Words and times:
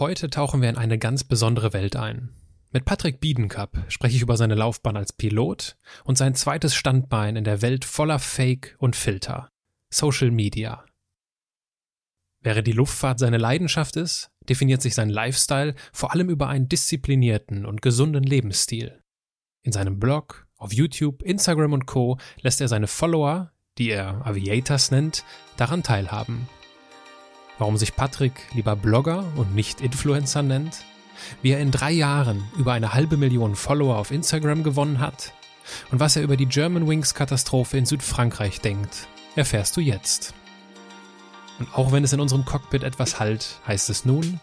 Heute 0.00 0.30
tauchen 0.30 0.62
wir 0.62 0.70
in 0.70 0.78
eine 0.78 0.96
ganz 0.96 1.24
besondere 1.24 1.74
Welt 1.74 1.94
ein. 1.94 2.30
Mit 2.70 2.86
Patrick 2.86 3.20
Biedenkap 3.20 3.84
spreche 3.88 4.16
ich 4.16 4.22
über 4.22 4.38
seine 4.38 4.54
Laufbahn 4.54 4.96
als 4.96 5.12
Pilot 5.12 5.76
und 6.04 6.16
sein 6.16 6.34
zweites 6.34 6.74
Standbein 6.74 7.36
in 7.36 7.44
der 7.44 7.60
Welt 7.60 7.84
voller 7.84 8.18
Fake 8.18 8.76
und 8.78 8.96
Filter. 8.96 9.50
Social 9.90 10.30
Media. 10.30 10.86
Während 12.40 12.66
die 12.66 12.72
Luftfahrt 12.72 13.18
seine 13.18 13.36
Leidenschaft 13.36 13.96
ist, 13.96 14.30
definiert 14.48 14.80
sich 14.80 14.94
sein 14.94 15.10
Lifestyle 15.10 15.74
vor 15.92 16.12
allem 16.12 16.30
über 16.30 16.48
einen 16.48 16.70
disziplinierten 16.70 17.66
und 17.66 17.82
gesunden 17.82 18.24
Lebensstil. 18.24 19.02
In 19.60 19.72
seinem 19.72 20.00
Blog, 20.00 20.46
auf 20.56 20.72
YouTube, 20.72 21.22
Instagram 21.22 21.74
und 21.74 21.84
Co. 21.84 22.16
lässt 22.40 22.62
er 22.62 22.68
seine 22.68 22.86
Follower, 22.86 23.52
die 23.76 23.90
er 23.90 24.26
Aviators 24.26 24.90
nennt, 24.90 25.24
daran 25.58 25.82
teilhaben. 25.82 26.48
Warum 27.60 27.76
sich 27.76 27.94
Patrick 27.94 28.32
lieber 28.54 28.74
Blogger 28.74 29.22
und 29.36 29.54
nicht 29.54 29.82
Influencer 29.82 30.42
nennt? 30.42 30.82
Wie 31.42 31.50
er 31.50 31.60
in 31.60 31.70
drei 31.70 31.90
Jahren 31.90 32.42
über 32.56 32.72
eine 32.72 32.94
halbe 32.94 33.18
Million 33.18 33.54
Follower 33.54 33.98
auf 33.98 34.10
Instagram 34.10 34.62
gewonnen 34.62 34.98
hat? 34.98 35.34
Und 35.90 36.00
was 36.00 36.16
er 36.16 36.22
über 36.22 36.38
die 36.38 36.46
Germanwings 36.46 37.12
Katastrophe 37.12 37.76
in 37.76 37.84
Südfrankreich 37.84 38.62
denkt, 38.62 39.08
erfährst 39.36 39.76
du 39.76 39.82
jetzt. 39.82 40.32
Und 41.58 41.68
auch 41.74 41.92
wenn 41.92 42.02
es 42.02 42.14
in 42.14 42.20
unserem 42.20 42.46
Cockpit 42.46 42.82
etwas 42.82 43.20
halt, 43.20 43.60
heißt 43.66 43.90
es 43.90 44.06
nun, 44.06 44.40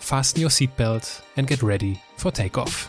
fasten 0.00 0.42
your 0.42 0.50
seatbelt 0.50 1.22
and 1.36 1.46
get 1.46 1.62
ready 1.62 2.00
for 2.16 2.32
takeoff. 2.32 2.88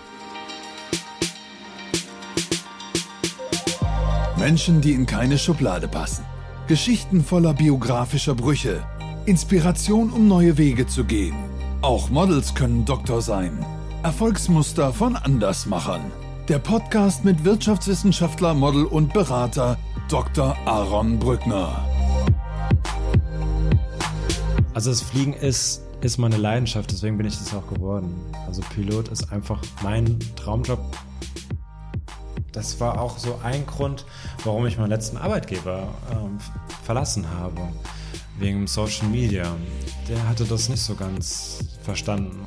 Menschen, 4.35 4.81
die 4.81 4.93
in 4.93 5.05
keine 5.05 5.37
Schublade 5.37 5.87
passen. 5.87 6.25
Geschichten 6.67 7.23
voller 7.23 7.53
biografischer 7.53 8.33
Brüche. 8.33 8.83
Inspiration, 9.29 10.09
um 10.09 10.27
neue 10.27 10.57
Wege 10.57 10.87
zu 10.87 11.03
gehen. 11.03 11.35
Auch 11.83 12.09
Models 12.09 12.55
können 12.55 12.83
Doktor 12.83 13.21
sein. 13.21 13.63
Erfolgsmuster 14.01 14.91
von 14.91 15.15
Andersmachern. 15.15 16.01
Der 16.47 16.57
Podcast 16.57 17.23
mit 17.23 17.45
Wirtschaftswissenschaftler, 17.45 18.55
Model 18.55 18.85
und 18.85 19.13
Berater 19.13 19.77
Dr. 20.09 20.57
Aaron 20.65 21.19
Brückner. 21.19 21.87
Also 24.73 24.89
das 24.89 25.03
Fliegen 25.03 25.33
ist, 25.33 25.83
ist 26.01 26.17
meine 26.17 26.37
Leidenschaft, 26.37 26.89
deswegen 26.89 27.17
bin 27.17 27.27
ich 27.27 27.37
das 27.37 27.53
auch 27.53 27.67
geworden. 27.67 28.15
Also 28.47 28.63
Pilot 28.73 29.09
ist 29.09 29.31
einfach 29.31 29.61
mein 29.83 30.17
Traumjob. 30.37 30.79
Das 32.51 32.79
war 32.79 32.99
auch 32.99 33.19
so 33.19 33.39
ein 33.43 33.63
Grund, 33.67 34.05
warum 34.43 34.65
ich 34.65 34.79
meinen 34.79 34.89
letzten 34.89 35.17
Arbeitgeber 35.17 35.87
ähm, 36.11 36.39
verlassen 36.83 37.27
habe. 37.39 37.61
Wegen 38.39 38.67
Social 38.67 39.07
Media. 39.09 39.53
Der 40.07 40.27
hatte 40.27 40.45
das 40.45 40.69
nicht 40.69 40.81
so 40.81 40.95
ganz 40.95 41.77
verstanden. 41.83 42.45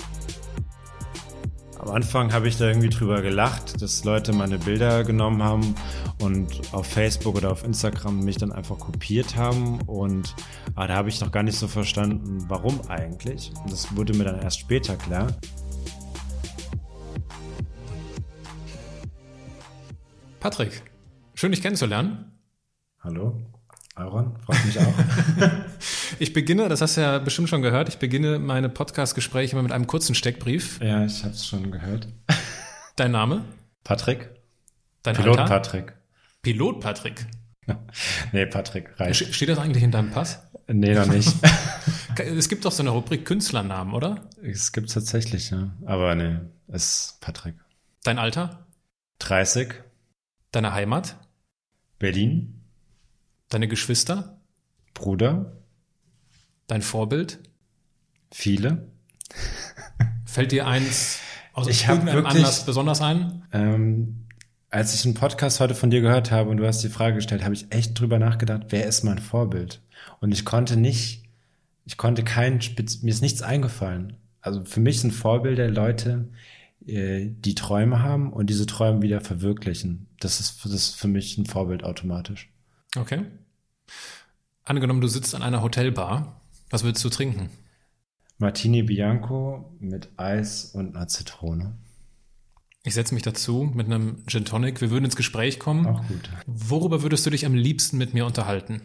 Am 1.78 1.90
Anfang 1.90 2.32
habe 2.32 2.48
ich 2.48 2.56
da 2.56 2.66
irgendwie 2.66 2.88
drüber 2.88 3.20
gelacht, 3.20 3.82
dass 3.82 4.04
Leute 4.04 4.32
meine 4.32 4.56
Bilder 4.58 5.04
genommen 5.04 5.42
haben 5.42 5.74
und 6.20 6.72
auf 6.72 6.86
Facebook 6.86 7.34
oder 7.36 7.50
auf 7.50 7.62
Instagram 7.64 8.20
mich 8.20 8.38
dann 8.38 8.52
einfach 8.52 8.78
kopiert 8.78 9.36
haben. 9.36 9.82
Und 9.82 10.34
ah, 10.76 10.86
da 10.86 10.94
habe 10.94 11.10
ich 11.10 11.20
noch 11.20 11.30
gar 11.30 11.42
nicht 11.42 11.58
so 11.58 11.68
verstanden, 11.68 12.44
warum 12.48 12.80
eigentlich. 12.88 13.52
Und 13.62 13.70
das 13.70 13.94
wurde 13.94 14.14
mir 14.14 14.24
dann 14.24 14.40
erst 14.40 14.60
später 14.60 14.96
klar. 14.96 15.26
Patrick, 20.40 20.82
schön 21.34 21.52
dich 21.52 21.60
kennenzulernen. 21.60 22.32
Hallo, 23.00 23.36
Aaron, 23.94 24.36
freut 24.44 24.64
mich 24.64 24.78
auch. 24.78 24.94
Ich 26.18 26.32
beginne, 26.34 26.68
das 26.68 26.80
hast 26.82 26.96
du 26.96 27.00
ja 27.00 27.18
bestimmt 27.18 27.48
schon 27.48 27.62
gehört, 27.62 27.88
ich 27.88 27.98
beginne 27.98 28.38
meine 28.38 28.68
Podcast-Gespräche 28.68 29.52
immer 29.52 29.62
mit 29.62 29.72
einem 29.72 29.86
kurzen 29.86 30.14
Steckbrief. 30.14 30.78
ja, 30.80 31.04
ich 31.04 31.24
habe 31.24 31.32
es 31.34 31.46
schon 31.46 31.70
gehört. 31.72 32.06
Dein 32.96 33.10
Name? 33.12 33.44
Patrick? 33.82 34.30
Dein 35.02 35.16
Pilot 35.16 35.38
Alter? 35.38 35.48
Patrick. 35.50 35.94
Pilot 36.42 36.80
Patrick. 36.80 37.26
Nee, 38.32 38.46
Patrick, 38.46 38.98
reicht. 39.00 39.16
Ste- 39.24 39.32
Steht 39.32 39.48
das 39.48 39.58
eigentlich 39.58 39.82
in 39.84 39.90
deinem 39.92 40.10
Pass? 40.10 40.42
Nee, 40.68 40.94
noch 40.94 41.06
nicht. 41.06 41.32
Es 42.18 42.48
gibt 42.50 42.64
doch 42.66 42.72
so 42.72 42.82
eine 42.82 42.90
Rubrik 42.90 43.24
Künstlernamen, 43.24 43.94
oder? 43.94 44.28
es 44.42 44.72
gibt 44.72 44.92
tatsächlich, 44.92 45.50
ja. 45.50 45.70
Aber 45.86 46.14
nee, 46.14 46.38
es 46.68 46.84
ist 47.12 47.20
Patrick. 47.22 47.54
Dein 48.04 48.18
Alter? 48.18 48.66
30, 49.20 49.72
Deine 50.50 50.74
Heimat? 50.74 51.16
Berlin, 51.98 52.61
Deine 53.52 53.68
Geschwister? 53.68 54.40
Bruder, 54.94 55.52
Dein 56.68 56.80
Vorbild? 56.80 57.38
viele. 58.32 58.88
Fällt 60.24 60.52
dir 60.52 60.66
eins 60.66 61.18
aus 61.52 61.68
Ich 61.68 61.86
irgendeinem 61.86 62.14
wirklich- 62.24 62.36
Anlass 62.36 62.64
besonders 62.64 63.02
ein? 63.02 63.42
Ähm, 63.52 64.24
als 64.70 64.94
ich 64.94 65.04
einen 65.04 65.12
Podcast 65.12 65.60
heute 65.60 65.74
von 65.74 65.90
dir 65.90 66.00
gehört 66.00 66.30
habe 66.30 66.48
und 66.48 66.56
du 66.56 66.66
hast 66.66 66.82
die 66.82 66.88
Frage 66.88 67.16
gestellt, 67.16 67.44
habe 67.44 67.52
ich 67.52 67.66
echt 67.70 68.00
drüber 68.00 68.18
nachgedacht, 68.18 68.68
wer 68.70 68.86
ist 68.86 69.04
mein 69.04 69.18
Vorbild? 69.18 69.82
Und 70.20 70.32
ich 70.32 70.46
konnte 70.46 70.78
nicht, 70.78 71.24
ich 71.84 71.98
konnte 71.98 72.24
kein, 72.24 72.62
Spitz, 72.62 73.02
mir 73.02 73.10
ist 73.10 73.20
nichts 73.20 73.42
eingefallen. 73.42 74.16
Also 74.40 74.64
für 74.64 74.80
mich 74.80 75.00
sind 75.00 75.10
Vorbilder 75.10 75.68
Leute, 75.68 76.30
äh, 76.86 77.26
die 77.28 77.54
Träume 77.54 78.02
haben 78.02 78.32
und 78.32 78.48
diese 78.48 78.64
Träume 78.64 79.02
wieder 79.02 79.20
verwirklichen. 79.20 80.06
Das 80.20 80.40
ist, 80.40 80.64
das 80.64 80.72
ist 80.72 80.94
für 80.96 81.08
mich 81.08 81.36
ein 81.36 81.44
Vorbild 81.44 81.84
automatisch. 81.84 82.48
Okay. 82.96 83.26
Angenommen, 84.64 85.00
du 85.00 85.08
sitzt 85.08 85.34
an 85.34 85.42
einer 85.42 85.62
Hotelbar. 85.62 86.40
Was 86.70 86.84
willst 86.84 87.04
du 87.04 87.08
trinken? 87.08 87.50
Martini 88.38 88.82
Bianco 88.82 89.76
mit 89.78 90.08
Eis 90.16 90.66
und 90.66 90.96
einer 90.96 91.08
Zitrone. 91.08 91.76
Ich 92.84 92.94
setze 92.94 93.14
mich 93.14 93.22
dazu 93.22 93.70
mit 93.74 93.86
einem 93.86 94.26
Gin 94.26 94.44
Tonic. 94.44 94.80
Wir 94.80 94.90
würden 94.90 95.04
ins 95.04 95.16
Gespräch 95.16 95.60
kommen. 95.60 95.86
Auch 95.86 96.06
gut. 96.08 96.30
Worüber 96.46 97.02
würdest 97.02 97.24
du 97.24 97.30
dich 97.30 97.46
am 97.46 97.54
liebsten 97.54 97.98
mit 97.98 98.14
mir 98.14 98.26
unterhalten? 98.26 98.82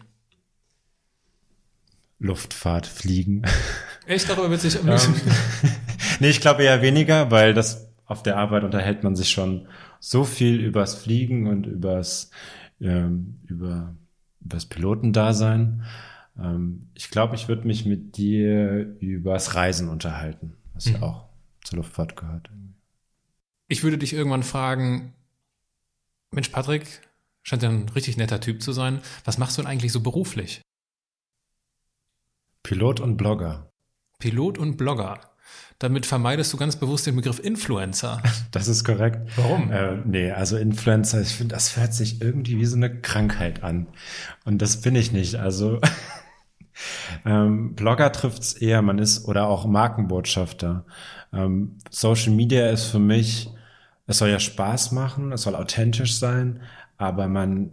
Luftfahrt, 2.20 2.86
Fliegen. 2.86 3.44
Echt, 4.06 4.30
darüber 4.30 4.52
willst 4.52 4.66
du 4.66 4.70
dich 4.70 4.80
am 4.80 4.88
liebsten... 4.88 5.14
nee, 6.20 6.30
ich 6.30 6.42
glaube 6.42 6.64
eher 6.64 6.82
weniger, 6.82 7.32
weil 7.32 7.54
das 7.54 7.92
auf 8.06 8.24
der 8.24 8.38
Arbeit 8.38 8.64
unterhält 8.64 9.04
man 9.04 9.16
sich 9.16 9.30
schon 9.30 9.68
so 10.00 10.24
viel 10.24 10.60
übers 10.60 10.96
Fliegen 10.96 11.48
und 11.48 11.66
übers, 11.66 12.30
ähm, 12.80 13.40
über, 13.48 13.96
übers 14.48 14.66
Pilotendasein. 14.66 15.84
Ähm, 16.40 16.90
ich 16.96 17.10
glaube, 17.12 17.36
ich 17.36 17.48
würde 17.48 17.68
mich 17.68 17.86
mit 17.86 18.18
dir 18.18 18.98
übers 19.00 19.56
Reisen 19.56 19.90
unterhalten, 19.90 20.56
was 20.74 20.86
ja 20.90 20.98
Mhm. 20.98 21.04
auch 21.04 21.30
zur 21.64 21.78
Luftfahrt 21.78 22.16
gehört. 22.16 22.50
Ich 23.68 23.84
würde 23.84 23.98
dich 23.98 24.14
irgendwann 24.14 24.44
fragen, 24.44 25.14
Mensch, 26.32 26.50
Patrick, 26.50 27.02
scheint 27.44 27.64
ja 27.64 27.70
ein 27.70 27.90
richtig 27.90 28.18
netter 28.18 28.40
Typ 28.40 28.62
zu 28.62 28.72
sein. 28.72 29.02
Was 29.26 29.38
machst 29.38 29.58
du 29.58 29.62
denn 29.62 29.70
eigentlich 29.72 29.92
so 29.92 30.02
beruflich? 30.02 30.62
Pilot 32.64 33.00
und 33.00 33.18
Blogger. 33.18 33.70
Pilot 34.20 34.58
und 34.58 34.78
Blogger. 34.78 35.22
Damit 35.80 36.08
vermeidest 36.08 36.52
du 36.52 36.58
ganz 36.58 36.76
bewusst 36.76 37.06
den 37.06 37.16
Begriff 37.16 37.40
Influencer. 37.40 38.22
Das 38.52 38.68
ist 38.68 38.84
korrekt. 38.84 39.30
Warum? 39.36 39.72
Äh, 39.72 39.98
nee, 40.06 40.32
also 40.32 40.58
Influencer, 40.58 41.22
ich 41.22 41.36
finde, 41.36 41.54
das 41.54 41.78
hört 41.78 41.94
sich 41.94 42.22
irgendwie 42.22 42.58
wie 42.58 42.66
so 42.66 42.76
eine 42.76 43.02
Krankheit 43.02 43.62
an. 43.62 43.88
Und 44.46 44.62
das 44.62 44.82
bin 44.82 44.96
ich 44.96 45.12
nicht. 45.12 45.36
Also 45.36 45.80
ähm, 47.26 47.76
Blogger 47.76 48.12
trifft's 48.12 48.54
eher, 48.54 48.82
man 48.82 48.98
ist, 48.98 49.28
oder 49.28 49.48
auch 49.48 49.68
Markenbotschafter. 49.68 50.86
Ähm, 51.32 51.78
Social 51.92 52.34
Media 52.34 52.70
ist 52.70 52.86
für 52.86 53.00
mich, 53.00 53.50
es 54.08 54.18
soll 54.18 54.30
ja 54.30 54.40
Spaß 54.40 54.94
machen, 54.94 55.32
es 55.32 55.44
soll 55.44 55.56
authentisch 55.56 56.18
sein, 56.18 56.62
aber 56.98 57.28
man, 57.28 57.72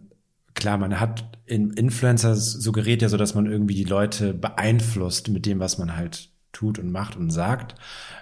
klar, 0.55 0.77
man 0.77 1.01
hat 1.01 1.39
in 1.47 1.71
Influencer 1.71 2.37
suggeriert 2.37 3.01
ja 3.01 3.09
so, 3.09 3.17
dass 3.17 3.35
man 3.35 3.47
irgendwie 3.47 3.75
die 3.75 3.85
Leute 3.85 4.35
beeinflusst 4.35 5.29
mit 5.29 5.47
dem, 5.47 5.61
was 5.61 5.79
man 5.79 5.97
halt 5.97 6.34
tut 6.55 6.79
und 6.79 6.91
macht 6.91 7.17
und 7.17 7.31
sagt. 7.31 7.75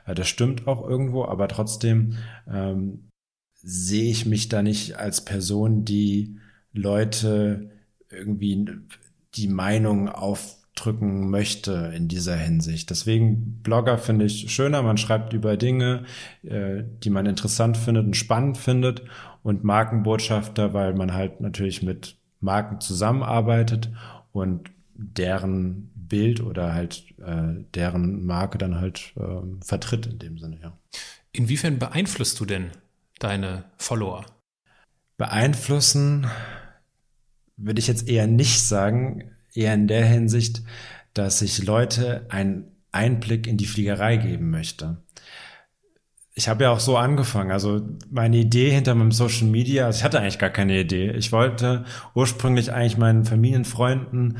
Äh, 0.06 0.14
Das 0.14 0.28
stimmt 0.28 0.66
auch 0.66 0.88
irgendwo, 0.88 1.24
aber 1.24 1.48
trotzdem 1.48 2.16
ähm, 2.50 3.08
sehe 3.54 4.10
ich 4.10 4.26
mich 4.26 4.48
da 4.48 4.62
nicht 4.62 4.96
als 4.96 5.24
Person, 5.24 5.84
die 5.84 6.38
Leute 6.72 7.70
irgendwie 8.10 8.66
die 9.34 9.48
Meinung 9.48 10.08
aufdrücken 10.08 11.30
möchte 11.30 11.92
in 11.94 12.08
dieser 12.08 12.36
Hinsicht. 12.36 12.90
Deswegen 12.90 13.62
Blogger 13.62 13.98
finde 13.98 14.24
ich 14.24 14.52
schöner, 14.52 14.82
man 14.82 14.98
schreibt 14.98 15.32
über 15.32 15.56
Dinge, 15.56 16.04
äh, 16.42 16.82
die 17.02 17.10
man 17.10 17.26
interessant 17.26 17.76
findet 17.76 18.04
und 18.04 18.16
spannend 18.16 18.58
findet 18.58 19.04
und 19.42 19.64
Markenbotschafter, 19.64 20.74
weil 20.74 20.94
man 20.94 21.14
halt 21.14 21.40
natürlich 21.40 21.82
mit 21.82 22.16
Marken 22.40 22.80
zusammenarbeitet 22.80 23.90
und 24.32 24.70
deren 24.94 25.91
Bild 26.12 26.42
oder 26.42 26.74
halt 26.74 27.04
äh, 27.24 27.64
deren 27.74 28.26
Marke 28.26 28.58
dann 28.58 28.78
halt 28.78 29.14
ähm, 29.16 29.60
vertritt 29.62 30.04
in 30.04 30.18
dem 30.18 30.36
Sinne, 30.36 30.58
ja. 30.60 30.76
Inwiefern 31.32 31.78
beeinflusst 31.78 32.38
du 32.38 32.44
denn 32.44 32.70
deine 33.18 33.64
Follower? 33.78 34.26
Beeinflussen 35.16 36.26
würde 37.56 37.80
ich 37.80 37.86
jetzt 37.86 38.10
eher 38.10 38.26
nicht 38.26 38.60
sagen, 38.60 39.30
eher 39.54 39.72
in 39.72 39.88
der 39.88 40.04
Hinsicht, 40.04 40.62
dass 41.14 41.38
sich 41.38 41.64
Leute 41.64 42.26
ein 42.28 42.64
Einblick 42.90 43.46
in 43.46 43.56
die 43.56 43.64
Fliegerei 43.64 44.18
geben 44.18 44.50
möchte. 44.50 44.98
Ich 46.34 46.46
habe 46.46 46.64
ja 46.64 46.70
auch 46.72 46.80
so 46.80 46.98
angefangen. 46.98 47.52
Also 47.52 47.88
meine 48.10 48.36
Idee 48.36 48.70
hinter 48.70 48.94
meinem 48.94 49.12
Social 49.12 49.46
Media, 49.46 49.86
also 49.86 50.00
ich 50.00 50.04
hatte 50.04 50.20
eigentlich 50.20 50.38
gar 50.38 50.50
keine 50.50 50.78
Idee. 50.78 51.12
Ich 51.12 51.32
wollte 51.32 51.86
ursprünglich 52.14 52.70
eigentlich 52.70 52.98
meinen 52.98 53.24
Familienfreunden 53.24 54.36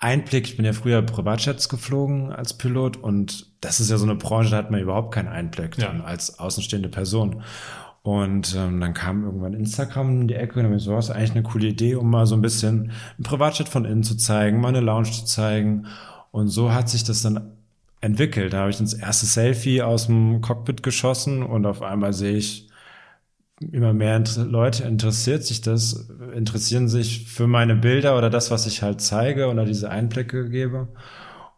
Einblick. 0.00 0.48
Ich 0.48 0.56
bin 0.56 0.64
ja 0.64 0.72
früher 0.72 1.02
Privatjets 1.02 1.68
geflogen 1.68 2.32
als 2.32 2.54
Pilot 2.54 2.96
und 2.96 3.46
das 3.60 3.80
ist 3.80 3.90
ja 3.90 3.98
so 3.98 4.06
eine 4.06 4.16
Branche, 4.16 4.50
da 4.50 4.56
hat 4.56 4.70
man 4.70 4.80
überhaupt 4.80 5.14
keinen 5.14 5.28
Einblick 5.28 5.76
ja. 5.78 5.90
als 6.02 6.38
außenstehende 6.38 6.88
Person. 6.88 7.42
Und 8.02 8.56
ähm, 8.56 8.80
dann 8.80 8.94
kam 8.94 9.24
irgendwann 9.24 9.52
Instagram 9.52 10.22
in 10.22 10.28
die 10.28 10.34
Ecke 10.34 10.58
und 10.58 10.70
dann 10.70 10.78
so, 10.78 10.92
das 10.92 11.10
ist 11.10 11.14
eigentlich 11.14 11.32
eine 11.32 11.42
coole 11.42 11.68
Idee, 11.68 11.96
um 11.96 12.08
mal 12.08 12.24
so 12.24 12.34
ein 12.34 12.40
bisschen 12.40 12.92
ein 13.18 13.22
Privatjet 13.22 13.68
von 13.68 13.84
innen 13.84 14.02
zu 14.02 14.16
zeigen, 14.16 14.60
mal 14.60 14.68
eine 14.68 14.80
Lounge 14.80 15.10
zu 15.10 15.26
zeigen. 15.26 15.86
Und 16.30 16.48
so 16.48 16.72
hat 16.72 16.88
sich 16.88 17.04
das 17.04 17.20
dann 17.20 17.52
entwickelt. 18.00 18.54
Da 18.54 18.60
habe 18.60 18.70
ich 18.70 18.78
das 18.78 18.94
erste 18.94 19.26
Selfie 19.26 19.82
aus 19.82 20.06
dem 20.06 20.40
Cockpit 20.40 20.82
geschossen 20.82 21.42
und 21.42 21.66
auf 21.66 21.82
einmal 21.82 22.14
sehe 22.14 22.38
ich, 22.38 22.69
immer 23.60 23.92
mehr 23.92 24.22
Leute 24.38 24.84
interessiert 24.84 25.44
sich 25.44 25.60
das, 25.60 26.08
interessieren 26.34 26.88
sich 26.88 27.28
für 27.28 27.46
meine 27.46 27.76
Bilder 27.76 28.16
oder 28.16 28.30
das, 28.30 28.50
was 28.50 28.66
ich 28.66 28.82
halt 28.82 29.00
zeige 29.00 29.48
oder 29.48 29.64
diese 29.64 29.90
Einblicke 29.90 30.48
gebe. 30.48 30.88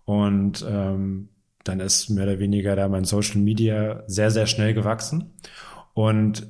Und 0.05 0.67
ähm, 0.69 1.29
dann 1.65 1.79
ist 1.79 2.11
mehr 2.11 2.25
oder 2.25 2.41
weniger 2.41 2.75
da 2.75 2.89
mein 2.89 3.05
Social 3.05 3.41
Media 3.41 4.03
sehr, 4.09 4.33
sehr 4.33 4.47
schnell 4.47 4.75
gewachsen. 4.75 5.35
Und 5.95 6.47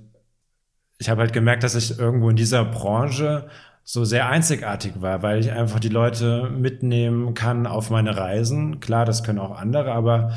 ich 0.98 1.10
habe 1.10 1.20
halt 1.20 1.34
gemerkt, 1.34 1.64
dass 1.64 1.74
ich 1.74 1.98
irgendwo 1.98 2.30
in 2.30 2.36
dieser 2.36 2.64
Branche 2.64 3.48
so 3.84 4.04
sehr 4.04 4.28
einzigartig 4.28 5.02
war, 5.02 5.22
weil 5.22 5.40
ich 5.40 5.50
einfach 5.50 5.80
die 5.80 5.88
Leute 5.88 6.48
mitnehmen 6.50 7.34
kann 7.34 7.66
auf 7.66 7.90
meine 7.90 8.16
Reisen. 8.16 8.80
Klar, 8.80 9.04
das 9.04 9.24
können 9.24 9.40
auch 9.40 9.58
andere, 9.58 9.92
aber 9.92 10.32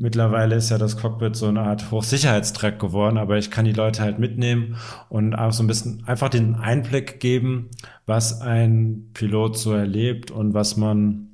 mittlerweile 0.00 0.56
ist 0.56 0.70
ja 0.70 0.78
das 0.78 0.96
Cockpit 0.96 1.36
so 1.36 1.46
eine 1.46 1.60
Art 1.60 1.90
Hochsicherheitstrack 1.90 2.78
geworden, 2.78 3.18
aber 3.18 3.36
ich 3.38 3.50
kann 3.50 3.66
die 3.66 3.72
Leute 3.72 4.02
halt 4.02 4.18
mitnehmen 4.18 4.76
und 5.08 5.34
auch 5.34 5.52
so 5.52 5.62
ein 5.62 5.66
bisschen 5.66 6.04
einfach 6.06 6.30
den 6.30 6.56
Einblick 6.56 7.20
geben, 7.20 7.70
was 8.06 8.40
ein 8.40 9.10
Pilot 9.12 9.58
so 9.58 9.72
erlebt 9.72 10.30
und 10.30 10.54
was 10.54 10.76
man 10.76 11.26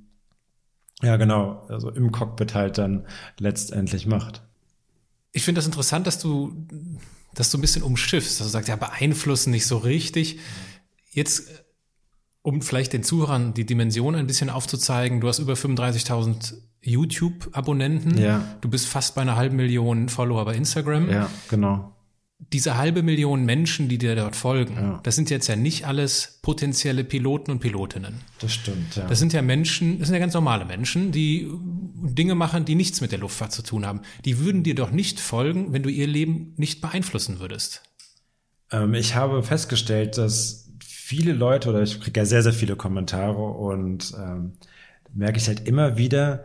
ja 1.02 1.16
genau, 1.16 1.64
also 1.68 1.90
im 1.90 2.10
Cockpit 2.10 2.54
halt 2.54 2.78
dann 2.78 3.06
letztendlich 3.38 4.06
macht. 4.06 4.42
Ich 5.32 5.44
finde 5.44 5.58
das 5.58 5.66
interessant, 5.66 6.06
dass 6.06 6.19
du 6.19 6.66
das 7.34 7.50
so 7.50 7.58
ein 7.58 7.60
bisschen 7.60 7.82
umschiffst, 7.82 8.40
dass 8.40 8.46
du 8.46 8.50
sagst, 8.50 8.69
ja, 8.69 8.76
beeinflussen 8.76 9.50
nicht 9.50 9.66
so 9.66 9.76
richtig. 9.76 10.38
Jetzt, 11.10 11.64
um 12.42 12.62
vielleicht 12.62 12.94
den 12.94 13.02
Zuhörern 13.02 13.52
die 13.52 13.66
Dimension 13.66 14.14
ein 14.14 14.26
bisschen 14.26 14.50
aufzuzeigen, 14.50 15.20
du 15.20 15.28
hast 15.28 15.38
über 15.38 15.52
35.000 15.52 16.54
YouTube-Abonnenten. 16.86 18.18
Ja. 18.18 18.56
Du 18.60 18.68
bist 18.68 18.86
fast 18.86 19.14
bei 19.14 19.22
einer 19.22 19.36
halben 19.36 19.56
Million 19.56 20.08
Follower 20.08 20.44
bei 20.44 20.54
Instagram. 20.54 21.10
Ja, 21.10 21.28
genau. 21.48 21.92
Diese 22.52 22.76
halbe 22.76 23.02
Million 23.02 23.44
Menschen, 23.44 23.88
die 23.88 23.96
dir 23.96 24.14
dort 24.14 24.36
folgen, 24.36 24.74
ja. 24.74 25.00
das 25.02 25.16
sind 25.16 25.30
jetzt 25.30 25.46
ja 25.46 25.56
nicht 25.56 25.86
alles 25.86 26.38
potenzielle 26.42 27.02
Piloten 27.02 27.50
und 27.50 27.60
Pilotinnen. 27.60 28.20
Das 28.40 28.52
stimmt, 28.52 28.94
ja. 28.94 29.06
Das 29.06 29.18
sind 29.18 29.32
ja 29.32 29.40
Menschen, 29.40 29.98
das 29.98 30.08
sind 30.08 30.14
ja 30.14 30.20
ganz 30.20 30.34
normale 30.34 30.66
Menschen, 30.66 31.12
die 31.12 31.50
Dinge 31.94 32.34
machen, 32.34 32.66
die 32.66 32.74
nichts 32.74 33.00
mit 33.00 33.10
der 33.10 33.18
Luftfahrt 33.18 33.52
zu 33.52 33.62
tun 33.62 33.86
haben. 33.86 34.02
Die 34.26 34.38
würden 34.38 34.62
dir 34.62 34.74
doch 34.74 34.90
nicht 34.90 35.18
folgen, 35.18 35.72
wenn 35.72 35.82
du 35.82 35.88
ihr 35.88 36.06
Leben 36.06 36.52
nicht 36.56 36.82
beeinflussen 36.82 37.40
würdest. 37.40 37.82
Ähm, 38.70 38.92
ich 38.94 39.14
habe 39.14 39.42
festgestellt, 39.42 40.18
dass 40.18 40.70
viele 40.84 41.32
Leute, 41.32 41.70
oder 41.70 41.82
ich 41.82 42.00
kriege 42.00 42.20
ja 42.20 42.26
sehr, 42.26 42.42
sehr 42.42 42.52
viele 42.52 42.76
Kommentare 42.76 43.42
und 43.42 44.12
ähm, 44.18 44.58
merke 45.14 45.38
ich 45.38 45.48
halt 45.48 45.66
immer 45.66 45.96
wieder, 45.96 46.44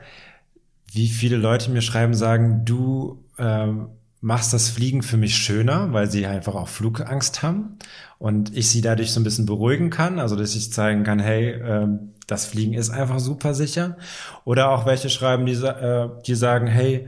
wie 0.92 1.08
viele 1.08 1.38
Leute 1.38 1.72
mir 1.72 1.82
schreiben, 1.82 2.14
sagen, 2.14 2.66
du 2.66 3.24
ähm, 3.38 3.88
machst 4.20 4.54
das 4.54 4.70
Fliegen 4.70 5.02
für 5.02 5.18
mich 5.18 5.36
schöner, 5.36 5.94
weil 5.94 6.10
sie 6.10 6.28
einfach 6.28 6.54
auch 6.54 6.68
Flugangst 6.68 7.42
haben 7.42 7.78
und 8.20 8.56
ich 8.56 8.70
sie 8.70 8.82
dadurch 8.82 9.12
so 9.12 9.20
ein 9.20 9.24
bisschen 9.24 9.46
beruhigen 9.46 9.90
kann, 9.90 10.20
also 10.20 10.36
dass 10.36 10.56
ich 10.56 10.72
zeigen 10.72 11.04
kann, 11.04 11.20
hey, 11.20 11.54
ähm, 11.54 12.12
das 12.28 12.46
Fliegen 12.46 12.74
ist 12.74 12.92
einfach 12.92 13.20
super 13.20 13.54
sicher. 13.54 13.98
Oder 14.46 14.70
auch 14.70 14.86
welche 14.86 15.10
schreiben, 15.10 15.46
die, 15.46 15.54
äh, 15.54 16.10
die 16.26 16.36
sagen, 16.36 16.68
hey, 16.68 17.08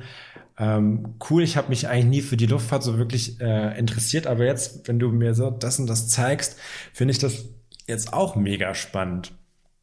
ähm, 0.58 1.16
cool, 1.30 1.44
ich 1.44 1.56
habe 1.56 1.70
mich 1.70 1.88
eigentlich 1.88 2.06
nie 2.06 2.22
für 2.22 2.38
die 2.38 2.46
Luftfahrt 2.46 2.84
so 2.84 2.98
wirklich 2.98 3.40
äh, 3.42 3.78
interessiert, 3.78 4.28
aber 4.28 4.46
jetzt, 4.46 4.88
wenn 4.88 5.00
du 5.00 5.10
mir 5.10 5.34
so 5.34 5.52
das 5.52 5.80
und 5.80 5.88
das 5.88 6.08
zeigst, 6.08 6.58
finde 6.94 7.12
ich 7.12 7.20
das 7.20 7.46
jetzt 7.86 8.14
auch 8.14 8.36
mega 8.36 8.74
spannend. 8.76 9.34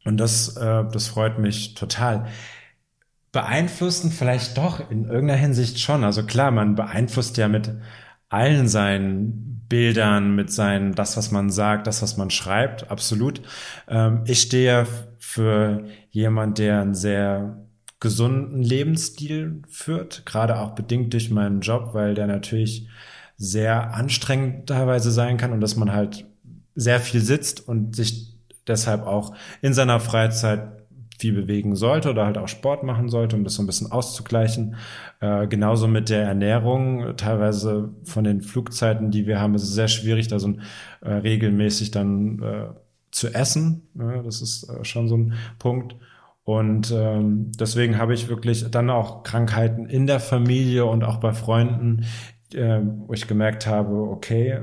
Und 0.05 0.17
das, 0.17 0.57
äh, 0.57 0.83
das 0.91 1.07
freut 1.07 1.39
mich 1.39 1.75
total 1.75 2.27
beeinflussen 3.31 4.11
vielleicht 4.11 4.57
doch 4.57 4.89
in 4.89 5.05
irgendeiner 5.05 5.39
Hinsicht 5.39 5.79
schon. 5.79 6.03
Also 6.03 6.23
klar, 6.23 6.51
man 6.51 6.75
beeinflusst 6.75 7.37
ja 7.37 7.47
mit 7.47 7.71
allen 8.29 8.67
seinen 8.67 9.65
Bildern, 9.69 10.35
mit 10.35 10.51
seinen, 10.51 10.95
das, 10.95 11.15
was 11.15 11.31
man 11.31 11.49
sagt, 11.49 11.87
das, 11.87 12.01
was 12.01 12.17
man 12.17 12.29
schreibt, 12.29 12.91
absolut. 12.91 13.41
Ähm, 13.87 14.23
ich 14.25 14.41
stehe 14.41 14.85
für 15.17 15.85
jemand, 16.09 16.57
der 16.57 16.81
einen 16.81 16.93
sehr 16.93 17.65
gesunden 18.01 18.61
Lebensstil 18.61 19.61
führt, 19.69 20.25
gerade 20.25 20.59
auch 20.59 20.71
bedingt 20.71 21.13
durch 21.13 21.29
meinen 21.29 21.61
Job, 21.61 21.93
weil 21.93 22.15
der 22.15 22.27
natürlich 22.27 22.89
sehr 23.37 23.93
anstrengend 23.93 24.67
teilweise 24.67 25.11
sein 25.11 25.37
kann 25.37 25.53
und 25.53 25.61
dass 25.61 25.75
man 25.75 25.93
halt 25.93 26.25
sehr 26.75 26.99
viel 26.99 27.21
sitzt 27.21 27.67
und 27.67 27.95
sich 27.95 28.35
deshalb 28.67 29.05
auch 29.05 29.35
in 29.61 29.73
seiner 29.73 29.99
Freizeit 29.99 30.80
viel 31.21 31.33
bewegen 31.33 31.75
sollte 31.75 32.09
oder 32.09 32.25
halt 32.25 32.39
auch 32.39 32.47
Sport 32.47 32.83
machen 32.83 33.07
sollte, 33.07 33.35
um 33.35 33.43
das 33.43 33.53
so 33.53 33.61
ein 33.61 33.67
bisschen 33.67 33.91
auszugleichen. 33.91 34.75
Äh, 35.19 35.45
genauso 35.47 35.87
mit 35.87 36.09
der 36.09 36.23
Ernährung. 36.23 37.15
Teilweise 37.15 37.89
von 38.03 38.23
den 38.23 38.41
Flugzeiten, 38.41 39.11
die 39.11 39.27
wir 39.27 39.39
haben, 39.39 39.53
ist 39.53 39.61
es 39.61 39.73
sehr 39.73 39.87
schwierig, 39.87 40.29
da 40.29 40.39
so 40.39 40.55
äh, 41.01 41.13
regelmäßig 41.13 41.91
dann 41.91 42.41
äh, 42.41 42.67
zu 43.11 43.31
essen. 43.33 43.83
Ja, 43.93 44.23
das 44.23 44.41
ist 44.41 44.67
äh, 44.67 44.83
schon 44.83 45.07
so 45.07 45.17
ein 45.17 45.33
Punkt. 45.59 45.95
Und 46.43 46.91
ähm, 46.91 47.51
deswegen 47.59 47.99
habe 47.99 48.15
ich 48.15 48.27
wirklich 48.27 48.65
dann 48.71 48.89
auch 48.89 49.21
Krankheiten 49.21 49.85
in 49.85 50.07
der 50.07 50.19
Familie 50.19 50.85
und 50.85 51.03
auch 51.03 51.17
bei 51.17 51.33
Freunden, 51.33 52.05
äh, 52.55 52.79
wo 52.81 53.13
ich 53.13 53.27
gemerkt 53.27 53.67
habe, 53.67 53.93
okay, 53.93 54.61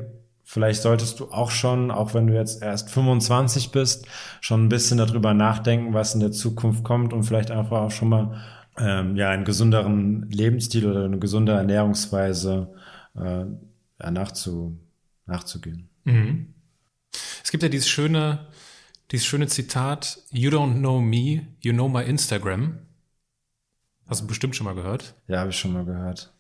Vielleicht 0.50 0.81
solltest 0.81 1.21
du 1.21 1.31
auch 1.31 1.50
schon, 1.50 1.91
auch 1.91 2.15
wenn 2.15 2.27
du 2.27 2.33
jetzt 2.33 2.62
erst 2.62 2.89
25 2.89 3.71
bist, 3.71 4.06
schon 4.41 4.65
ein 4.65 4.71
bisschen 4.71 4.97
darüber 4.97 5.35
nachdenken, 5.35 5.93
was 5.93 6.15
in 6.15 6.21
der 6.21 6.33
Zukunft 6.33 6.85
kommt 6.85 7.12
und 7.12 7.25
vielleicht 7.25 7.50
einfach 7.50 7.83
auch 7.83 7.91
schon 7.91 8.09
mal 8.09 8.41
ähm, 8.79 9.15
ja 9.15 9.29
einen 9.29 9.45
gesünderen 9.45 10.23
Lebensstil 10.31 10.87
oder 10.87 11.05
eine 11.05 11.19
gesunde 11.19 11.53
Ernährungsweise 11.53 12.75
äh, 13.14 13.45
ja, 14.00 14.11
nachzu, 14.11 14.78
nachzugehen. 15.26 15.90
Mhm. 16.05 16.55
Es 17.45 17.50
gibt 17.50 17.62
ja 17.62 17.69
dieses 17.69 17.90
schöne, 17.90 18.47
dieses 19.11 19.26
schöne 19.26 19.49
Zitat: 19.49 20.19
You 20.31 20.49
don't 20.49 20.78
know 20.78 20.99
me, 20.99 21.49
you 21.61 21.75
know 21.75 21.90
my 21.90 22.02
Instagram. 22.05 22.78
Hast 24.07 24.23
du 24.23 24.26
bestimmt 24.26 24.57
schon 24.57 24.64
mal 24.64 24.75
gehört? 24.75 25.14
Ja, 25.26 25.40
habe 25.40 25.50
ich 25.50 25.59
schon 25.59 25.75
mal 25.75 25.85
gehört. 25.85 26.33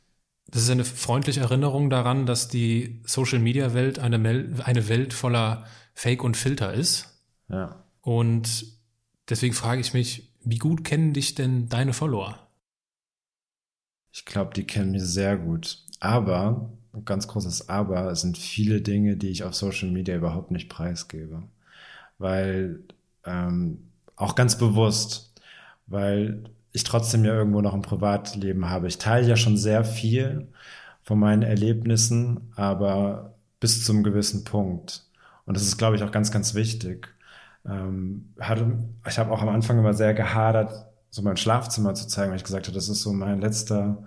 Das 0.50 0.62
ist 0.62 0.70
eine 0.70 0.84
freundliche 0.84 1.40
Erinnerung 1.40 1.90
daran, 1.90 2.24
dass 2.24 2.48
die 2.48 3.02
Social 3.04 3.38
Media 3.38 3.74
Welt 3.74 3.98
eine, 3.98 4.16
eine 4.64 4.88
Welt 4.88 5.12
voller 5.12 5.66
Fake 5.94 6.24
und 6.24 6.36
Filter 6.36 6.72
ist. 6.72 7.22
Ja. 7.48 7.84
Und 8.00 8.64
deswegen 9.28 9.54
frage 9.54 9.80
ich 9.80 9.92
mich, 9.92 10.32
wie 10.42 10.58
gut 10.58 10.84
kennen 10.84 11.12
dich 11.12 11.34
denn 11.34 11.68
deine 11.68 11.92
Follower? 11.92 12.48
Ich 14.10 14.24
glaube, 14.24 14.54
die 14.54 14.64
kennen 14.64 14.92
mich 14.92 15.02
sehr 15.02 15.36
gut. 15.36 15.84
Aber, 16.00 16.72
ganz 17.04 17.28
großes 17.28 17.68
Aber, 17.68 18.10
es 18.10 18.22
sind 18.22 18.38
viele 18.38 18.80
Dinge, 18.80 19.18
die 19.18 19.28
ich 19.28 19.44
auf 19.44 19.54
Social 19.54 19.90
Media 19.90 20.16
überhaupt 20.16 20.50
nicht 20.50 20.70
preisgebe. 20.70 21.42
Weil, 22.16 22.80
ähm, 23.24 23.90
auch 24.16 24.34
ganz 24.34 24.56
bewusst, 24.56 25.34
weil 25.86 26.44
ich 26.72 26.84
trotzdem 26.84 27.24
ja 27.24 27.34
irgendwo 27.34 27.60
noch 27.60 27.74
ein 27.74 27.82
Privatleben 27.82 28.68
habe. 28.68 28.88
Ich 28.88 28.98
teile 28.98 29.26
ja 29.26 29.36
schon 29.36 29.56
sehr 29.56 29.84
viel 29.84 30.48
von 31.02 31.18
meinen 31.18 31.42
Erlebnissen, 31.42 32.52
aber 32.56 33.34
bis 33.60 33.84
zum 33.84 34.02
gewissen 34.02 34.44
Punkt. 34.44 35.04
Und 35.46 35.56
das 35.56 35.64
ist, 35.64 35.78
glaube 35.78 35.96
ich, 35.96 36.02
auch 36.02 36.10
ganz, 36.10 36.30
ganz 36.30 36.54
wichtig. 36.54 37.08
Ähm, 37.66 38.34
hatte, 38.38 38.78
ich 39.06 39.18
habe 39.18 39.30
auch 39.32 39.42
am 39.42 39.48
Anfang 39.48 39.78
immer 39.78 39.94
sehr 39.94 40.14
gehadert, 40.14 40.86
so 41.10 41.22
mein 41.22 41.36
Schlafzimmer 41.36 41.94
zu 41.94 42.06
zeigen, 42.06 42.30
weil 42.30 42.36
ich 42.36 42.44
gesagt 42.44 42.66
habe, 42.66 42.74
das 42.74 42.88
ist 42.88 43.02
so 43.02 43.12
mein 43.12 43.40
letzter 43.40 44.02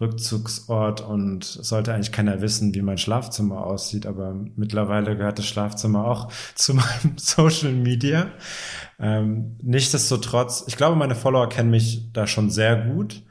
Rückzugsort 0.00 1.00
und 1.00 1.44
sollte 1.44 1.92
eigentlich 1.92 2.12
keiner 2.12 2.40
wissen, 2.40 2.72
wie 2.74 2.82
mein 2.82 2.98
Schlafzimmer 2.98 3.66
aussieht, 3.66 4.06
aber 4.06 4.32
mittlerweile 4.54 5.16
gehört 5.16 5.38
das 5.38 5.46
Schlafzimmer 5.46 6.04
auch 6.04 6.32
zu 6.54 6.74
meinem 6.74 7.16
Social 7.16 7.72
Media. 7.72 8.30
Ähm, 9.00 9.56
nichtsdestotrotz, 9.60 10.64
ich 10.68 10.76
glaube, 10.76 10.96
meine 10.96 11.16
Follower 11.16 11.48
kennen 11.48 11.70
mich 11.70 12.12
da 12.12 12.26
schon 12.26 12.50
sehr 12.50 12.76
gut, 12.76 13.22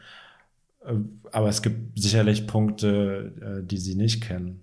äh, 0.86 0.94
aber 1.32 1.48
es 1.48 1.62
gibt 1.62 1.98
sicherlich 2.00 2.48
Punkte, 2.48 3.62
äh, 3.62 3.66
die 3.66 3.78
sie 3.78 3.96
nicht 3.96 4.24
kennen. 4.24 4.62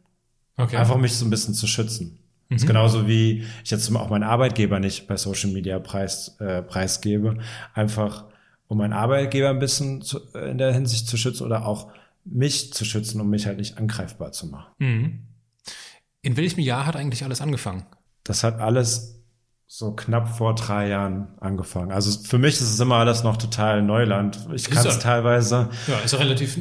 Okay. 0.56 0.76
Einfach 0.76 0.99
mich 0.99 1.14
so 1.14 1.25
ein 1.25 1.30
bisschen 1.30 1.54
zu 1.54 1.66
schützen. 1.66 2.18
Mhm. 2.49 2.54
Das 2.54 2.62
ist 2.62 2.66
genauso 2.66 3.08
wie 3.08 3.44
ich 3.64 3.70
jetzt 3.70 3.94
auch 3.96 4.11
meinen 4.11 4.25
Arbeitgeber 4.25 4.78
nicht 4.78 5.06
bei 5.06 5.16
Social 5.16 5.50
Media 5.50 5.78
preis, 5.78 6.37
äh, 6.38 6.61
preisgebe. 6.61 7.38
Einfach 7.73 8.26
um 8.68 8.78
meinen 8.78 8.92
Arbeitgeber 8.92 9.50
ein 9.50 9.59
bisschen 9.59 10.02
zu, 10.02 10.21
in 10.35 10.59
der 10.59 10.73
Hinsicht 10.73 11.09
zu 11.09 11.16
schützen 11.16 11.44
oder 11.44 11.66
auch 11.66 11.88
mich 12.25 12.73
zu 12.73 12.85
schützen, 12.85 13.21
um 13.21 13.28
mich 13.28 13.47
halt 13.47 13.59
nicht 13.59 13.76
angreifbar 13.78 14.33
zu 14.33 14.47
machen. 14.47 14.73
Mhm. 14.78 15.18
In 16.23 16.37
welchem 16.37 16.61
Jahr 16.61 16.87
hat 16.87 16.97
eigentlich 16.97 17.23
alles 17.25 17.40
angefangen? 17.40 17.85
Das 18.25 18.42
hat 18.44 18.59
alles 18.61 19.21
so 19.66 19.92
knapp 19.92 20.28
vor 20.37 20.54
drei 20.54 20.88
Jahren 20.88 21.28
angefangen. 21.40 21.90
Also 21.90 22.18
für 22.23 22.38
mich 22.38 22.54
ist 22.54 22.61
es 22.62 22.80
immer 22.80 22.97
alles 22.97 23.25
noch 23.25 23.37
total 23.37 23.83
Neuland. 23.83 24.47
Ich 24.54 24.71
kann 24.71 24.87
es 24.87 24.99
teilweise. 25.00 25.68
Ja, 25.88 25.99
ist 25.99 26.12
ja 26.12 26.18
relativ. 26.18 26.56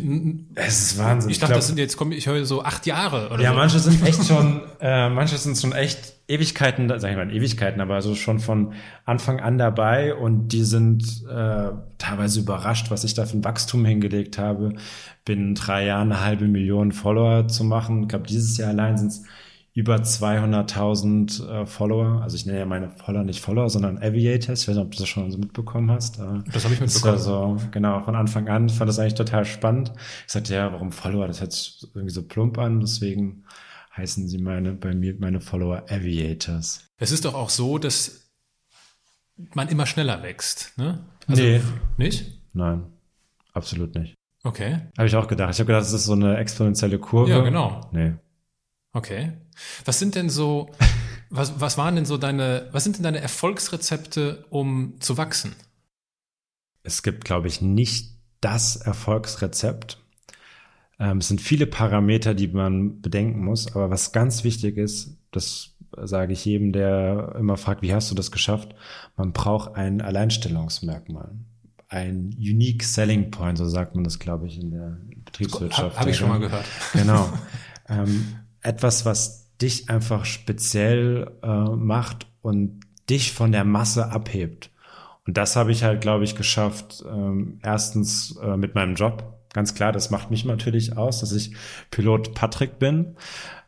Es 0.55 0.81
ist 0.81 0.97
Wahnsinn. 0.97 1.29
Ich 1.29 1.37
dachte, 1.39 1.51
ich 1.53 1.53
glaub, 1.53 1.59
das 1.59 1.67
sind 1.67 1.77
jetzt, 1.79 1.95
komm, 1.95 2.11
ich 2.11 2.25
höre 2.27 2.43
so 2.45 2.63
acht 2.63 2.85
Jahre 2.85 3.29
oder 3.29 3.41
Ja, 3.43 3.51
so. 3.51 3.55
manche 3.57 3.79
sind 3.79 4.03
echt 4.05 4.25
schon, 4.25 4.61
äh, 4.81 5.09
manche 5.09 5.37
sind 5.37 5.57
schon 5.57 5.73
echt 5.73 6.12
Ewigkeiten, 6.27 6.87
sag 6.87 7.11
ich 7.11 7.17
mal 7.17 7.33
Ewigkeiten, 7.33 7.81
aber 7.81 8.01
so 8.01 8.15
schon 8.15 8.39
von 8.39 8.73
Anfang 9.05 9.41
an 9.41 9.57
dabei 9.57 10.15
und 10.15 10.49
die 10.49 10.63
sind 10.63 11.25
äh, 11.29 11.71
teilweise 11.97 12.39
überrascht, 12.39 12.89
was 12.91 13.03
ich 13.03 13.13
da 13.13 13.25
für 13.25 13.37
ein 13.37 13.43
Wachstum 13.43 13.83
hingelegt 13.83 14.37
habe. 14.37 14.73
Binnen 15.25 15.53
drei 15.53 15.85
Jahren 15.85 16.11
eine 16.13 16.23
halbe 16.23 16.47
Million 16.47 16.93
Follower 16.93 17.47
zu 17.49 17.65
machen. 17.65 18.03
Ich 18.03 18.07
glaube, 18.07 18.27
dieses 18.27 18.57
Jahr 18.57 18.69
allein 18.69 18.97
sind 18.97 19.07
es 19.09 19.23
über 19.73 19.95
200.000 19.95 21.49
äh, 21.49 21.65
Follower. 21.65 22.21
Also 22.21 22.35
ich 22.37 22.45
nenne 22.45 22.59
ja 22.59 22.65
meine 22.65 22.91
Follower 22.91 23.23
nicht 23.23 23.41
Follower, 23.41 23.69
sondern 23.69 23.97
Aviators. 23.97 24.61
Ich 24.61 24.67
weiß 24.67 24.75
nicht, 24.75 24.85
ob 24.85 24.91
du 24.91 24.99
das 24.99 25.09
schon 25.09 25.29
so 25.31 25.37
mitbekommen 25.37 25.91
hast. 25.91 26.19
Das 26.19 26.63
habe 26.63 26.75
ich 26.75 26.79
mitbekommen. 26.79 26.83
Das 26.83 27.03
war 27.03 27.17
so, 27.17 27.57
genau, 27.71 28.01
von 28.01 28.15
Anfang 28.15 28.47
an 28.47 28.69
fand 28.69 28.87
das 28.87 28.99
eigentlich 28.99 29.15
total 29.15 29.45
spannend. 29.45 29.91
Ich 30.25 30.31
sagte, 30.31 30.53
ja, 30.53 30.71
warum 30.71 30.91
Follower? 30.91 31.27
Das 31.27 31.41
hört 31.41 31.51
sich 31.51 31.87
irgendwie 31.93 32.13
so 32.13 32.21
plump 32.21 32.59
an. 32.59 32.81
Deswegen 32.81 33.43
heißen 33.95 34.27
sie 34.27 34.39
meine, 34.39 34.73
bei 34.73 34.93
mir 34.93 35.15
meine 35.19 35.41
Follower 35.41 35.85
Aviators. 35.89 36.81
Es 36.97 37.11
ist 37.11 37.25
doch 37.25 37.33
auch 37.33 37.49
so, 37.49 37.77
dass 37.77 38.31
man 39.53 39.67
immer 39.69 39.85
schneller 39.85 40.23
wächst, 40.23 40.77
ne? 40.77 41.05
Also, 41.27 41.41
nee. 41.41 41.61
Nicht? 41.97 42.39
Nein, 42.53 42.85
absolut 43.53 43.95
nicht. 43.95 44.15
Okay. 44.43 44.79
Habe 44.97 45.07
ich 45.07 45.15
auch 45.15 45.27
gedacht. 45.27 45.53
Ich 45.53 45.59
habe 45.59 45.67
gedacht, 45.67 45.83
das 45.83 45.93
ist 45.93 46.05
so 46.05 46.13
eine 46.13 46.37
exponentielle 46.37 46.99
Kurve. 46.99 47.31
Ja, 47.31 47.41
genau. 47.41 47.89
Nee. 47.93 48.13
Okay. 48.91 49.33
Was 49.85 49.99
sind 49.99 50.15
denn 50.15 50.29
so, 50.29 50.71
was, 51.29 51.59
was 51.59 51.77
waren 51.77 51.95
denn 51.95 52.05
so 52.05 52.17
deine, 52.17 52.67
was 52.71 52.83
sind 52.83 52.97
denn 52.97 53.03
deine 53.03 53.21
Erfolgsrezepte, 53.21 54.45
um 54.49 54.99
zu 54.99 55.17
wachsen? 55.17 55.55
Es 56.83 57.01
gibt, 57.03 57.23
glaube 57.23 57.47
ich, 57.47 57.61
nicht 57.61 58.17
das 58.41 58.75
Erfolgsrezept. 58.75 60.02
Ähm, 61.03 61.17
es 61.17 61.27
sind 61.27 61.41
viele 61.41 61.67
Parameter, 61.67 62.33
die 62.33 62.47
man 62.47 63.01
bedenken 63.01 63.43
muss, 63.43 63.75
aber 63.75 63.89
was 63.89 64.13
ganz 64.13 64.45
wichtig 64.45 64.77
ist, 64.77 65.17
das 65.31 65.75
sage 66.01 66.31
ich 66.33 66.45
jedem, 66.45 66.71
der 66.71 67.35
immer 67.37 67.57
fragt, 67.57 67.81
wie 67.81 67.93
hast 67.93 68.09
du 68.09 68.15
das 68.15 68.31
geschafft? 68.31 68.73
Man 69.17 69.33
braucht 69.33 69.75
ein 69.75 70.01
Alleinstellungsmerkmal. 70.01 71.31
Ein 71.89 72.35
Unique 72.39 72.83
Selling 72.83 73.31
Point, 73.31 73.57
so 73.57 73.67
sagt 73.67 73.95
man 73.95 74.03
das, 74.03 74.17
glaube 74.17 74.47
ich, 74.47 74.59
in 74.59 74.71
der 74.71 74.97
Betriebswirtschaft. 75.25 75.97
Habe 75.97 75.99
hab 75.99 76.07
ich 76.07 76.17
schon 76.17 76.29
mal 76.29 76.39
gehört. 76.39 76.65
Genau. 76.93 77.31
ähm, 77.89 78.35
etwas, 78.61 79.05
was 79.05 79.55
dich 79.57 79.89
einfach 79.89 80.25
speziell 80.25 81.31
äh, 81.43 81.47
macht 81.47 82.27
und 82.41 82.79
dich 83.09 83.33
von 83.33 83.51
der 83.51 83.65
Masse 83.65 84.09
abhebt. 84.09 84.71
Und 85.27 85.37
das 85.37 85.55
habe 85.55 85.71
ich 85.71 85.83
halt, 85.83 86.01
glaube 86.01 86.23
ich, 86.23 86.35
geschafft. 86.35 87.03
Ähm, 87.07 87.59
erstens 87.61 88.37
äh, 88.41 88.57
mit 88.57 88.73
meinem 88.73 88.95
Job. 88.95 89.42
Ganz 89.53 89.75
klar, 89.75 89.91
das 89.91 90.09
macht 90.09 90.31
mich 90.31 90.45
natürlich 90.45 90.97
aus, 90.97 91.19
dass 91.19 91.31
ich 91.31 91.55
Pilot 91.91 92.33
Patrick 92.33 92.79
bin. 92.79 93.15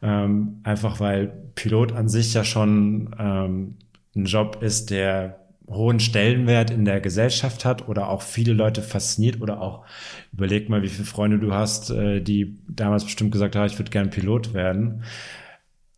Ähm, 0.02 0.60
einfach 0.64 1.00
weil 1.00 1.28
Pilot 1.56 1.94
an 1.94 2.10
sich 2.10 2.34
ja 2.34 2.44
schon 2.44 3.16
ähm, 3.20 3.78
ein 4.16 4.26
Job 4.26 4.62
ist, 4.62 4.90
der 4.90 5.40
hohen 5.68 6.00
Stellenwert 6.00 6.70
in 6.70 6.86
der 6.86 7.02
Gesellschaft 7.02 7.66
hat 7.66 7.88
oder 7.88 8.10
auch 8.10 8.22
viele 8.22 8.54
Leute 8.54 8.82
fasziniert 8.82 9.42
oder 9.42 9.62
auch 9.62 9.86
überleg 10.32 10.70
mal, 10.70 10.84
wie 10.84 10.90
viele 10.90 11.06
Freunde 11.06 11.40
du 11.40 11.54
hast, 11.54 11.90
äh, 11.92 12.22
die 12.22 12.60
damals 12.68 13.04
bestimmt 13.04 13.32
gesagt 13.32 13.56
haben, 13.56 13.66
ich 13.66 13.80
würde 13.80 13.92
gern 13.92 14.10
Pilot 14.10 14.54
werden. 14.54 15.04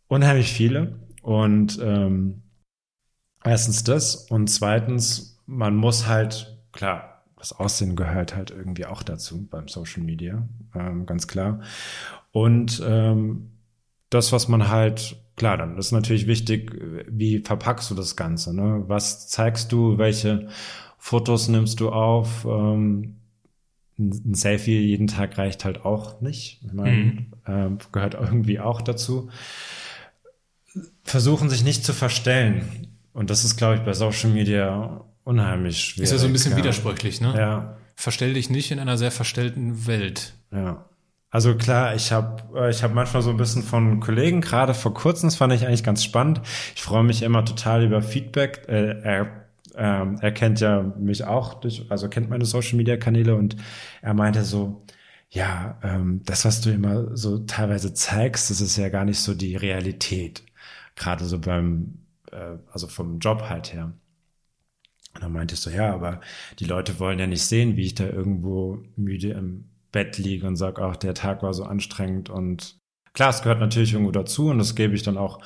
Unheimlich 0.06 0.52
viele. 0.52 0.98
Und 1.22 1.78
ähm, 1.82 2.42
erstens 3.44 3.84
das 3.84 4.16
und 4.16 4.48
zweitens, 4.48 5.38
man 5.46 5.76
muss 5.76 6.06
halt, 6.06 6.58
klar, 6.72 7.17
das 7.38 7.52
Aussehen 7.52 7.96
gehört 7.96 8.34
halt 8.34 8.50
irgendwie 8.50 8.86
auch 8.86 9.02
dazu 9.02 9.46
beim 9.46 9.68
Social 9.68 10.02
Media, 10.02 10.46
ähm, 10.74 11.06
ganz 11.06 11.28
klar. 11.28 11.60
Und 12.32 12.82
ähm, 12.84 13.50
das, 14.10 14.32
was 14.32 14.48
man 14.48 14.68
halt 14.68 15.16
Klar, 15.38 15.56
dann 15.56 15.78
ist 15.78 15.92
natürlich 15.92 16.26
wichtig, 16.26 16.72
wie 17.08 17.38
verpackst 17.38 17.88
du 17.92 17.94
das 17.94 18.16
Ganze? 18.16 18.54
Ne? 18.54 18.82
Was 18.88 19.28
zeigst 19.28 19.70
du? 19.70 19.96
Welche 19.96 20.48
Fotos 20.98 21.46
nimmst 21.46 21.78
du 21.78 21.90
auf? 21.90 22.44
Ähm, 22.44 23.18
ein 23.98 24.34
Selfie 24.34 24.80
jeden 24.80 25.06
Tag 25.06 25.38
reicht 25.38 25.64
halt 25.64 25.84
auch 25.84 26.20
nicht. 26.20 26.60
Ich 26.66 26.72
meine, 26.72 26.96
mhm. 26.96 27.26
ähm, 27.46 27.78
gehört 27.92 28.14
irgendwie 28.14 28.58
auch 28.58 28.82
dazu. 28.82 29.30
Versuchen 31.04 31.48
sich 31.48 31.62
nicht 31.62 31.84
zu 31.84 31.92
verstellen. 31.92 32.88
Und 33.12 33.30
das 33.30 33.44
ist, 33.44 33.56
glaube 33.56 33.76
ich, 33.76 33.82
bei 33.82 33.92
Social 33.92 34.30
Media 34.30 35.04
unheimlich 35.28 35.78
schwierig. 35.78 36.04
Ist 36.04 36.12
ja 36.12 36.18
so 36.18 36.26
ein 36.26 36.32
bisschen 36.32 36.52
ja. 36.52 36.56
widersprüchlich, 36.58 37.20
ne? 37.20 37.34
Ja. 37.36 37.76
Verstell 37.94 38.32
dich 38.32 38.48
nicht 38.48 38.70
in 38.70 38.78
einer 38.78 38.96
sehr 38.96 39.10
verstellten 39.10 39.86
Welt. 39.86 40.32
Ja. 40.50 40.86
Also 41.30 41.54
klar, 41.54 41.94
ich 41.94 42.10
habe 42.10 42.42
äh, 42.58 42.70
ich 42.70 42.82
hab 42.82 42.94
manchmal 42.94 43.22
so 43.22 43.28
ein 43.28 43.36
bisschen 43.36 43.62
von 43.62 44.00
Kollegen, 44.00 44.40
gerade 44.40 44.72
vor 44.72 44.94
kurzem, 44.94 45.28
das 45.28 45.36
fand 45.36 45.52
ich 45.52 45.66
eigentlich 45.66 45.84
ganz 45.84 46.02
spannend. 46.02 46.40
Ich 46.74 46.82
freue 46.82 47.04
mich 47.04 47.22
immer 47.22 47.44
total 47.44 47.84
über 47.84 48.00
Feedback. 48.00 48.64
Äh, 48.68 49.00
er, 49.02 49.46
ähm, 49.76 50.18
er 50.22 50.32
kennt 50.32 50.60
ja 50.60 50.82
mich 50.98 51.24
auch, 51.24 51.60
durch, 51.60 51.84
also 51.90 52.08
kennt 52.08 52.30
meine 52.30 52.46
Social-Media-Kanäle 52.46 53.34
und 53.36 53.56
er 54.00 54.14
meinte 54.14 54.44
so, 54.44 54.86
ja, 55.28 55.78
ähm, 55.82 56.22
das, 56.24 56.46
was 56.46 56.62
du 56.62 56.70
immer 56.70 57.14
so 57.14 57.40
teilweise 57.40 57.92
zeigst, 57.92 58.48
das 58.48 58.62
ist 58.62 58.78
ja 58.78 58.88
gar 58.88 59.04
nicht 59.04 59.20
so 59.20 59.34
die 59.34 59.56
Realität. 59.56 60.42
Gerade 60.96 61.26
so 61.26 61.38
beim, 61.38 61.98
äh, 62.32 62.56
also 62.72 62.86
vom 62.86 63.18
Job 63.18 63.42
halt 63.50 63.74
her. 63.74 63.92
Und 65.18 65.24
dann 65.24 65.32
meinte 65.32 65.54
ich 65.54 65.60
so, 65.60 65.70
ja, 65.70 65.92
aber 65.92 66.20
die 66.60 66.64
Leute 66.64 67.00
wollen 67.00 67.18
ja 67.18 67.26
nicht 67.26 67.42
sehen, 67.42 67.76
wie 67.76 67.86
ich 67.86 67.96
da 67.96 68.06
irgendwo 68.06 68.78
müde 68.94 69.30
im 69.30 69.64
Bett 69.90 70.16
liege 70.16 70.46
und 70.46 70.54
sage, 70.54 70.80
ach, 70.80 70.94
der 70.94 71.14
Tag 71.14 71.42
war 71.42 71.52
so 71.52 71.64
anstrengend 71.64 72.30
und 72.30 72.78
klar, 73.14 73.30
es 73.30 73.42
gehört 73.42 73.58
natürlich 73.58 73.94
irgendwo 73.94 74.12
dazu 74.12 74.48
und 74.48 74.58
das 74.58 74.76
gebe 74.76 74.94
ich 74.94 75.02
dann 75.02 75.16
auch 75.16 75.40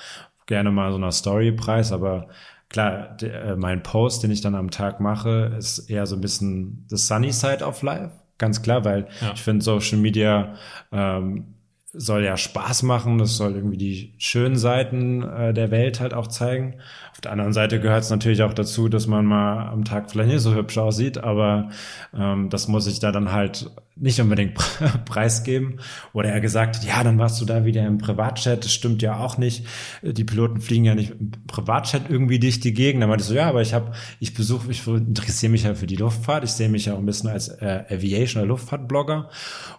gerne 0.44 0.70
mal 0.70 0.90
so 0.90 0.98
einer 0.98 1.12
Story 1.12 1.52
preis, 1.52 1.90
aber 1.90 2.28
klar, 2.68 3.16
der, 3.16 3.44
äh, 3.44 3.56
mein 3.56 3.82
Post, 3.82 4.22
den 4.22 4.30
ich 4.30 4.42
dann 4.42 4.54
am 4.54 4.70
Tag 4.70 5.00
mache, 5.00 5.54
ist 5.56 5.88
eher 5.88 6.04
so 6.04 6.16
ein 6.16 6.20
bisschen 6.20 6.84
the 6.90 6.98
sunny 6.98 7.32
side 7.32 7.64
of 7.64 7.80
life, 7.80 8.10
ganz 8.36 8.60
klar, 8.60 8.84
weil 8.84 9.08
ja. 9.22 9.32
ich 9.32 9.40
finde 9.40 9.64
Social 9.64 9.96
Media 9.96 10.54
ähm, 10.90 11.54
soll 11.94 12.24
ja 12.24 12.36
Spaß 12.36 12.82
machen, 12.82 13.16
das 13.16 13.38
soll 13.38 13.54
irgendwie 13.54 13.78
die 13.78 14.14
schönen 14.18 14.56
Seiten 14.56 15.22
äh, 15.22 15.54
der 15.54 15.70
Welt 15.70 16.00
halt 16.00 16.12
auch 16.12 16.26
zeigen. 16.26 16.80
Der 17.24 17.30
anderen 17.30 17.52
Seite 17.52 17.80
gehört 17.80 18.02
es 18.02 18.10
natürlich 18.10 18.42
auch 18.42 18.52
dazu, 18.52 18.88
dass 18.88 19.06
man 19.06 19.24
mal 19.24 19.68
am 19.68 19.84
Tag 19.84 20.10
vielleicht 20.10 20.30
nicht 20.30 20.40
so 20.40 20.54
hübsch 20.54 20.76
aussieht, 20.78 21.18
aber 21.18 21.70
ähm, 22.12 22.50
das 22.50 22.66
muss 22.66 22.88
ich 22.88 22.98
da 22.98 23.12
dann 23.12 23.30
halt 23.30 23.70
nicht 23.94 24.20
unbedingt 24.20 24.54
preisgeben. 25.04 25.78
Oder 26.12 26.30
er 26.30 26.40
gesagt 26.40 26.76
hat, 26.76 26.84
ja, 26.84 27.04
dann 27.04 27.18
warst 27.18 27.40
du 27.40 27.44
da 27.44 27.64
wieder 27.64 27.86
im 27.86 27.98
Privatchat. 27.98 28.64
Das 28.64 28.72
stimmt 28.72 29.02
ja 29.02 29.18
auch 29.18 29.38
nicht. 29.38 29.66
Die 30.02 30.24
Piloten 30.24 30.60
fliegen 30.60 30.84
ja 30.84 30.94
nicht 30.94 31.12
im 31.12 31.30
Privatchat 31.46 32.10
irgendwie 32.10 32.40
durch 32.40 32.58
die 32.58 32.72
Gegend. 32.72 33.02
Dann 33.02 33.08
meinte 33.08 33.22
ich 33.22 33.28
so, 33.28 33.34
ja, 33.34 33.48
aber 33.48 33.62
ich 33.62 33.74
habe, 33.74 33.92
ich 34.18 34.34
besuche, 34.34 34.70
ich 34.70 34.84
interessiere 34.86 35.52
mich 35.52 35.62
ja 35.62 35.74
für 35.74 35.86
die 35.86 35.96
Luftfahrt. 35.96 36.42
Ich 36.42 36.52
sehe 36.52 36.68
mich 36.68 36.86
ja 36.86 36.94
auch 36.94 36.98
ein 36.98 37.06
bisschen 37.06 37.30
als 37.30 37.48
äh, 37.48 37.84
Aviation- 37.88 38.42
oder 38.42 38.48
Luftfahrtblogger. 38.48 39.28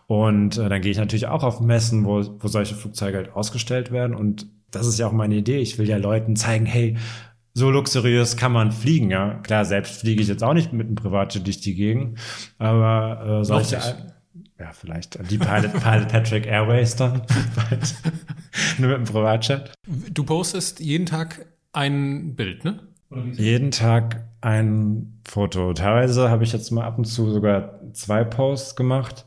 Und 0.07 0.57
äh, 0.57 0.69
dann 0.69 0.81
gehe 0.81 0.91
ich 0.91 0.97
natürlich 0.97 1.27
auch 1.27 1.43
auf 1.43 1.59
Messen, 1.59 2.05
wo, 2.05 2.23
wo 2.39 2.47
solche 2.47 2.75
Flugzeuge 2.75 3.17
halt 3.17 3.33
ausgestellt 3.33 3.91
werden. 3.91 4.15
Und 4.15 4.47
das 4.71 4.87
ist 4.87 4.99
ja 4.99 5.07
auch 5.07 5.11
meine 5.11 5.35
Idee. 5.35 5.57
Ich 5.57 5.77
will 5.77 5.89
ja 5.89 5.97
Leuten 5.97 6.35
zeigen, 6.35 6.65
hey, 6.65 6.97
so 7.53 7.69
luxuriös 7.69 8.37
kann 8.37 8.51
man 8.51 8.71
fliegen, 8.71 9.09
ja. 9.11 9.35
Klar, 9.43 9.65
selbst 9.65 10.01
fliege 10.01 10.21
ich 10.21 10.27
jetzt 10.27 10.43
auch 10.43 10.53
nicht 10.53 10.73
mit 10.73 10.87
einem 10.87 10.95
Privatjet 10.95 11.45
durch 11.45 11.61
die 11.61 11.75
Gegend, 11.75 12.19
aber 12.57 13.41
äh, 13.41 13.45
solche, 13.45 13.77
ja, 14.59 14.71
vielleicht 14.71 15.19
die 15.29 15.37
Pilot, 15.37 15.73
Pilot 15.73 16.07
Patrick 16.07 16.45
Airways 16.47 16.95
dann, 16.95 17.21
nur 18.77 18.89
mit 18.89 18.97
einem 18.97 19.05
Privatjet. 19.05 19.71
Du 20.11 20.23
postest 20.23 20.79
jeden 20.79 21.05
Tag 21.05 21.45
ein 21.73 22.35
Bild, 22.35 22.65
ne? 22.65 22.79
Jeden 23.33 23.71
Tag 23.71 24.23
ein 24.41 25.19
Foto. 25.23 25.73
Teilweise 25.73 26.29
habe 26.29 26.43
ich 26.43 26.53
jetzt 26.53 26.71
mal 26.71 26.83
ab 26.83 26.97
und 26.97 27.05
zu 27.05 27.31
sogar 27.31 27.79
zwei 27.93 28.23
Posts 28.23 28.75
gemacht, 28.75 29.25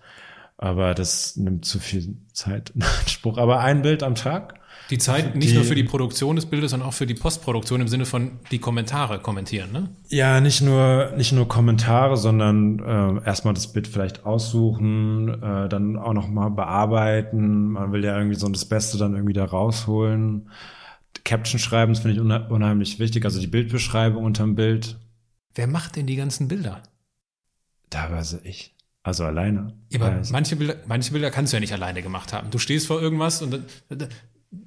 aber 0.58 0.94
das 0.94 1.36
nimmt 1.36 1.64
zu 1.64 1.78
viel 1.78 2.16
Zeit 2.32 2.70
in 2.70 2.82
Anspruch. 2.82 3.38
Aber 3.38 3.60
ein 3.60 3.82
Bild 3.82 4.02
am 4.02 4.14
Tag. 4.14 4.58
Die 4.90 4.98
Zeit 4.98 5.34
nicht 5.34 5.50
die, 5.50 5.54
nur 5.54 5.64
für 5.64 5.74
die 5.74 5.82
Produktion 5.82 6.36
des 6.36 6.46
Bildes, 6.46 6.70
sondern 6.70 6.88
auch 6.88 6.92
für 6.94 7.06
die 7.06 7.14
Postproduktion 7.14 7.80
im 7.80 7.88
Sinne 7.88 8.06
von 8.06 8.38
die 8.52 8.58
Kommentare 8.60 9.18
kommentieren, 9.18 9.72
ne? 9.72 9.88
Ja, 10.08 10.40
nicht 10.40 10.60
nur, 10.62 11.12
nicht 11.16 11.32
nur 11.32 11.48
Kommentare, 11.48 12.16
sondern 12.16 12.78
äh, 12.78 13.26
erstmal 13.26 13.54
das 13.54 13.72
Bild 13.72 13.88
vielleicht 13.88 14.24
aussuchen, 14.24 15.28
äh, 15.42 15.68
dann 15.68 15.96
auch 15.96 16.12
nochmal 16.12 16.50
bearbeiten. 16.50 17.72
Man 17.72 17.90
will 17.92 18.04
ja 18.04 18.16
irgendwie 18.16 18.38
so 18.38 18.48
das 18.48 18.64
Beste 18.64 18.96
dann 18.96 19.14
irgendwie 19.14 19.32
da 19.32 19.44
rausholen. 19.44 20.50
Caption 21.24 21.58
schreiben, 21.58 21.92
das 21.92 22.02
finde 22.02 22.14
ich 22.14 22.50
unheimlich 22.50 23.00
wichtig, 23.00 23.24
also 23.24 23.40
die 23.40 23.48
Bildbeschreibung 23.48 24.22
unterm 24.22 24.54
Bild. 24.54 24.96
Wer 25.56 25.66
macht 25.66 25.96
denn 25.96 26.06
die 26.06 26.14
ganzen 26.16 26.46
Bilder? 26.46 26.82
Teilweise 27.90 28.40
ich. 28.44 28.76
Also 29.02 29.24
alleine. 29.24 29.72
Ja, 29.90 30.00
aber 30.00 30.22
manche, 30.30 30.56
Bilder, 30.56 30.76
manche 30.86 31.12
Bilder 31.12 31.30
kannst 31.30 31.52
du 31.52 31.56
ja 31.56 31.60
nicht 31.60 31.72
alleine 31.72 32.02
gemacht 32.02 32.32
haben. 32.32 32.50
Du 32.50 32.58
stehst 32.58 32.86
vor 32.86 33.00
irgendwas 33.00 33.42
und, 33.42 33.52
dann- 33.88 34.08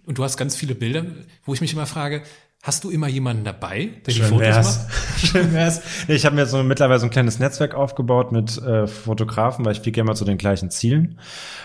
und 0.06 0.18
du 0.18 0.24
hast 0.24 0.38
ganz 0.38 0.56
viele 0.56 0.76
Bilder, 0.76 1.06
wo 1.44 1.54
ich 1.54 1.62
mich 1.62 1.74
immer 1.74 1.86
frage, 1.86 2.24
hast 2.62 2.84
du 2.84 2.90
immer 2.90 3.08
jemanden 3.08 3.46
dabei, 3.46 3.90
der 4.06 4.14
die 4.14 4.20
Schön 4.20 4.28
Fotos 4.28 4.48
wär's. 4.48 4.88
macht? 4.88 5.20
Schön 5.28 5.54
wär's. 5.54 5.82
Ich 6.08 6.26
habe 6.26 6.36
mir 6.36 6.46
so 6.46 6.62
mittlerweile 6.64 7.00
so 7.00 7.06
ein 7.06 7.12
kleines 7.12 7.40
Netzwerk 7.40 7.74
aufgebaut 7.74 8.32
mit 8.32 8.58
äh, 8.58 8.86
Fotografen, 8.88 9.64
weil 9.66 9.74
ich 9.74 9.80
fliege 9.80 10.02
immer 10.02 10.16
zu 10.16 10.26
den 10.26 10.38
gleichen 10.38 10.70
Zielen, 10.70 11.20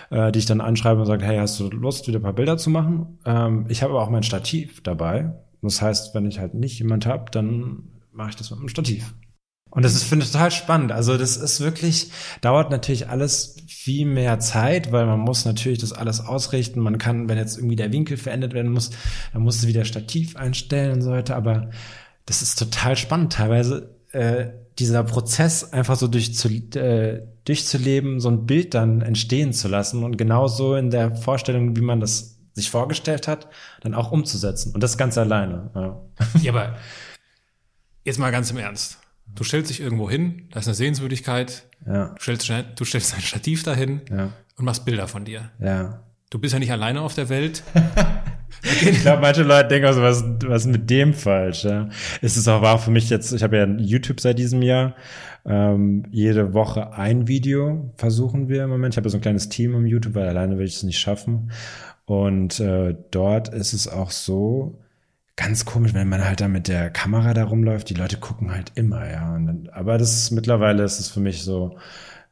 äh, 0.09 0.31
die 0.31 0.39
ich 0.39 0.45
dann 0.45 0.61
anschreibe 0.61 1.01
und 1.01 1.05
sage, 1.05 1.25
hey, 1.25 1.37
hast 1.37 1.59
du 1.59 1.69
Lust, 1.69 2.07
wieder 2.07 2.19
ein 2.19 2.23
paar 2.23 2.33
Bilder 2.33 2.57
zu 2.57 2.69
machen? 2.69 3.19
Ähm, 3.25 3.65
ich 3.67 3.83
habe 3.83 3.93
aber 3.93 4.03
auch 4.03 4.09
mein 4.09 4.23
Stativ 4.23 4.81
dabei. 4.81 5.33
Das 5.61 5.81
heißt, 5.81 6.15
wenn 6.15 6.25
ich 6.25 6.39
halt 6.39 6.53
nicht 6.53 6.79
jemand 6.79 7.05
habe, 7.05 7.29
dann 7.31 7.89
mache 8.13 8.29
ich 8.29 8.35
das 8.35 8.51
mit 8.51 8.59
dem 8.59 8.69
Stativ. 8.69 9.13
Und 9.75 9.83
das 9.83 9.93
ist, 9.93 10.03
finde 10.03 10.25
ich, 10.25 10.31
total 10.31 10.51
spannend. 10.51 10.93
Also 10.93 11.17
das 11.17 11.35
ist 11.35 11.59
wirklich, 11.59 12.09
dauert 12.39 12.71
natürlich 12.71 13.09
alles 13.09 13.57
viel 13.67 14.05
mehr 14.05 14.39
Zeit, 14.39 14.93
weil 14.93 15.05
man 15.05 15.19
muss 15.19 15.43
natürlich 15.43 15.79
das 15.79 15.91
alles 15.91 16.21
ausrichten. 16.21 16.79
Man 16.79 16.97
kann, 16.97 17.27
wenn 17.27 17.37
jetzt 17.37 17.57
irgendwie 17.57 17.75
der 17.75 17.91
Winkel 17.91 18.15
verändert 18.15 18.53
werden 18.53 18.71
muss, 18.71 18.91
dann 19.33 19.41
musst 19.41 19.63
du 19.63 19.67
wieder 19.67 19.83
Stativ 19.83 20.37
einstellen 20.37 20.93
und 20.93 21.01
so 21.01 21.11
weiter. 21.11 21.35
Aber 21.35 21.69
das 22.25 22.41
ist 22.41 22.57
total 22.57 22.95
spannend. 22.95 23.33
Teilweise 23.33 23.95
äh, 24.13 24.47
dieser 24.79 25.03
Prozess 25.03 25.73
einfach 25.73 25.97
so 25.97 26.07
durchzu, 26.07 26.47
äh, 26.49 27.23
durchzuleben, 27.43 28.21
so 28.21 28.29
ein 28.29 28.45
Bild 28.45 28.73
dann 28.73 29.01
entstehen 29.01 29.51
zu 29.51 29.67
lassen 29.67 30.03
und 30.03 30.17
genauso 30.17 30.75
in 30.75 30.89
der 30.89 31.15
Vorstellung, 31.15 31.75
wie 31.75 31.81
man 31.81 31.99
das 31.99 32.39
sich 32.53 32.71
vorgestellt 32.71 33.27
hat, 33.27 33.49
dann 33.81 33.93
auch 33.93 34.11
umzusetzen. 34.11 34.73
Und 34.73 34.81
das 34.81 34.97
ganz 34.97 35.17
alleine. 35.17 35.69
Ja. 35.75 36.01
Ja, 36.41 36.51
aber 36.53 36.75
jetzt 38.05 38.19
mal 38.19 38.31
ganz 38.31 38.49
im 38.51 38.57
Ernst. 38.57 38.99
Du 39.33 39.43
stellst 39.43 39.69
dich 39.69 39.81
irgendwo 39.81 40.09
hin, 40.09 40.47
da 40.51 40.59
ist 40.59 40.67
eine 40.67 40.75
Sehenswürdigkeit, 40.75 41.67
Ja, 41.85 42.09
du 42.15 42.21
stellst, 42.21 42.49
du 42.75 42.85
stellst 42.85 43.15
ein 43.15 43.21
Stativ 43.21 43.63
dahin 43.63 44.01
ja, 44.09 44.31
und 44.57 44.65
machst 44.65 44.85
Bilder 44.85 45.07
von 45.07 45.25
dir. 45.25 45.51
ja. 45.59 46.01
Du 46.31 46.39
bist 46.39 46.53
ja 46.53 46.59
nicht 46.59 46.71
alleine 46.71 47.01
auf 47.01 47.13
der 47.13 47.29
Welt. 47.29 47.63
Ich 48.63 49.01
glaube, 49.01 49.21
manche 49.21 49.43
Leute 49.43 49.67
denken 49.67 49.87
auch 49.87 49.93
so, 49.93 50.01
was, 50.01 50.23
was 50.47 50.65
ist 50.65 50.71
mit 50.71 50.89
dem 50.89 51.13
falsch? 51.13 51.65
Ja? 51.65 51.87
Es 52.21 52.35
ist 52.35 52.47
auch, 52.47 52.63
auch 52.63 52.79
für 52.79 52.89
mich 52.89 53.09
jetzt, 53.11 53.31
ich 53.31 53.43
habe 53.43 53.57
ja 53.57 53.65
YouTube 53.65 54.19
seit 54.19 54.39
diesem 54.39 54.61
Jahr, 54.63 54.95
ähm, 55.45 56.03
jede 56.09 56.53
Woche 56.53 56.93
ein 56.93 57.27
Video 57.27 57.93
versuchen 57.97 58.49
wir 58.49 58.63
im 58.63 58.71
Moment. 58.71 58.95
Ich 58.95 58.97
habe 58.97 59.09
so 59.09 59.17
ein 59.17 59.21
kleines 59.21 59.49
Team 59.49 59.75
im 59.75 59.85
YouTube, 59.85 60.15
weil 60.15 60.27
alleine 60.27 60.57
will 60.57 60.65
ich 60.65 60.77
es 60.77 60.83
nicht 60.83 60.97
schaffen. 60.97 61.51
Und 62.05 62.59
äh, 62.59 62.95
dort 63.11 63.49
ist 63.53 63.73
es 63.73 63.87
auch 63.87 64.09
so, 64.09 64.79
ganz 65.37 65.65
komisch, 65.65 65.93
wenn 65.93 66.07
man 66.09 66.23
halt 66.23 66.39
da 66.41 66.47
mit 66.47 66.67
der 66.67 66.89
Kamera 66.89 67.33
da 67.33 67.43
rumläuft, 67.45 67.89
die 67.89 67.93
Leute 67.93 68.17
gucken 68.17 68.51
halt 68.51 68.71
immer, 68.75 69.09
ja. 69.09 69.33
Dann, 69.33 69.69
aber 69.73 69.97
das 69.97 70.13
ist 70.15 70.31
mittlerweile 70.31 70.83
ist 70.83 70.99
es 70.99 71.09
für 71.09 71.19
mich 71.19 71.43
so, 71.43 71.77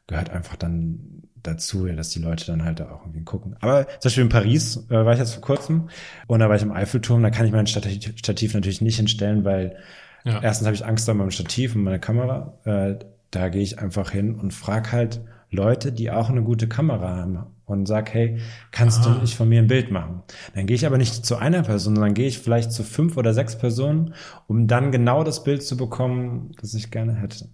gehört 0.07 0.29
einfach 0.29 0.55
dann 0.55 1.23
dazu, 1.43 1.87
ja, 1.87 1.95
dass 1.95 2.09
die 2.09 2.19
Leute 2.19 2.45
dann 2.45 2.63
halt 2.63 2.79
da 2.79 2.89
auch 2.91 3.01
irgendwie 3.01 3.23
gucken. 3.25 3.55
Aber 3.59 3.85
zum 3.87 3.99
Beispiel 4.09 4.23
in 4.23 4.29
Paris 4.29 4.77
äh, 4.89 5.05
war 5.05 5.13
ich 5.13 5.19
jetzt 5.19 5.33
vor 5.33 5.41
kurzem 5.41 5.89
und 6.27 6.39
da 6.39 6.47
war 6.49 6.55
ich 6.55 6.61
im 6.61 6.71
Eiffelturm, 6.71 7.21
da 7.23 7.29
kann 7.31 7.45
ich 7.45 7.51
mein 7.51 7.67
Stativ, 7.67 8.13
Stativ 8.17 8.53
natürlich 8.53 8.81
nicht 8.81 8.95
hinstellen, 8.97 9.43
weil 9.43 9.75
Ja. 10.23 10.39
erstens 10.41 10.67
habe 10.67 10.75
ich 10.75 10.85
Angst 10.85 11.09
an 11.09 11.17
meinem 11.17 11.31
Stativ 11.31 11.75
und 11.75 11.83
meiner 11.83 11.99
Kamera. 11.99 12.57
Äh, 12.63 12.95
da 13.31 13.49
gehe 13.49 13.61
ich 13.61 13.79
einfach 13.79 14.11
hin 14.11 14.35
und 14.35 14.53
frag 14.53 14.93
halt 14.93 15.21
Leute, 15.53 15.91
die 15.91 16.11
auch 16.11 16.29
eine 16.29 16.41
gute 16.43 16.67
Kamera 16.67 17.15
haben 17.15 17.39
und 17.65 17.85
sag, 17.87 18.13
hey, 18.13 18.39
kannst 18.71 19.05
Ah. 19.05 19.13
du 19.13 19.21
nicht 19.21 19.35
von 19.35 19.47
mir 19.47 19.61
ein 19.61 19.67
Bild 19.67 19.91
machen? 19.91 20.23
Dann 20.53 20.65
gehe 20.67 20.75
ich 20.75 20.85
aber 20.85 20.97
nicht 20.97 21.25
zu 21.25 21.37
einer 21.37 21.63
Person, 21.63 21.95
sondern 21.95 22.13
gehe 22.13 22.27
ich 22.27 22.39
vielleicht 22.39 22.71
zu 22.71 22.83
fünf 22.83 23.15
oder 23.17 23.33
sechs 23.33 23.57
Personen, 23.57 24.13
um 24.47 24.67
dann 24.67 24.91
genau 24.91 25.23
das 25.23 25.43
Bild 25.43 25.63
zu 25.63 25.77
bekommen, 25.77 26.51
das 26.59 26.73
ich 26.73 26.91
gerne 26.91 27.15
hätte. 27.15 27.49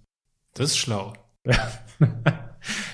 Das 0.56 0.72
ist 0.72 0.77
schlau. 0.77 1.13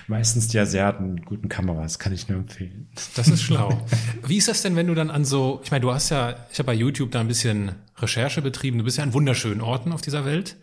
Meistens 0.08 0.48
die 0.50 0.60
Asiaten 0.60 1.16
mit 1.16 1.26
guten 1.26 1.50
Kameras, 1.50 1.98
kann 1.98 2.14
ich 2.14 2.28
nur 2.30 2.38
empfehlen. 2.38 2.90
Das 3.16 3.28
ist 3.28 3.42
schlau. 3.42 3.86
Wie 4.28 4.38
ist 4.38 4.48
das 4.48 4.62
denn, 4.62 4.76
wenn 4.76 4.86
du 4.88 4.94
dann 4.94 5.10
an 5.10 5.26
so, 5.26 5.62
ich 5.64 5.72
meine, 5.72 5.82
du 5.82 5.92
hast 5.92 6.10
ja, 6.10 6.36
ich 6.52 6.60
habe 6.60 6.68
bei 6.68 6.74
YouTube 6.76 7.12
da 7.12 7.22
ein 7.22 7.28
bisschen 7.28 7.72
Recherche 7.98 8.42
betrieben, 8.44 8.78
du 8.78 8.84
bist 8.84 8.98
ja 8.98 9.04
an 9.04 9.14
wunderschönen 9.14 9.62
Orten 9.62 9.92
auf 9.92 10.02
dieser 10.02 10.24
Welt. 10.26 10.58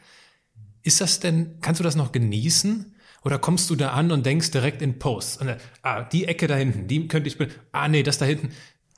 Ist 0.84 1.00
das 1.00 1.18
denn, 1.18 1.56
kannst 1.60 1.80
du 1.80 1.84
das 1.84 1.96
noch 1.96 2.12
genießen? 2.12 2.94
Oder 3.24 3.38
kommst 3.38 3.70
du 3.70 3.76
da 3.76 3.90
an 3.90 4.10
und 4.10 4.26
denkst 4.26 4.50
direkt 4.50 4.82
in 4.82 4.98
Posts? 4.98 5.38
Und 5.38 5.46
dann, 5.48 5.56
ah, 5.82 6.02
die 6.02 6.26
Ecke 6.26 6.46
da 6.46 6.56
hinten, 6.56 6.88
die 6.88 7.06
könnte 7.08 7.28
ich, 7.28 7.36
ah, 7.72 7.88
nee, 7.88 8.02
das 8.02 8.18
da 8.18 8.24
hinten. 8.24 8.50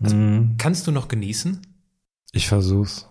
Also, 0.02 0.16
Kannst 0.58 0.87
du 0.87 0.92
noch 0.92 1.08
genießen? 1.08 1.60
Ich 2.32 2.48
versuch's. 2.48 3.08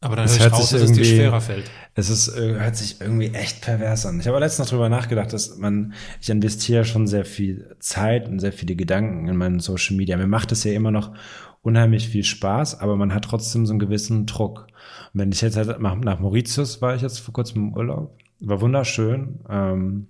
Aber 0.00 0.14
dann 0.14 0.26
Es 0.26 0.38
hört 0.38 0.52
raus, 0.52 0.70
sich 0.70 0.80
dass 0.80 0.90
es 0.90 0.96
dir 0.96 1.04
schwerer 1.04 1.40
fällt. 1.40 1.68
Es 1.94 2.08
ist, 2.08 2.28
äh, 2.28 2.54
hört 2.60 2.76
sich 2.76 3.00
irgendwie 3.00 3.34
echt 3.34 3.62
pervers 3.62 4.06
an. 4.06 4.20
Ich 4.20 4.28
habe 4.28 4.38
letztens 4.38 4.66
noch 4.66 4.70
drüber 4.70 4.88
nachgedacht, 4.88 5.32
dass 5.32 5.56
man, 5.56 5.92
ich 6.20 6.30
investiere 6.30 6.84
schon 6.84 7.08
sehr 7.08 7.24
viel 7.24 7.74
Zeit 7.80 8.28
und 8.28 8.38
sehr 8.38 8.52
viele 8.52 8.76
Gedanken 8.76 9.26
in 9.26 9.36
meinen 9.36 9.58
Social 9.58 9.96
Media. 9.96 10.16
Mir 10.16 10.28
macht 10.28 10.52
es 10.52 10.62
ja 10.62 10.72
immer 10.72 10.92
noch 10.92 11.14
unheimlich 11.62 12.08
viel 12.08 12.22
Spaß, 12.22 12.80
aber 12.80 12.96
man 12.96 13.12
hat 13.12 13.24
trotzdem 13.24 13.66
so 13.66 13.72
einen 13.72 13.80
gewissen 13.80 14.26
Druck. 14.26 14.68
Und 15.12 15.20
wenn 15.20 15.32
ich 15.32 15.40
jetzt 15.40 15.56
halt 15.56 15.80
nach, 15.80 15.96
nach 15.96 16.20
Mauritius 16.20 16.80
war 16.80 16.94
ich 16.94 17.02
jetzt 17.02 17.18
vor 17.18 17.34
kurzem 17.34 17.68
im 17.68 17.72
Urlaub, 17.74 18.16
war 18.38 18.60
wunderschön. 18.60 19.40
Ähm, 19.50 20.06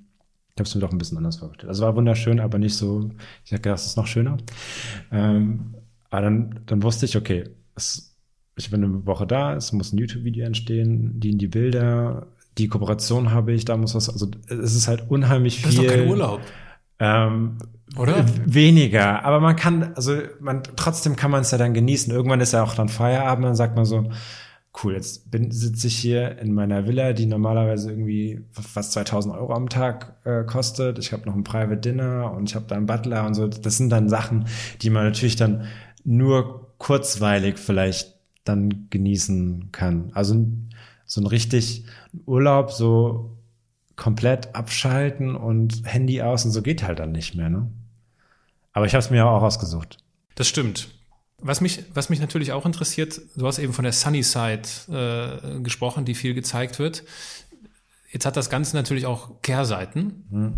ich 0.59 0.61
habe 0.61 0.69
es 0.69 0.75
mir 0.75 0.81
doch 0.81 0.91
ein 0.91 0.99
bisschen 0.99 1.19
anders 1.19 1.37
vorgestellt. 1.37 1.69
Also 1.69 1.85
war 1.85 1.95
wunderschön, 1.95 2.41
aber 2.41 2.59
nicht 2.59 2.75
so, 2.75 3.11
ich 3.45 3.53
habe 3.53 3.63
gedacht, 3.63 3.79
es 3.79 3.87
ist 3.87 3.97
noch 3.97 4.09
schöner. 4.09 4.39
Ähm, 5.13 5.75
aber 6.11 6.23
dann, 6.23 6.61
dann 6.67 6.83
wusste 6.83 7.07
ich, 7.07 7.17
okay, 7.17 7.45
es, 7.77 8.17
ich 8.57 8.69
bin 8.71 8.83
eine 8.83 9.07
Woche 9.07 9.25
da, 9.27 9.55
es 9.55 9.73
muss 9.73 9.93
ein 9.93 9.99
YouTube-Video 9.99 10.45
entstehen, 10.45 11.21
die 11.21 11.31
in 11.31 11.39
die 11.39 11.47
Bilder, 11.47 12.27
die 12.59 12.67
Kooperation 12.67 13.31
habe 13.31 13.53
ich, 13.53 13.65
da 13.67 13.77
muss 13.77 13.95
was, 13.95 14.09
also 14.11 14.29
es 14.49 14.75
ist 14.75 14.89
halt 14.89 15.09
unheimlich 15.09 15.63
Das 15.63 15.75
ist 15.75 15.79
viel. 15.79 15.89
doch 15.89 15.95
kein 15.95 16.09
Urlaub, 16.09 16.41
Ähm, 16.99 17.59
oder? 17.97 18.25
Weniger, 18.45 19.25
aber 19.25 19.39
man 19.39 19.55
kann, 19.55 19.93
also 19.95 20.17
man 20.41 20.65
trotzdem 20.75 21.15
kann 21.15 21.31
man 21.31 21.43
es 21.43 21.53
ja 21.53 21.59
dann 21.59 21.73
genießen. 21.73 22.13
Irgendwann 22.13 22.41
ist 22.41 22.53
ja 22.53 22.65
auch 22.65 22.75
dann 22.75 22.89
Feierabend, 22.89 23.45
dann 23.47 23.55
sagt 23.55 23.77
man 23.77 23.85
so, 23.85 24.11
cool, 24.83 24.95
jetzt 24.95 25.31
bin 25.31 25.51
sitze 25.51 25.87
ich 25.87 25.97
hier 25.97 26.39
in 26.39 26.53
meiner 26.53 26.87
Villa, 26.87 27.13
die 27.13 27.27
normalerweise 27.27 27.91
irgendwie 27.91 28.41
fast 28.51 28.93
2000 28.93 29.35
Euro 29.35 29.55
am 29.55 29.69
Tag 29.69 30.17
äh, 30.25 30.45
kostet. 30.45 30.99
Ich 30.99 31.13
habe 31.13 31.27
noch 31.27 31.35
ein 31.35 31.45
Private 31.45 31.79
Dinner 31.79 32.33
und 32.33 32.49
ich 32.49 32.55
habe 32.55 32.67
da 32.69 32.77
einen 32.77 32.87
Butler 32.87 33.27
und 33.27 33.35
so. 33.35 33.49
Das 33.49 33.77
sind 33.77 33.91
dann 33.91 34.09
Sachen, 34.09 34.47
die 34.83 34.91
man 34.91 35.05
natürlich 35.05 35.37
dann 35.37 35.65
nur 36.05 36.75
kurzweilig 36.79 37.59
vielleicht 37.59 38.15
dann 38.45 38.89
genießen 38.91 39.71
kann. 39.73 40.11
Also 40.15 40.47
so 41.05 41.21
ein 41.21 41.27
richtig 41.27 41.85
Urlaub, 42.27 42.71
so 42.71 43.37
komplett 43.97 44.55
abschalten 44.55 45.35
und 45.35 45.83
Handy 45.85 46.23
aus 46.23 46.45
und 46.45 46.53
so 46.53 46.63
geht 46.63 46.83
halt 46.83 47.01
dann 47.01 47.13
nicht 47.13 47.35
mehr, 47.35 47.51
ne? 47.51 47.69
Aber 48.73 48.87
ich 48.87 48.93
habe 48.93 49.01
es 49.01 49.11
mir 49.11 49.27
auch 49.27 49.43
ausgesucht. 49.43 49.99
Das 50.37 50.47
stimmt. 50.47 50.89
Was 51.41 51.61
mich, 51.61 51.85
was 51.95 52.11
mich 52.11 52.21
natürlich 52.21 52.53
auch 52.53 52.67
interessiert, 52.67 53.21
du 53.37 53.47
hast 53.47 53.59
eben 53.59 53.73
von 53.73 53.85
der 53.85 53.93
Sunny 53.93 54.23
Side 54.23 54.63
äh, 54.89 55.61
gesprochen, 55.61 56.05
die 56.05 56.15
viel 56.15 56.35
gezeigt 56.35 56.79
wird. 56.79 57.05
Jetzt 58.11 58.27
hat 58.27 58.37
das 58.37 58.51
Ganze 58.51 58.75
natürlich 58.75 59.07
auch 59.07 59.41
Kehrseiten. 59.43 60.27
Hm. 60.31 60.55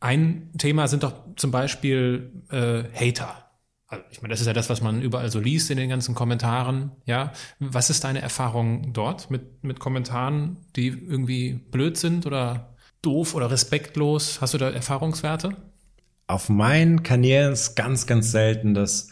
Ein 0.00 0.52
Thema 0.56 0.88
sind 0.88 1.02
doch 1.02 1.34
zum 1.36 1.50
Beispiel 1.50 2.44
äh, 2.50 2.84
Hater. 2.94 3.50
Also 3.88 4.04
ich 4.10 4.22
meine, 4.22 4.32
das 4.32 4.40
ist 4.40 4.46
ja 4.46 4.52
das, 4.52 4.70
was 4.70 4.80
man 4.80 5.02
überall 5.02 5.30
so 5.30 5.40
liest 5.40 5.70
in 5.70 5.76
den 5.76 5.88
ganzen 5.88 6.14
Kommentaren. 6.14 6.92
Ja, 7.04 7.32
was 7.58 7.90
ist 7.90 8.04
deine 8.04 8.20
Erfahrung 8.22 8.92
dort 8.92 9.30
mit 9.30 9.64
mit 9.64 9.80
Kommentaren, 9.80 10.58
die 10.76 10.88
irgendwie 10.88 11.54
blöd 11.54 11.96
sind 11.96 12.26
oder 12.26 12.76
doof 13.02 13.34
oder 13.34 13.50
respektlos? 13.50 14.40
Hast 14.40 14.54
du 14.54 14.58
da 14.58 14.70
Erfahrungswerte? 14.70 15.56
Auf 16.28 16.48
meinen 16.48 17.02
Kanälen 17.02 17.52
ist 17.54 17.74
ganz, 17.74 18.06
ganz 18.06 18.30
selten, 18.30 18.74
dass 18.74 19.08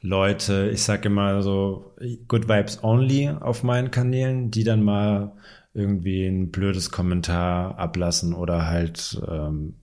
Leute, 0.00 0.70
ich 0.72 0.82
sage 0.82 1.08
immer 1.08 1.42
so 1.42 1.94
Good 2.28 2.48
Vibes 2.48 2.82
Only 2.82 3.28
auf 3.28 3.62
meinen 3.62 3.90
Kanälen, 3.90 4.50
die 4.50 4.64
dann 4.64 4.82
mal 4.82 5.32
irgendwie 5.74 6.26
ein 6.26 6.50
blödes 6.50 6.90
Kommentar 6.90 7.78
ablassen 7.78 8.34
oder 8.34 8.66
halt 8.68 9.20
ähm, 9.28 9.74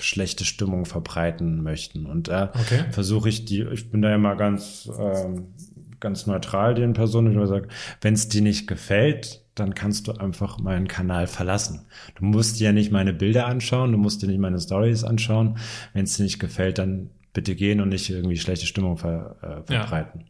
schlechte 0.00 0.44
Stimmung 0.44 0.84
verbreiten 0.84 1.62
möchten. 1.62 2.06
Und 2.06 2.28
da 2.28 2.52
Okay. 2.60 2.84
versuche 2.90 3.28
ich 3.28 3.44
die, 3.44 3.62
ich 3.62 3.90
bin 3.90 4.02
da 4.02 4.14
immer 4.14 4.36
ganz, 4.36 4.90
ähm, 4.98 5.54
ganz 6.00 6.26
neutral 6.26 6.74
den 6.74 6.92
Personen, 6.92 7.40
ich 7.40 7.48
sage, 7.48 7.68
wenn 8.00 8.14
es 8.14 8.28
dir 8.28 8.42
nicht 8.42 8.66
gefällt, 8.66 9.43
dann 9.54 9.74
kannst 9.74 10.08
du 10.08 10.12
einfach 10.12 10.58
meinen 10.58 10.88
Kanal 10.88 11.26
verlassen. 11.26 11.86
Du 12.16 12.24
musst 12.24 12.58
dir 12.60 12.64
ja 12.64 12.72
nicht 12.72 12.90
meine 12.92 13.12
Bilder 13.12 13.46
anschauen, 13.46 13.92
du 13.92 13.98
musst 13.98 14.22
dir 14.22 14.26
nicht 14.26 14.40
meine 14.40 14.60
Stories 14.60 15.04
anschauen. 15.04 15.58
Wenn 15.92 16.04
es 16.04 16.16
dir 16.16 16.24
nicht 16.24 16.38
gefällt, 16.40 16.78
dann 16.78 17.10
bitte 17.32 17.54
gehen 17.54 17.80
und 17.80 17.88
nicht 17.88 18.08
irgendwie 18.10 18.36
schlechte 18.36 18.66
Stimmung 18.66 18.96
ver, 18.96 19.36
äh, 19.42 19.72
Ja. 19.72 19.80
verbreiten. 19.82 20.24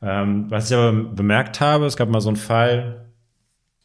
Ähm, 0.00 0.46
was 0.48 0.70
ich 0.70 0.76
aber 0.76 0.92
bemerkt 0.92 1.60
habe, 1.60 1.86
es 1.86 1.96
gab 1.96 2.08
mal 2.08 2.20
so 2.20 2.28
einen 2.28 2.36
Fall, 2.36 3.06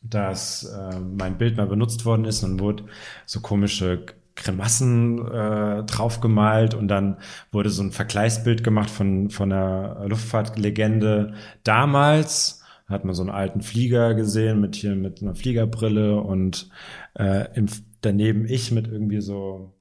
dass 0.01 0.63
äh, 0.65 0.99
mein 0.99 1.37
Bild 1.37 1.57
mal 1.57 1.65
benutzt 1.67 2.05
worden 2.05 2.25
ist 2.25 2.43
und 2.43 2.59
wurde 2.59 2.83
so 3.25 3.39
komische 3.39 4.05
Grimassen 4.35 5.19
äh, 5.27 5.83
draufgemalt 5.83 6.73
und 6.73 6.87
dann 6.87 7.17
wurde 7.51 7.69
so 7.69 7.83
ein 7.83 7.91
Vergleichsbild 7.91 8.63
gemacht 8.63 8.89
von 8.89 9.29
von 9.29 9.49
der 9.51 10.05
Luftfahrtlegende 10.07 11.33
damals. 11.63 12.62
Hat 12.93 13.05
man 13.05 13.15
so 13.15 13.23
einen 13.23 13.31
alten 13.31 13.61
Flieger 13.61 14.13
gesehen 14.15 14.61
mit 14.61 14.75
hier 14.75 14.95
mit 14.95 15.21
einer 15.21 15.35
Fliegerbrille 15.35 16.21
und 16.21 16.69
äh, 17.15 17.47
im, 17.55 17.67
daneben 18.01 18.45
ich 18.45 18.71
mit 18.71 18.87
irgendwie 18.87 19.21
so 19.21 19.73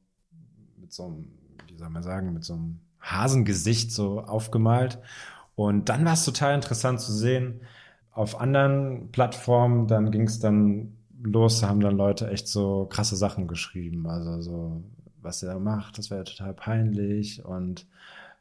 mit 0.78 0.92
so 0.92 1.04
einem, 1.04 1.28
wie 1.68 1.76
soll 1.76 1.90
man 1.90 2.02
sagen, 2.02 2.32
mit 2.32 2.44
so 2.44 2.54
einem 2.54 2.80
Hasengesicht 3.00 3.92
so 3.92 4.20
aufgemalt. 4.20 4.98
Und 5.54 5.88
dann 5.88 6.04
war 6.04 6.14
es 6.14 6.24
total 6.24 6.54
interessant 6.54 7.00
zu 7.00 7.12
sehen. 7.12 7.60
Auf 8.10 8.40
anderen 8.40 9.10
Plattformen, 9.10 9.86
dann 9.86 10.10
ging 10.10 10.22
es 10.22 10.38
dann 10.38 10.96
los, 11.22 11.62
haben 11.62 11.80
dann 11.80 11.96
Leute 11.96 12.30
echt 12.30 12.48
so 12.48 12.86
krasse 12.86 13.16
Sachen 13.16 13.48
geschrieben. 13.48 14.06
Also 14.06 14.40
so, 14.40 14.82
was 15.20 15.42
er 15.42 15.54
da 15.54 15.58
macht, 15.58 15.98
das 15.98 16.10
wäre 16.10 16.24
total 16.24 16.54
peinlich 16.54 17.44
und 17.44 17.86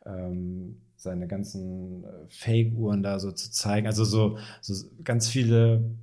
ähm, 0.06 0.78
seine 1.02 1.28
ganzen 1.28 2.04
äh, 2.04 2.08
Fake-Uhren 2.30 3.02
da 3.02 3.20
so 3.20 3.32
zu 3.32 3.52
zeigen. 3.52 3.88
Also 3.88 4.04
so, 4.04 4.38
so 4.62 4.74
ganz 5.04 5.28
viele 5.28 5.96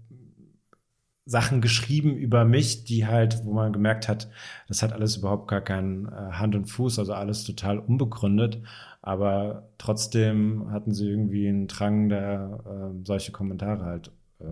Sachen 1.24 1.61
geschrieben 1.61 2.16
über 2.16 2.44
mich, 2.44 2.84
die 2.84 3.06
halt, 3.06 3.44
wo 3.44 3.52
man 3.52 3.72
gemerkt 3.72 4.08
hat, 4.08 4.28
das 4.66 4.82
hat 4.82 4.92
alles 4.92 5.16
überhaupt 5.16 5.46
gar 5.48 5.61
keinen 5.61 6.06
äh, 6.06 6.32
Hand 6.32 6.56
und 6.56 6.64
Fuß, 6.66 6.98
also 6.98 7.12
alles 7.12 7.44
total 7.44 7.78
unbegründet. 7.78 8.61
Aber 9.00 9.68
trotzdem 9.78 10.70
hatten 10.72 10.92
sie 10.92 11.08
irgendwie 11.08 11.48
einen 11.48 11.68
Drang, 11.68 12.08
da 12.08 12.56
äh, 12.56 13.04
solche 13.04 13.30
Kommentare 13.30 13.84
halt 13.84 14.11
äh, 14.40 14.44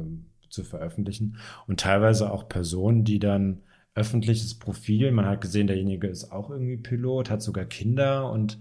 zu 0.49 0.63
veröffentlichen. 0.63 1.39
Und 1.67 1.81
teilweise 1.81 2.31
auch 2.31 2.49
Personen, 2.49 3.05
die 3.05 3.19
dann 3.19 3.63
öffentliches 3.95 4.59
Profil, 4.59 5.11
man 5.11 5.27
hat 5.27 5.41
gesehen, 5.41 5.67
derjenige 5.67 6.07
ist 6.07 6.31
auch 6.31 6.51
irgendwie 6.51 6.77
Pilot, 6.77 7.31
hat 7.31 7.43
sogar 7.43 7.65
Kinder 7.65 8.31
und 8.31 8.61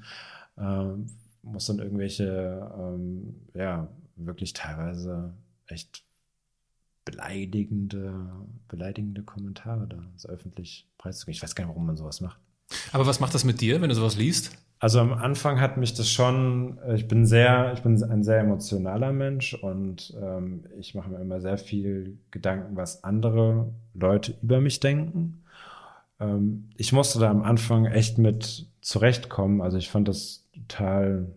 äh, 0.58 0.94
muss 1.46 1.68
dann 1.68 1.80
irgendwelche, 1.80 2.70
ähm, 2.78 3.36
ja, 3.54 3.88
wirklich 4.16 4.54
teilweise 4.54 5.34
echt 5.68 6.04
beleidigende, 7.06 8.14
beleidigende 8.68 9.24
Kommentare 9.24 9.88
da 9.88 10.04
so 10.16 10.28
öffentlich 10.30 10.90
preiszugeben. 10.98 11.36
Ich 11.36 11.44
weiß 11.44 11.56
gar 11.56 11.66
nicht, 11.66 11.70
warum 11.70 11.86
man 11.86 11.98
sowas 11.98 12.20
macht. 12.20 12.40
Aber 12.92 13.06
was 13.06 13.20
macht 13.20 13.36
das 13.36 13.44
mit 13.44 13.62
dir, 13.62 13.80
wenn 13.82 13.90
du 13.90 13.96
sowas 13.96 14.18
liest? 14.18 14.52
Also 14.80 15.00
am 15.00 15.14
Anfang 15.14 15.62
hat 15.62 15.78
mich 15.78 15.94
das 15.94 16.12
schon, 16.12 16.78
äh, 16.80 16.96
ich 16.96 17.08
bin 17.08 17.26
sehr, 17.26 17.74
ich 17.74 17.82
bin 17.82 18.02
ein 18.04 18.24
sehr 18.24 18.40
emotionaler 18.40 19.14
Mensch 19.14 19.54
und 19.54 20.14
ähm, 20.22 20.66
ich 20.78 20.96
mache 20.96 21.10
mir 21.10 21.20
immer 21.20 21.40
sehr 21.40 21.58
viel 21.58 22.18
Gedanken, 22.32 22.76
was 22.76 23.04
andere 23.04 23.74
Leute 23.94 24.36
über 24.42 24.60
mich 24.60 24.80
denken. 24.80 25.45
Ähm, 26.20 26.70
ich 26.78 26.92
musste 26.94 27.20
da 27.20 27.30
am 27.30 27.44
Anfang 27.44 27.86
echt 27.86 28.18
mit 28.18 28.68
zurechtkommen. 28.82 29.62
Also 29.62 29.78
ich 29.78 29.90
fand 29.90 30.08
das 30.08 30.46
total, 30.54 31.28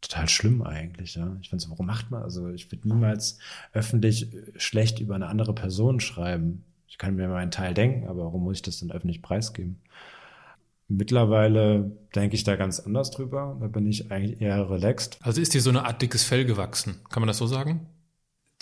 total 0.00 0.28
schlimm 0.28 0.62
eigentlich. 0.62 1.14
Ja. 1.14 1.36
Ich 1.40 1.50
finde 1.50 1.64
so, 1.64 1.70
warum 1.70 1.86
macht 1.86 2.10
man? 2.10 2.22
Also 2.22 2.48
ich 2.48 2.70
würde 2.70 2.88
niemals 2.88 3.38
öffentlich 3.72 4.32
äh, 4.34 4.58
schlecht 4.58 5.00
über 5.00 5.14
eine 5.14 5.26
andere 5.26 5.54
Person 5.54 6.00
schreiben. 6.00 6.64
Ich 6.88 6.98
kann 6.98 7.16
mir 7.16 7.28
meinen 7.28 7.50
Teil 7.50 7.74
denken, 7.74 8.06
aber 8.06 8.24
warum 8.24 8.44
muss 8.44 8.56
ich 8.56 8.62
das 8.62 8.80
dann 8.80 8.90
öffentlich 8.90 9.22
preisgeben? 9.22 9.80
Mittlerweile 10.88 11.90
denke 12.14 12.34
ich 12.34 12.44
da 12.44 12.56
ganz 12.56 12.80
anders 12.80 13.10
drüber. 13.10 13.56
Da 13.60 13.66
bin 13.66 13.86
ich 13.86 14.10
eigentlich 14.12 14.42
eher 14.42 14.70
relaxed. 14.70 15.18
Also 15.22 15.40
ist 15.40 15.54
dir 15.54 15.62
so 15.62 15.70
eine 15.70 15.86
Art 15.86 16.02
dickes 16.02 16.24
Fell 16.24 16.44
gewachsen? 16.44 16.96
Kann 17.08 17.22
man 17.22 17.28
das 17.28 17.38
so 17.38 17.46
sagen? 17.46 17.86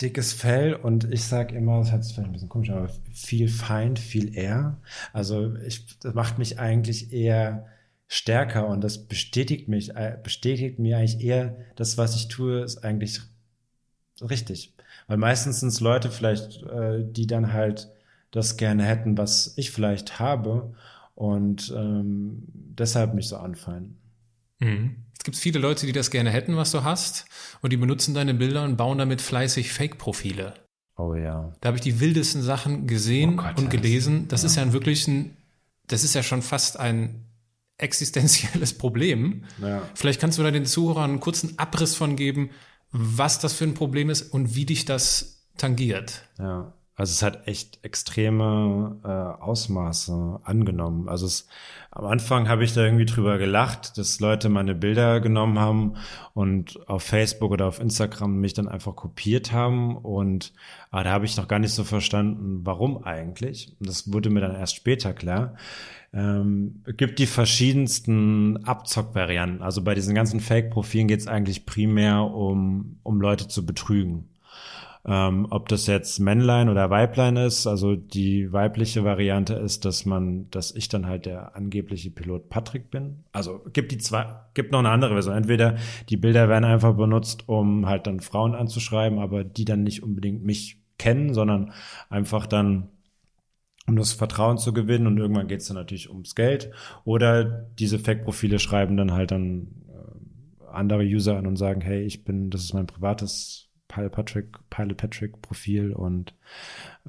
Dickes 0.01 0.33
Fell 0.33 0.73
und 0.73 1.11
ich 1.11 1.23
sage 1.23 1.55
immer, 1.55 1.79
das 1.79 1.91
hat 1.91 2.05
vielleicht 2.05 2.19
ein 2.19 2.31
bisschen 2.31 2.49
komisch, 2.49 2.69
aber 2.71 2.89
viel 3.13 3.47
Feind, 3.47 3.99
viel 3.99 4.35
eher. 4.35 4.77
Also 5.13 5.55
ich, 5.57 5.97
das 5.99 6.13
macht 6.13 6.39
mich 6.39 6.59
eigentlich 6.59 7.13
eher 7.13 7.67
stärker 8.07 8.67
und 8.67 8.83
das 8.83 9.07
bestätigt 9.07 9.67
mich, 9.67 9.95
äh, 9.95 10.17
bestätigt 10.21 10.79
mir 10.79 10.97
eigentlich 10.97 11.23
eher, 11.23 11.55
das, 11.75 11.97
was 11.97 12.15
ich 12.15 12.27
tue, 12.27 12.61
ist 12.61 12.83
eigentlich 12.83 13.21
richtig. 14.21 14.73
Weil 15.07 15.17
meistens 15.17 15.59
sind 15.59 15.69
es 15.69 15.79
Leute 15.79 16.09
vielleicht, 16.09 16.63
äh, 16.63 17.05
die 17.05 17.27
dann 17.27 17.53
halt 17.53 17.89
das 18.31 18.57
gerne 18.57 18.83
hätten, 18.83 19.17
was 19.17 19.53
ich 19.57 19.71
vielleicht 19.71 20.19
habe 20.19 20.73
und 21.15 21.73
ähm, 21.75 22.43
deshalb 22.53 23.13
mich 23.13 23.27
so 23.27 23.37
anfallen. 23.37 24.00
Mhm. 24.61 24.95
Es 25.17 25.23
gibt 25.23 25.37
viele 25.37 25.59
Leute, 25.59 25.85
die 25.85 25.91
das 25.91 26.09
gerne 26.09 26.31
hätten, 26.31 26.55
was 26.55 26.71
du 26.71 26.83
hast 26.83 27.25
und 27.61 27.71
die 27.71 27.77
benutzen 27.77 28.13
deine 28.13 28.33
Bilder 28.33 28.63
und 28.63 28.77
bauen 28.77 28.97
damit 28.97 29.21
fleißig 29.21 29.71
Fake-Profile. 29.71 30.53
Oh 30.97 31.13
ja. 31.15 31.53
Da 31.61 31.67
habe 31.67 31.77
ich 31.77 31.83
die 31.83 31.99
wildesten 31.99 32.41
Sachen 32.41 32.87
gesehen 32.87 33.33
oh 33.39 33.43
Gott, 33.43 33.59
und 33.59 33.69
gelesen. 33.69 34.27
Das 34.27 34.41
ja. 34.41 34.47
ist 34.47 34.55
ja 34.55 34.61
ein 34.63 34.73
wirklich 34.73 35.07
ein, 35.07 35.37
das 35.87 36.03
ist 36.03 36.15
ja 36.15 36.23
schon 36.23 36.41
fast 36.41 36.79
ein 36.79 37.25
existenzielles 37.77 38.73
Problem. 38.77 39.43
Ja. 39.61 39.81
Vielleicht 39.95 40.21
kannst 40.21 40.37
du 40.37 40.43
da 40.43 40.51
den 40.51 40.65
Zuhörern 40.65 41.11
einen 41.11 41.19
kurzen 41.19 41.57
Abriss 41.59 41.95
von 41.95 42.15
geben, 42.15 42.49
was 42.91 43.39
das 43.39 43.53
für 43.53 43.65
ein 43.65 43.73
Problem 43.73 44.09
ist 44.09 44.33
und 44.33 44.55
wie 44.55 44.65
dich 44.65 44.85
das 44.85 45.45
tangiert. 45.57 46.23
Ja. 46.39 46.73
Also 47.01 47.13
es 47.13 47.23
hat 47.23 47.47
echt 47.47 47.79
extreme 47.81 48.99
äh, 49.03 49.07
Ausmaße 49.41 50.39
angenommen. 50.43 51.09
Also 51.09 51.25
es, 51.25 51.47
am 51.89 52.05
Anfang 52.05 52.47
habe 52.47 52.63
ich 52.63 52.75
da 52.75 52.85
irgendwie 52.85 53.07
drüber 53.07 53.39
gelacht, 53.39 53.97
dass 53.97 54.19
Leute 54.19 54.49
meine 54.49 54.75
Bilder 54.75 55.19
genommen 55.19 55.57
haben 55.57 55.95
und 56.35 56.87
auf 56.87 57.01
Facebook 57.01 57.49
oder 57.49 57.65
auf 57.65 57.79
Instagram 57.79 58.39
mich 58.39 58.53
dann 58.53 58.67
einfach 58.67 58.95
kopiert 58.95 59.51
haben. 59.51 59.97
Und 59.97 60.53
aber 60.91 61.01
ah, 61.01 61.03
da 61.05 61.09
habe 61.09 61.25
ich 61.25 61.37
noch 61.37 61.47
gar 61.47 61.57
nicht 61.57 61.73
so 61.73 61.83
verstanden, 61.83 62.59
warum 62.65 63.03
eigentlich. 63.03 63.75
Und 63.79 63.89
das 63.89 64.13
wurde 64.13 64.29
mir 64.29 64.41
dann 64.41 64.53
erst 64.53 64.75
später 64.75 65.13
klar. 65.13 65.55
Ähm, 66.13 66.83
gibt 66.97 67.17
die 67.17 67.25
verschiedensten 67.25 68.63
Abzockvarianten. 68.63 69.63
Also 69.63 69.83
bei 69.83 69.95
diesen 69.95 70.13
ganzen 70.13 70.39
Fake-Profilen 70.39 71.07
geht 71.07 71.21
es 71.21 71.27
eigentlich 71.27 71.65
primär 71.65 72.25
um, 72.25 72.99
um 73.01 73.19
Leute 73.21 73.47
zu 73.47 73.65
betrügen. 73.65 74.30
Ähm, 75.03 75.47
ob 75.49 75.67
das 75.67 75.87
jetzt 75.87 76.19
Männlein 76.19 76.69
oder 76.69 76.91
Weiblein 76.91 77.35
ist, 77.35 77.65
also 77.65 77.95
die 77.95 78.53
weibliche 78.53 79.03
Variante 79.03 79.55
ist, 79.55 79.83
dass 79.83 80.05
man, 80.05 80.49
dass 80.51 80.75
ich 80.75 80.89
dann 80.89 81.07
halt 81.07 81.25
der 81.25 81.55
angebliche 81.55 82.11
Pilot 82.11 82.49
Patrick 82.49 82.91
bin. 82.91 83.23
Also 83.31 83.61
gibt 83.73 83.91
die 83.91 83.97
zwei, 83.97 84.27
gibt 84.53 84.71
noch 84.71 84.79
eine 84.79 84.89
andere 84.89 85.13
Version. 85.13 85.35
Entweder 85.35 85.77
die 86.09 86.17
Bilder 86.17 86.49
werden 86.49 86.65
einfach 86.65 86.95
benutzt, 86.95 87.49
um 87.49 87.87
halt 87.87 88.05
dann 88.05 88.19
Frauen 88.19 88.53
anzuschreiben, 88.53 89.17
aber 89.17 89.43
die 89.43 89.65
dann 89.65 89.81
nicht 89.81 90.03
unbedingt 90.03 90.43
mich 90.43 90.77
kennen, 90.99 91.33
sondern 91.33 91.73
einfach 92.09 92.45
dann 92.45 92.89
um 93.87 93.95
das 93.95 94.13
Vertrauen 94.13 94.59
zu 94.59 94.71
gewinnen 94.71 95.07
und 95.07 95.17
irgendwann 95.17 95.47
geht 95.47 95.61
es 95.61 95.67
dann 95.67 95.77
natürlich 95.77 96.11
ums 96.11 96.35
Geld. 96.35 96.71
Oder 97.03 97.43
diese 97.43 97.97
Fake-Profile 97.97 98.59
schreiben 98.59 98.97
dann 98.97 99.11
halt 99.11 99.31
dann 99.31 99.67
äh, 99.89 100.65
andere 100.71 101.01
User 101.01 101.37
an 101.37 101.47
und 101.47 101.55
sagen, 101.55 101.81
hey, 101.81 102.03
ich 102.03 102.23
bin, 102.23 102.51
das 102.51 102.61
ist 102.61 102.75
mein 102.75 102.85
privates 102.85 103.70
Pilot 103.91 104.11
Patrick, 104.13 104.69
Pilot 104.69 104.97
Patrick 104.97 105.41
Profil 105.41 105.91
und 105.91 106.33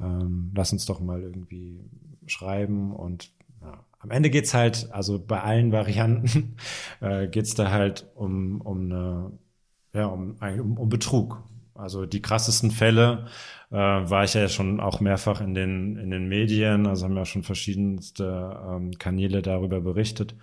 ähm, 0.00 0.50
lass 0.54 0.72
uns 0.72 0.84
doch 0.84 1.00
mal 1.00 1.22
irgendwie 1.22 1.80
schreiben 2.26 2.92
und 2.92 3.30
ja. 3.62 3.84
am 4.00 4.10
Ende 4.10 4.30
geht's 4.30 4.52
halt, 4.52 4.88
also 4.92 5.18
bei 5.24 5.40
allen 5.40 5.70
Varianten 5.70 6.56
äh, 7.00 7.28
geht's 7.28 7.54
da 7.54 7.70
halt 7.70 8.06
um, 8.16 8.60
um 8.60 8.90
eine, 8.90 9.32
ja, 9.94 10.06
um, 10.06 10.36
um, 10.40 10.78
um 10.78 10.88
Betrug. 10.88 11.42
Also 11.74 12.04
die 12.04 12.20
krassesten 12.20 12.70
Fälle 12.70 13.26
äh, 13.70 13.76
war 13.76 14.24
ich 14.24 14.34
ja 14.34 14.48
schon 14.48 14.80
auch 14.80 15.00
mehrfach 15.00 15.40
in 15.40 15.54
den, 15.54 15.96
in 15.96 16.10
den 16.10 16.28
Medien, 16.28 16.86
also 16.86 17.04
haben 17.04 17.16
ja 17.16 17.24
schon 17.24 17.44
verschiedenste 17.44 18.60
ähm, 18.68 18.98
Kanäle 18.98 19.40
darüber 19.40 19.80
berichtet 19.80 20.34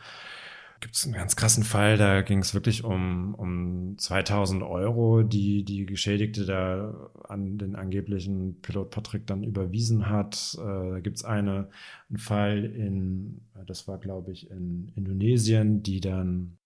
gibt 0.80 0.96
es 0.96 1.04
einen 1.06 1.14
ganz 1.14 1.36
krassen 1.36 1.64
Fall, 1.64 1.98
da 1.98 2.22
ging 2.22 2.40
es 2.40 2.54
wirklich 2.54 2.84
um, 2.84 3.36
um 3.36 3.98
2000 3.98 4.64
Euro, 4.64 5.24
die 5.24 5.64
die 5.64 5.86
Geschädigte 5.86 6.46
da 6.46 7.12
an 7.28 7.58
den 7.58 7.76
angeblichen 7.76 8.62
Pilot 8.62 8.92
Patrick 8.92 9.28
dann 9.28 9.44
überwiesen 9.44 10.10
hat. 10.10 10.58
Äh, 10.60 10.92
da 10.92 11.00
gibt 11.00 11.18
es 11.18 11.26
eine, 11.26 11.70
einen 12.10 12.18
Fall 12.18 12.66
in, 12.66 13.42
das 13.68 13.88
war 13.88 13.98
glaube 13.98 14.32
ich 14.32 14.50
in 14.50 14.92
Indonesien, 14.96 15.84
die 15.84 16.00
dann, 16.00 16.58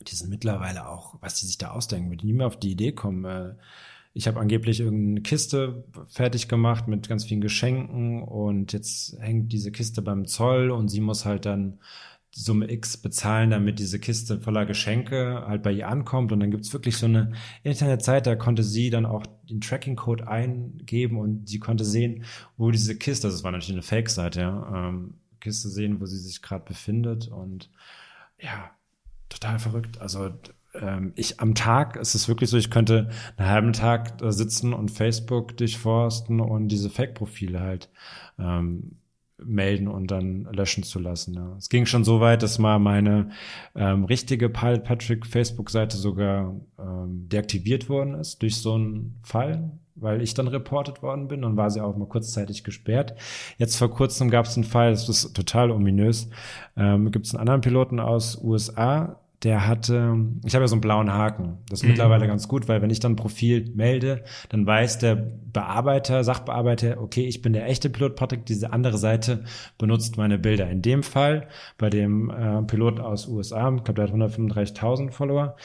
die 0.00 0.14
sind 0.14 0.30
mittlerweile 0.30 0.88
auch, 0.88 1.16
was 1.20 1.40
die 1.40 1.46
sich 1.46 1.58
da 1.58 1.70
ausdenken, 1.70 2.16
die 2.16 2.26
nie 2.26 2.32
mehr 2.32 2.46
auf 2.46 2.58
die 2.58 2.72
Idee 2.72 2.92
kommen, 2.92 3.24
äh, 3.24 3.54
ich 4.14 4.28
habe 4.28 4.40
angeblich 4.40 4.80
irgendeine 4.80 5.22
Kiste 5.22 5.84
fertig 6.06 6.48
gemacht 6.48 6.86
mit 6.86 7.08
ganz 7.08 7.24
vielen 7.24 7.40
Geschenken 7.40 8.22
und 8.22 8.72
jetzt 8.72 9.18
hängt 9.18 9.52
diese 9.52 9.72
Kiste 9.72 10.02
beim 10.02 10.26
Zoll 10.26 10.70
und 10.70 10.88
sie 10.88 11.00
muss 11.00 11.24
halt 11.24 11.46
dann 11.46 11.78
Summe 12.34 12.70
X 12.70 12.96
bezahlen, 12.96 13.50
damit 13.50 13.78
diese 13.78 13.98
Kiste 13.98 14.40
voller 14.40 14.64
Geschenke 14.64 15.44
halt 15.46 15.62
bei 15.62 15.72
ihr 15.72 15.88
ankommt. 15.88 16.32
Und 16.32 16.40
dann 16.40 16.50
gibt's 16.50 16.72
wirklich 16.72 16.96
so 16.96 17.06
eine 17.06 17.32
Internetseite, 17.62 18.30
da 18.30 18.36
konnte 18.36 18.62
sie 18.62 18.90
dann 18.90 19.04
auch 19.04 19.24
den 19.48 19.60
Tracking-Code 19.60 20.26
eingeben 20.26 21.18
und 21.18 21.48
sie 21.48 21.58
konnte 21.58 21.84
sehen, 21.84 22.24
wo 22.56 22.70
diese 22.70 22.96
Kiste, 22.96 23.28
das 23.28 23.44
war 23.44 23.52
natürlich 23.52 23.74
eine 23.74 23.82
Fake-Seite, 23.82 24.40
ja, 24.40 24.88
ähm, 24.88 25.14
Kiste 25.40 25.68
sehen, 25.68 26.00
wo 26.00 26.06
sie 26.06 26.18
sich 26.18 26.40
gerade 26.40 26.64
befindet. 26.64 27.28
Und 27.28 27.70
ja, 28.38 28.70
total 29.28 29.58
verrückt. 29.58 30.00
Also 30.00 30.30
ähm, 30.74 31.12
ich 31.16 31.40
am 31.40 31.54
Tag 31.54 31.96
ist 31.96 32.14
es 32.14 32.28
wirklich 32.28 32.48
so, 32.48 32.56
ich 32.56 32.70
könnte 32.70 33.10
einen 33.36 33.48
halben 33.48 33.72
Tag 33.72 34.18
da 34.18 34.32
sitzen 34.32 34.72
und 34.72 34.90
Facebook 34.90 35.56
durchforsten 35.56 36.40
und 36.40 36.68
diese 36.68 36.90
Fake-Profile 36.90 37.60
halt 37.60 37.90
ähm, 38.38 38.96
melden 39.46 39.88
und 39.88 40.10
dann 40.10 40.44
löschen 40.52 40.82
zu 40.82 40.98
lassen. 40.98 41.34
Ja. 41.34 41.54
Es 41.58 41.68
ging 41.68 41.86
schon 41.86 42.04
so 42.04 42.20
weit, 42.20 42.42
dass 42.42 42.58
mal 42.58 42.78
meine 42.78 43.30
ähm, 43.74 44.04
richtige 44.04 44.48
Pilot 44.48 44.84
Patrick 44.84 45.26
Facebook-Seite 45.26 45.96
sogar 45.96 46.54
ähm, 46.78 47.28
deaktiviert 47.28 47.88
worden 47.88 48.14
ist 48.14 48.42
durch 48.42 48.56
so 48.56 48.74
einen 48.74 49.18
Fall, 49.22 49.72
weil 49.94 50.22
ich 50.22 50.34
dann 50.34 50.48
reportet 50.48 51.02
worden 51.02 51.28
bin 51.28 51.44
und 51.44 51.56
war 51.56 51.70
sie 51.70 51.80
auch 51.80 51.96
mal 51.96 52.08
kurzzeitig 52.08 52.64
gesperrt. 52.64 53.14
Jetzt 53.58 53.76
vor 53.76 53.90
kurzem 53.90 54.30
gab 54.30 54.46
es 54.46 54.56
einen 54.56 54.64
Fall, 54.64 54.90
das 54.90 55.08
ist 55.08 55.34
total 55.34 55.70
ominös. 55.70 56.28
Ähm, 56.76 57.10
Gibt 57.10 57.26
es 57.26 57.34
einen 57.34 57.40
anderen 57.40 57.60
Piloten 57.60 58.00
aus 58.00 58.40
USA, 58.42 59.21
der 59.42 59.66
hatte, 59.66 60.16
ich 60.44 60.54
habe 60.54 60.64
ja 60.64 60.68
so 60.68 60.76
einen 60.76 60.80
blauen 60.80 61.12
Haken. 61.12 61.58
Das 61.68 61.80
ist 61.80 61.82
mhm. 61.82 61.90
mittlerweile 61.90 62.26
ganz 62.26 62.46
gut, 62.46 62.68
weil 62.68 62.80
wenn 62.80 62.90
ich 62.90 63.00
dann 63.00 63.12
ein 63.12 63.16
Profil 63.16 63.72
melde, 63.74 64.24
dann 64.50 64.66
weiß 64.66 64.98
der 64.98 65.16
Bearbeiter, 65.16 66.22
Sachbearbeiter, 66.22 67.00
okay, 67.00 67.26
ich 67.26 67.42
bin 67.42 67.52
der 67.52 67.66
echte 67.66 67.90
Pilot 67.90 68.14
Patrick, 68.14 68.46
diese 68.46 68.72
andere 68.72 68.98
Seite 68.98 69.44
benutzt 69.78 70.16
meine 70.16 70.38
Bilder. 70.38 70.70
In 70.70 70.82
dem 70.82 71.02
Fall, 71.02 71.48
bei 71.76 71.90
dem 71.90 72.30
äh, 72.30 72.62
Pilot 72.62 73.00
aus 73.00 73.26
USA, 73.26 73.74
ich 73.74 73.82
glaube, 73.82 73.94
der 73.94 74.04
hat 74.04 74.14
135.000 74.14 75.10
Follower, 75.10 75.56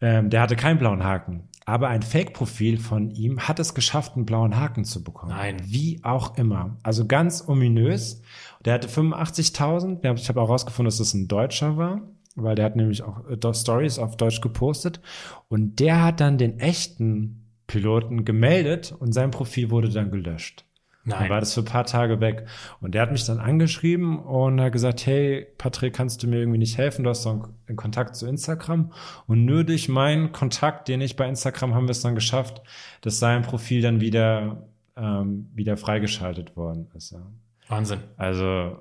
ähm, 0.00 0.30
der 0.30 0.40
hatte 0.40 0.54
keinen 0.54 0.78
blauen 0.78 1.02
Haken. 1.02 1.48
Aber 1.66 1.88
ein 1.88 2.02
Fake-Profil 2.02 2.78
von 2.78 3.10
ihm 3.10 3.40
hat 3.40 3.58
es 3.58 3.74
geschafft, 3.74 4.16
einen 4.16 4.24
blauen 4.24 4.56
Haken 4.56 4.84
zu 4.84 5.04
bekommen. 5.04 5.32
Nein. 5.32 5.56
Wie 5.64 6.00
auch 6.02 6.38
immer. 6.38 6.78
Also 6.82 7.06
ganz 7.06 7.46
ominös. 7.46 8.22
Der 8.64 8.74
hatte 8.74 8.88
85.000. 8.88 10.14
Ich 10.14 10.28
habe 10.30 10.40
auch 10.40 10.48
rausgefunden, 10.48 10.86
dass 10.86 10.96
das 10.96 11.12
ein 11.12 11.28
Deutscher 11.28 11.76
war 11.76 12.00
weil 12.42 12.54
der 12.54 12.64
hat 12.64 12.76
nämlich 12.76 13.02
auch 13.02 13.28
äh, 13.28 13.54
Stories 13.54 13.98
auf 13.98 14.16
Deutsch 14.16 14.40
gepostet 14.40 15.00
und 15.48 15.80
der 15.80 16.02
hat 16.02 16.20
dann 16.20 16.38
den 16.38 16.58
echten 16.60 17.44
Piloten 17.66 18.24
gemeldet 18.24 18.94
und 18.98 19.12
sein 19.12 19.30
Profil 19.30 19.70
wurde 19.70 19.90
dann 19.90 20.10
gelöscht. 20.10 20.64
Nein. 21.08 21.20
Dann 21.20 21.30
war 21.30 21.40
das 21.40 21.54
für 21.54 21.60
ein 21.60 21.66
paar 21.66 21.86
Tage 21.86 22.20
weg. 22.20 22.46
Und 22.80 22.94
der 22.94 23.02
hat 23.02 23.12
mich 23.12 23.24
dann 23.24 23.38
angeschrieben 23.38 24.18
und 24.18 24.60
hat 24.60 24.72
gesagt, 24.72 25.06
hey, 25.06 25.46
Patrick, 25.56 25.94
kannst 25.94 26.22
du 26.22 26.28
mir 26.28 26.40
irgendwie 26.40 26.58
nicht 26.58 26.76
helfen? 26.76 27.02
Du 27.02 27.10
hast 27.10 27.24
doch 27.24 27.48
einen 27.66 27.76
Kontakt 27.76 28.14
zu 28.14 28.26
Instagram. 28.26 28.92
Und 29.26 29.46
nur 29.46 29.64
durch 29.64 29.88
meinen 29.88 30.32
Kontakt, 30.32 30.88
den 30.88 31.00
ich 31.00 31.16
bei 31.16 31.26
Instagram, 31.26 31.74
haben 31.74 31.86
wir 31.86 31.92
es 31.92 32.02
dann 32.02 32.14
geschafft, 32.14 32.62
dass 33.00 33.18
sein 33.18 33.40
Profil 33.40 33.80
dann 33.80 34.02
wieder, 34.02 34.68
ähm, 34.96 35.48
wieder 35.54 35.78
freigeschaltet 35.78 36.56
worden 36.56 36.88
ist. 36.94 37.12
Ja. 37.12 37.22
Wahnsinn. 37.68 38.00
Also 38.18 38.78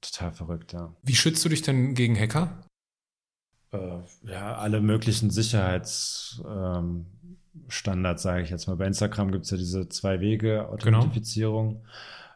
total 0.00 0.30
verrückt, 0.30 0.72
ja. 0.72 0.94
Wie 1.02 1.14
schützt 1.14 1.44
du 1.44 1.48
dich 1.48 1.62
denn 1.62 1.94
gegen 1.94 2.16
Hacker? 2.16 2.50
Äh, 3.72 3.98
ja, 4.30 4.54
alle 4.56 4.80
möglichen 4.80 5.30
Sicherheitsstandards, 5.30 6.38
ähm, 6.46 8.18
sage 8.18 8.42
ich 8.42 8.50
jetzt 8.50 8.66
mal. 8.66 8.76
Bei 8.76 8.86
Instagram 8.86 9.32
gibt 9.32 9.44
es 9.44 9.50
ja 9.50 9.56
diese 9.56 9.88
Zwei-Wege-Authentifizierung. 9.88 11.74
Genau. 11.74 11.84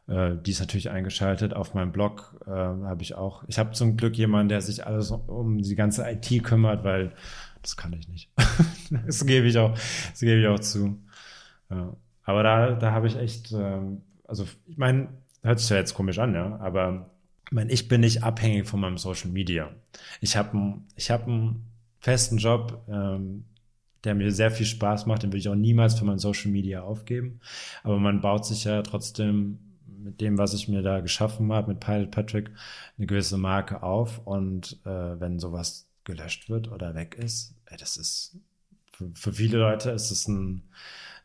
Die 0.09 0.51
ist 0.51 0.59
natürlich 0.59 0.91
eingeschaltet. 0.91 1.55
Auf 1.55 1.75
meinem 1.75 1.93
Blog 1.93 2.37
äh, 2.47 2.51
habe 2.51 3.03
ich 3.03 3.15
auch. 3.15 3.45
Ich 3.47 3.59
habe 3.61 3.71
zum 3.71 3.97
Glück 3.97 4.17
jemanden, 4.19 4.49
der 4.49 4.61
sich 4.61 4.85
alles 4.85 5.13
um 5.13 5.63
die 5.63 5.77
ganze 5.77 6.05
IT 6.11 6.43
kümmert, 6.43 6.83
weil 6.83 7.13
das 7.63 7.77
kann 7.77 7.93
ich 7.93 8.09
nicht. 8.09 8.29
das 9.07 9.25
gebe 9.25 9.47
ich 9.47 9.57
auch, 9.59 9.73
das 10.11 10.21
gebe 10.21 10.41
ich 10.41 10.47
auch 10.49 10.59
zu. 10.59 10.99
Ja. 11.71 11.97
Aber 12.25 12.43
da, 12.43 12.73
da 12.73 12.93
habe 12.93 13.07
ich 13.07 13.17
echt, 13.17 13.53
ähm, 13.53 14.03
also 14.27 14.47
ich 14.67 14.77
meine, 14.77 15.09
hört 15.43 15.61
sich 15.61 15.71
ja 15.71 15.77
jetzt 15.77 15.95
komisch 15.95 16.19
an, 16.19 16.35
ja, 16.35 16.59
aber 16.61 17.11
ich 17.53 17.55
meine, 17.55 17.71
ich 17.71 17.87
bin 17.87 18.01
nicht 18.01 18.23
abhängig 18.23 18.67
von 18.67 18.81
meinem 18.81 18.97
Social 18.97 19.31
Media. 19.31 19.71
Ich 20.23 20.39
habe 20.39 20.81
ich 20.97 21.11
hab 21.11 21.29
einen 21.29 21.67
festen 22.01 22.39
Job, 22.39 22.83
ähm, 22.89 23.45
der 24.05 24.15
mir 24.15 24.33
sehr 24.33 24.51
viel 24.51 24.65
Spaß 24.65 25.05
macht, 25.05 25.23
den 25.23 25.29
würde 25.29 25.41
ich 25.41 25.51
auch 25.51 25.55
niemals 25.55 25.99
für 25.99 26.07
mein 26.07 26.19
Social 26.19 26.51
Media 26.51 26.81
aufgeben. 26.81 27.41
Aber 27.83 27.99
man 27.99 28.23
baut 28.23 28.47
sich 28.47 28.65
ja 28.65 28.81
trotzdem 28.81 29.59
mit 29.87 30.23
dem, 30.23 30.39
was 30.39 30.55
ich 30.55 30.67
mir 30.67 30.81
da 30.81 31.01
geschaffen 31.01 31.53
habe, 31.53 31.73
mit 31.73 31.81
Pilot 31.81 32.11
Patrick, 32.11 32.51
eine 32.97 33.07
gewisse 33.07 33.37
Marke 33.37 33.83
auf. 33.83 34.27
Und 34.27 34.81
äh, 34.87 35.21
wenn 35.21 35.39
sowas 35.39 35.87
gelöscht 36.05 36.49
wird 36.49 36.73
oder 36.73 36.95
weg 36.95 37.17
ist, 37.23 37.55
ey, 37.67 37.77
das 37.77 37.99
ist 37.99 38.35
für, 38.95 39.11
für 39.13 39.35
viele 39.35 39.59
Leute 39.59 39.91
ist 39.91 40.11
es 40.11 40.27
ein, 40.27 40.63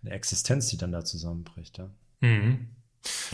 eine 0.01 0.11
Existenz, 0.11 0.67
die 0.67 0.77
dann 0.77 0.91
da 0.91 1.05
zusammenbricht. 1.05 1.77
Ja. 1.77 1.89
Mhm. 2.19 2.67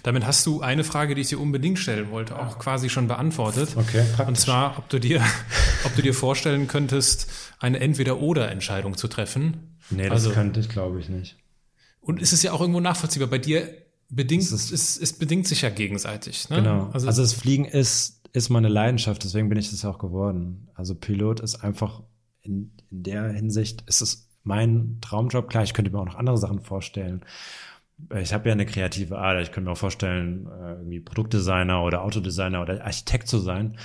Damit 0.04 0.26
hast 0.26 0.46
du 0.46 0.62
eine 0.62 0.84
Frage, 0.84 1.16
die 1.16 1.22
ich 1.22 1.30
dir 1.30 1.40
unbedingt 1.40 1.80
stellen 1.80 2.12
wollte, 2.12 2.38
auch 2.38 2.60
quasi 2.60 2.90
schon 2.90 3.08
beantwortet. 3.08 3.70
Okay, 3.76 4.04
praktisch. 4.16 4.28
Und 4.28 4.40
zwar, 4.40 4.78
ob 4.78 4.90
du 4.90 5.00
dir, 5.00 5.22
ob 5.86 5.96
du 5.96 6.02
dir 6.02 6.14
vorstellen 6.14 6.68
könntest, 6.68 7.30
eine 7.60 7.80
Entweder-Oder-Entscheidung 7.80 8.98
zu 8.98 9.08
treffen. 9.08 9.78
Nee, 9.90 10.04
das 10.04 10.12
also, 10.12 10.32
könnte 10.32 10.60
ich, 10.60 10.70
glaube 10.70 11.00
ich, 11.00 11.10
nicht. 11.10 11.38
Und 12.02 12.22
es 12.22 12.34
ist 12.34 12.44
ja 12.44 12.52
auch 12.52 12.62
irgendwo 12.62 12.80
nachvollziehbar. 12.80 13.30
Bei 13.30 13.38
dir 13.38 13.70
bedingt, 14.10 14.44
es, 14.44 14.72
es, 14.72 14.98
es 14.98 15.14
bedingt 15.14 15.48
sich 15.48 15.62
ja 15.62 15.70
gegenseitig. 15.70 16.50
Ne? 16.50 16.58
Genau. 16.58 16.90
Also, 16.92 17.08
also 17.08 17.22
das 17.22 17.34
Fliegen 17.34 17.66
ist, 17.66 18.22
ist 18.34 18.50
meine 18.50 18.68
Leidenschaft, 18.68 19.24
deswegen 19.24 19.50
bin 19.50 19.58
ich 19.58 19.70
das 19.70 19.86
auch 19.86 20.00
geworden. 20.00 20.70
Also 20.76 20.96
Pilot 20.96 21.40
ist 21.40 21.64
einfach 21.64 22.02
in, 22.42 22.72
in 22.92 23.04
der 23.04 23.32
Hinsicht, 23.32 23.84
ist 23.88 24.02
es 24.02 24.30
mein 24.44 24.98
Traumjob. 25.02 25.50
Klar, 25.50 25.64
ich 25.64 25.74
könnte 25.74 25.92
mir 25.92 26.00
auch 26.00 26.06
noch 26.06 26.16
andere 26.16 26.38
Sachen 26.38 26.60
vorstellen 26.60 27.24
ich 28.22 28.34
habe 28.34 28.50
ja 28.50 28.54
eine 28.54 28.66
kreative 28.66 29.18
Ader. 29.18 29.42
Ich 29.42 29.52
könnte 29.52 29.68
mir 29.68 29.74
auch 29.74 29.78
vorstellen, 29.78 30.48
äh, 30.48 30.74
irgendwie 30.74 31.00
Produktdesigner 31.00 31.84
oder 31.84 32.04
Autodesigner 32.04 32.62
oder 32.62 32.84
Architekt 32.84 33.28
zu 33.28 33.40
sein. 33.40 33.78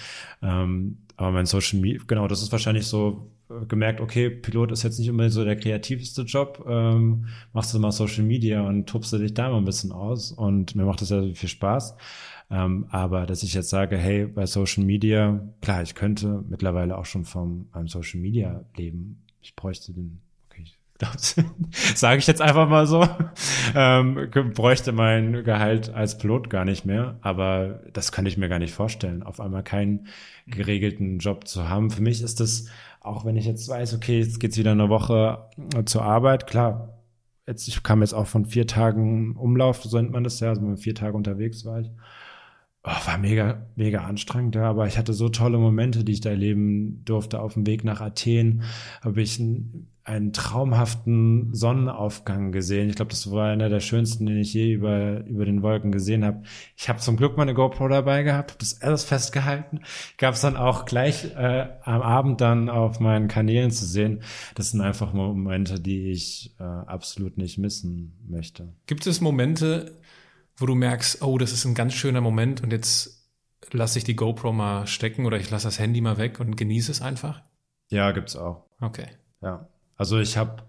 Ähm, 0.42 0.98
aber 1.16 1.32
mein 1.32 1.46
Social 1.46 1.80
Media, 1.80 2.00
genau, 2.06 2.28
das 2.28 2.42
ist 2.42 2.52
wahrscheinlich 2.52 2.86
so 2.86 3.30
äh, 3.50 3.66
gemerkt, 3.66 4.00
okay, 4.00 4.30
Pilot 4.30 4.72
ist 4.72 4.82
jetzt 4.82 4.98
nicht 4.98 5.10
unbedingt 5.10 5.34
so 5.34 5.44
der 5.44 5.56
kreativste 5.56 6.22
Job. 6.22 6.64
Ähm, 6.68 7.26
machst 7.52 7.74
du 7.74 7.78
mal 7.78 7.92
Social 7.92 8.24
Media 8.24 8.62
und 8.62 8.88
tobst 8.88 9.12
du 9.12 9.18
dich 9.18 9.34
da 9.34 9.50
mal 9.50 9.58
ein 9.58 9.64
bisschen 9.64 9.92
aus. 9.92 10.32
Und 10.32 10.74
mir 10.74 10.84
macht 10.84 11.00
das 11.00 11.10
ja 11.10 11.22
viel 11.34 11.48
Spaß. 11.48 11.96
Ähm, 12.50 12.86
aber 12.90 13.26
dass 13.26 13.42
ich 13.42 13.54
jetzt 13.54 13.68
sage, 13.68 13.96
hey, 13.98 14.26
bei 14.26 14.46
Social 14.46 14.84
Media, 14.84 15.40
klar, 15.60 15.82
ich 15.82 15.94
könnte 15.94 16.44
mittlerweile 16.48 16.96
auch 16.96 17.04
schon 17.04 17.24
vom 17.24 17.68
Social 17.86 18.20
Media 18.20 18.64
leben. 18.76 19.22
Ich 19.42 19.54
bräuchte 19.54 19.92
den 19.92 20.20
sage 21.94 22.18
ich 22.18 22.26
jetzt 22.26 22.42
einfach 22.42 22.68
mal 22.68 22.86
so, 22.86 23.06
ähm, 23.74 24.30
bräuchte 24.54 24.92
mein 24.92 25.44
Gehalt 25.44 25.90
als 25.94 26.18
Pilot 26.18 26.50
gar 26.50 26.64
nicht 26.64 26.84
mehr. 26.84 27.18
Aber 27.20 27.80
das 27.92 28.12
könnte 28.12 28.28
ich 28.30 28.36
mir 28.36 28.48
gar 28.48 28.58
nicht 28.58 28.74
vorstellen, 28.74 29.22
auf 29.22 29.40
einmal 29.40 29.62
keinen 29.62 30.08
geregelten 30.46 31.18
Job 31.18 31.46
zu 31.46 31.68
haben. 31.68 31.90
Für 31.90 32.02
mich 32.02 32.22
ist 32.22 32.40
das, 32.40 32.66
auch 33.00 33.24
wenn 33.24 33.36
ich 33.36 33.46
jetzt 33.46 33.68
weiß, 33.68 33.94
okay, 33.94 34.18
jetzt 34.18 34.40
geht's 34.40 34.58
wieder 34.58 34.72
eine 34.72 34.88
Woche 34.88 35.48
zur 35.84 36.02
Arbeit, 36.02 36.46
klar. 36.46 36.94
Jetzt, 37.46 37.66
ich 37.68 37.82
kam 37.82 38.02
jetzt 38.02 38.12
auch 38.12 38.26
von 38.26 38.44
vier 38.44 38.66
Tagen 38.66 39.34
Umlauf, 39.36 39.82
so 39.82 39.96
nennt 39.96 40.12
man 40.12 40.24
das 40.24 40.40
ja, 40.40 40.50
also 40.50 40.76
vier 40.76 40.94
Tage 40.94 41.16
unterwegs 41.16 41.64
war 41.64 41.80
ich. 41.80 41.90
Oh, 42.90 43.06
war 43.06 43.18
mega, 43.18 43.66
mega 43.76 44.04
anstrengend, 44.04 44.54
ja, 44.54 44.62
aber 44.62 44.86
ich 44.86 44.96
hatte 44.96 45.12
so 45.12 45.28
tolle 45.28 45.58
Momente, 45.58 46.04
die 46.04 46.12
ich 46.12 46.22
da 46.22 46.30
erleben 46.30 47.04
durfte. 47.04 47.40
Auf 47.40 47.52
dem 47.52 47.66
Weg 47.66 47.84
nach 47.84 48.00
Athen 48.00 48.62
habe 49.02 49.20
ich 49.20 49.38
ein 49.38 49.88
einen 50.08 50.32
traumhaften 50.32 51.54
Sonnenaufgang 51.54 52.50
gesehen. 52.50 52.88
Ich 52.88 52.96
glaube, 52.96 53.10
das 53.10 53.30
war 53.30 53.50
einer 53.50 53.68
der 53.68 53.80
schönsten, 53.80 54.24
den 54.24 54.38
ich 54.38 54.54
je 54.54 54.72
über, 54.72 55.22
über 55.26 55.44
den 55.44 55.62
Wolken 55.62 55.92
gesehen 55.92 56.24
habe. 56.24 56.42
Ich 56.76 56.88
habe 56.88 56.98
zum 56.98 57.18
Glück 57.18 57.36
meine 57.36 57.52
GoPro 57.52 57.88
dabei 57.88 58.22
gehabt, 58.22 58.52
habe 58.52 58.58
das 58.58 58.80
alles 58.80 59.04
festgehalten. 59.04 59.80
Gab 60.16 60.34
es 60.34 60.40
dann 60.40 60.56
auch 60.56 60.86
gleich 60.86 61.36
äh, 61.36 61.66
am 61.82 62.00
Abend 62.00 62.40
dann 62.40 62.70
auf 62.70 63.00
meinen 63.00 63.28
Kanälen 63.28 63.70
zu 63.70 63.84
sehen. 63.84 64.22
Das 64.54 64.70
sind 64.70 64.80
einfach 64.80 65.12
Momente, 65.12 65.78
die 65.78 66.10
ich 66.10 66.54
äh, 66.58 66.62
absolut 66.62 67.36
nicht 67.36 67.58
missen 67.58 68.16
möchte. 68.26 68.72
Gibt 68.86 69.06
es 69.06 69.20
Momente, 69.20 69.97
wo 70.58 70.66
du 70.66 70.74
merkst, 70.74 71.22
oh, 71.22 71.38
das 71.38 71.52
ist 71.52 71.64
ein 71.64 71.74
ganz 71.74 71.94
schöner 71.94 72.20
Moment 72.20 72.62
und 72.62 72.72
jetzt 72.72 73.30
lasse 73.72 73.98
ich 73.98 74.04
die 74.04 74.16
GoPro 74.16 74.52
mal 74.52 74.86
stecken 74.86 75.24
oder 75.24 75.38
ich 75.38 75.50
lasse 75.50 75.66
das 75.66 75.78
Handy 75.78 76.00
mal 76.00 76.18
weg 76.18 76.40
und 76.40 76.56
genieße 76.56 76.90
es 76.90 77.00
einfach? 77.00 77.42
Ja, 77.88 78.10
gibt's 78.12 78.36
auch. 78.36 78.66
Okay. 78.80 79.06
Ja. 79.40 79.68
Also 79.96 80.18
ich 80.18 80.36
habe, 80.36 80.64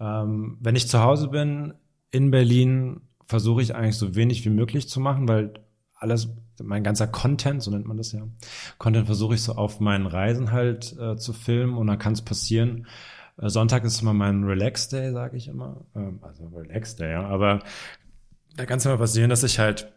ähm, 0.00 0.58
wenn 0.60 0.76
ich 0.76 0.88
zu 0.88 1.00
Hause 1.00 1.28
bin 1.28 1.74
in 2.10 2.30
Berlin, 2.30 3.00
versuche 3.26 3.62
ich 3.62 3.74
eigentlich 3.74 3.96
so 3.96 4.14
wenig 4.14 4.44
wie 4.44 4.50
möglich 4.50 4.88
zu 4.88 5.00
machen, 5.00 5.28
weil 5.28 5.54
alles, 5.94 6.28
mein 6.62 6.84
ganzer 6.84 7.06
Content, 7.06 7.62
so 7.62 7.70
nennt 7.70 7.86
man 7.86 7.96
das 7.96 8.12
ja, 8.12 8.22
Content 8.78 9.06
versuche 9.06 9.34
ich 9.34 9.42
so 9.42 9.54
auf 9.54 9.80
meinen 9.80 10.06
Reisen 10.06 10.52
halt 10.52 10.96
äh, 10.98 11.16
zu 11.16 11.32
filmen 11.32 11.76
und 11.76 11.86
dann 11.86 11.98
kann 11.98 12.12
es 12.12 12.22
passieren. 12.22 12.86
Äh, 13.38 13.48
Sonntag 13.48 13.84
ist 13.84 14.02
immer 14.02 14.12
mein 14.12 14.44
Relax 14.44 14.88
Day, 14.88 15.12
sage 15.12 15.36
ich 15.36 15.48
immer. 15.48 15.84
Ähm, 15.94 16.18
also 16.22 16.46
Relax 16.48 16.96
Day, 16.96 17.12
ja. 17.12 17.26
Aber 17.26 17.60
da 18.56 18.66
kann 18.66 18.78
es 18.78 18.86
immer 18.86 18.98
passieren, 18.98 19.30
dass 19.30 19.42
ich 19.42 19.58
halt 19.58 19.92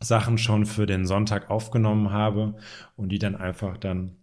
Sachen 0.00 0.38
schon 0.38 0.66
für 0.66 0.86
den 0.86 1.06
Sonntag 1.06 1.50
aufgenommen 1.50 2.10
habe 2.10 2.56
und 2.96 3.08
die 3.10 3.18
dann 3.18 3.34
einfach 3.34 3.76
dann 3.76 4.16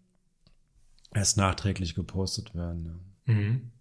erst 1.14 1.38
nachträglich 1.38 1.96
gepostet 1.96 2.56
werden. 2.56 3.02
Ja. 3.28 3.34
Mhm. 3.34 3.72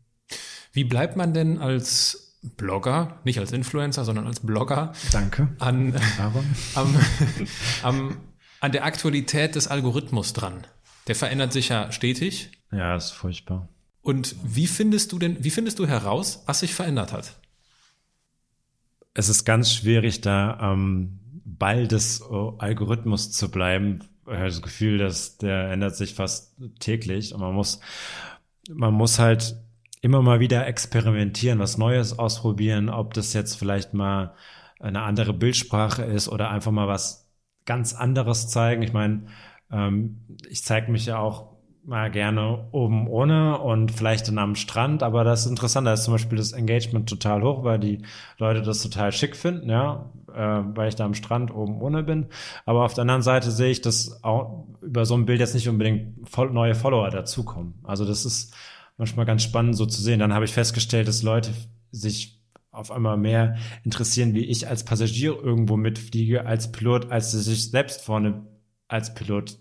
Wie 0.72 0.84
bleibt 0.84 1.16
man 1.16 1.34
denn 1.34 1.58
als 1.58 2.24
Blogger, 2.56 3.20
nicht 3.24 3.38
als 3.38 3.52
Influencer, 3.52 4.04
sondern 4.04 4.26
als 4.26 4.40
Blogger 4.40 4.92
Danke. 5.12 5.48
An, 5.58 5.94
am, 6.74 6.96
am, 7.82 8.16
an 8.60 8.72
der 8.72 8.84
Aktualität 8.84 9.54
des 9.54 9.68
Algorithmus 9.68 10.32
dran? 10.32 10.66
Der 11.06 11.14
verändert 11.14 11.52
sich 11.52 11.68
ja 11.68 11.92
stetig. 11.92 12.50
Ja, 12.72 12.96
ist 12.96 13.12
furchtbar. 13.12 13.68
Und 14.02 14.36
wie 14.42 14.66
findest 14.66 15.12
du 15.12 15.18
denn, 15.18 15.42
wie 15.42 15.50
findest 15.50 15.78
du 15.78 15.86
heraus, 15.86 16.42
was 16.46 16.60
sich 16.60 16.74
verändert 16.74 17.12
hat? 17.12 17.36
Es 19.14 19.28
ist 19.28 19.44
ganz 19.44 19.72
schwierig, 19.72 20.20
da 20.20 20.58
ähm, 20.60 21.20
Ball 21.44 21.86
des 21.86 22.20
äh, 22.20 22.24
Algorithmus 22.58 23.30
zu 23.30 23.50
bleiben. 23.50 24.00
Ich 24.26 24.32
habe 24.32 24.46
das 24.46 24.62
Gefühl, 24.62 24.98
dass 24.98 25.38
der 25.38 25.70
ändert 25.70 25.96
sich 25.96 26.14
fast 26.14 26.56
täglich 26.80 27.32
und 27.32 27.40
man 27.40 27.54
muss, 27.54 27.80
man 28.68 28.92
muss 28.92 29.18
halt 29.18 29.56
immer 30.00 30.20
mal 30.20 30.40
wieder 30.40 30.66
experimentieren, 30.66 31.58
was 31.58 31.78
Neues 31.78 32.18
ausprobieren, 32.18 32.88
ob 32.88 33.14
das 33.14 33.32
jetzt 33.34 33.54
vielleicht 33.54 33.94
mal 33.94 34.34
eine 34.80 35.02
andere 35.02 35.32
Bildsprache 35.32 36.02
ist 36.02 36.28
oder 36.28 36.50
einfach 36.50 36.72
mal 36.72 36.88
was 36.88 37.30
ganz 37.64 37.94
anderes 37.94 38.48
zeigen. 38.48 38.82
Ich 38.82 38.92
meine, 38.92 39.26
ähm, 39.70 40.26
ich 40.48 40.64
zeige 40.64 40.90
mich 40.90 41.06
ja 41.06 41.18
auch 41.18 41.53
mal 41.86 42.10
gerne 42.10 42.68
oben 42.72 43.08
ohne 43.08 43.58
und 43.58 43.92
vielleicht 43.92 44.28
dann 44.28 44.38
am 44.38 44.54
Strand, 44.54 45.02
aber 45.02 45.22
das 45.24 45.44
ist 45.44 45.50
interessant, 45.50 45.86
da 45.86 45.92
ist 45.92 46.04
zum 46.04 46.14
Beispiel 46.14 46.38
das 46.38 46.52
Engagement 46.52 47.08
total 47.08 47.42
hoch, 47.42 47.62
weil 47.62 47.78
die 47.78 48.02
Leute 48.38 48.62
das 48.62 48.82
total 48.82 49.12
schick 49.12 49.36
finden, 49.36 49.68
ja, 49.68 50.10
äh, 50.32 50.62
weil 50.74 50.88
ich 50.88 50.94
da 50.94 51.04
am 51.04 51.14
Strand 51.14 51.54
oben 51.54 51.80
ohne 51.80 52.02
bin. 52.02 52.26
Aber 52.64 52.84
auf 52.84 52.94
der 52.94 53.02
anderen 53.02 53.22
Seite 53.22 53.50
sehe 53.50 53.70
ich, 53.70 53.82
dass 53.82 54.24
auch 54.24 54.66
über 54.80 55.04
so 55.04 55.14
ein 55.14 55.26
Bild 55.26 55.40
jetzt 55.40 55.54
nicht 55.54 55.68
unbedingt 55.68 56.16
neue 56.52 56.74
Follower 56.74 57.10
dazukommen. 57.10 57.74
Also 57.82 58.04
das 58.04 58.24
ist 58.24 58.54
manchmal 58.96 59.26
ganz 59.26 59.42
spannend 59.42 59.76
so 59.76 59.86
zu 59.86 60.00
sehen. 60.00 60.20
Dann 60.20 60.32
habe 60.32 60.44
ich 60.46 60.52
festgestellt, 60.52 61.08
dass 61.08 61.22
Leute 61.22 61.50
sich 61.90 62.42
auf 62.70 62.90
einmal 62.90 63.16
mehr 63.16 63.56
interessieren, 63.84 64.34
wie 64.34 64.44
ich 64.44 64.68
als 64.68 64.84
Passagier 64.84 65.38
irgendwo 65.40 65.76
mitfliege, 65.76 66.46
als 66.46 66.72
Pilot, 66.72 67.10
als 67.10 67.32
dass 67.32 67.46
ich 67.46 67.70
selbst 67.70 68.02
vorne 68.02 68.46
als 68.88 69.14
Pilot 69.14 69.58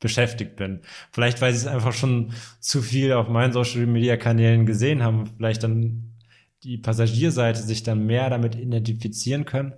beschäftigt 0.00 0.56
bin. 0.56 0.80
Vielleicht, 1.12 1.40
weil 1.40 1.52
sie 1.52 1.58
es 1.60 1.66
einfach 1.66 1.92
schon 1.92 2.32
zu 2.58 2.82
viel 2.82 3.12
auf 3.12 3.28
meinen 3.28 3.52
Social 3.52 3.86
Media 3.86 4.16
Kanälen 4.16 4.66
gesehen 4.66 5.02
haben, 5.02 5.26
vielleicht 5.26 5.62
dann 5.62 6.04
die 6.64 6.78
Passagierseite 6.78 7.62
sich 7.62 7.82
dann 7.82 8.04
mehr 8.06 8.28
damit 8.30 8.54
identifizieren 8.54 9.44
können. 9.44 9.74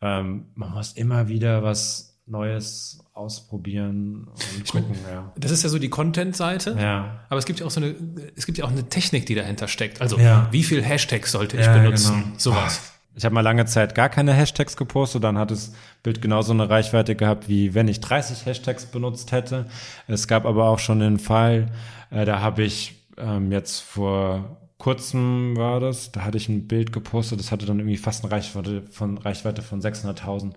Ähm, 0.00 0.46
man 0.54 0.70
muss 0.72 0.92
immer 0.92 1.28
wieder 1.28 1.62
was 1.62 2.18
Neues 2.26 3.00
ausprobieren 3.12 4.26
und 4.54 4.66
gucken, 4.70 4.96
ja. 5.10 5.30
Das 5.38 5.50
ist 5.50 5.62
ja 5.62 5.68
so 5.68 5.78
die 5.78 5.90
Content-Seite. 5.90 6.74
Ja. 6.80 7.20
Aber 7.28 7.38
es 7.38 7.44
gibt 7.44 7.60
ja 7.60 7.66
auch 7.66 7.70
so 7.70 7.80
eine, 7.80 7.94
es 8.34 8.46
gibt 8.46 8.56
ja 8.56 8.64
auch 8.64 8.70
eine 8.70 8.88
Technik, 8.88 9.26
die 9.26 9.34
dahinter 9.34 9.68
steckt. 9.68 10.00
Also, 10.00 10.18
Ja. 10.18 10.48
wie 10.50 10.62
viel 10.62 10.82
Hashtags 10.82 11.32
sollte 11.32 11.58
ich 11.58 11.66
Ja, 11.66 11.76
benutzen? 11.76 12.22
genau. 12.24 12.38
Sowas. 12.38 12.93
Ich 13.16 13.24
habe 13.24 13.34
mal 13.34 13.42
lange 13.42 13.64
Zeit 13.66 13.94
gar 13.94 14.08
keine 14.08 14.32
Hashtags 14.32 14.76
gepostet, 14.76 15.22
dann 15.22 15.38
hat 15.38 15.52
das 15.52 15.72
Bild 16.02 16.20
genauso 16.20 16.52
eine 16.52 16.68
Reichweite 16.68 17.14
gehabt, 17.14 17.48
wie 17.48 17.74
wenn 17.74 17.86
ich 17.86 18.00
30 18.00 18.44
Hashtags 18.44 18.86
benutzt 18.86 19.30
hätte. 19.30 19.66
Es 20.08 20.26
gab 20.26 20.46
aber 20.46 20.68
auch 20.68 20.80
schon 20.80 20.98
den 20.98 21.18
Fall, 21.18 21.70
äh, 22.10 22.24
da 22.24 22.40
habe 22.40 22.64
ich 22.64 23.06
ähm, 23.16 23.52
jetzt 23.52 23.80
vor 23.80 24.58
kurzem 24.78 25.56
war 25.56 25.78
das, 25.78 26.10
da 26.10 26.24
hatte 26.24 26.38
ich 26.38 26.48
ein 26.48 26.66
Bild 26.66 26.92
gepostet, 26.92 27.38
das 27.38 27.52
hatte 27.52 27.66
dann 27.66 27.78
irgendwie 27.78 27.96
fast 27.96 28.24
eine 28.24 28.32
Reichweite 28.32 28.82
von 28.90 29.16
Reichweite 29.16 29.62
von 29.62 29.80
600.000 29.80 30.54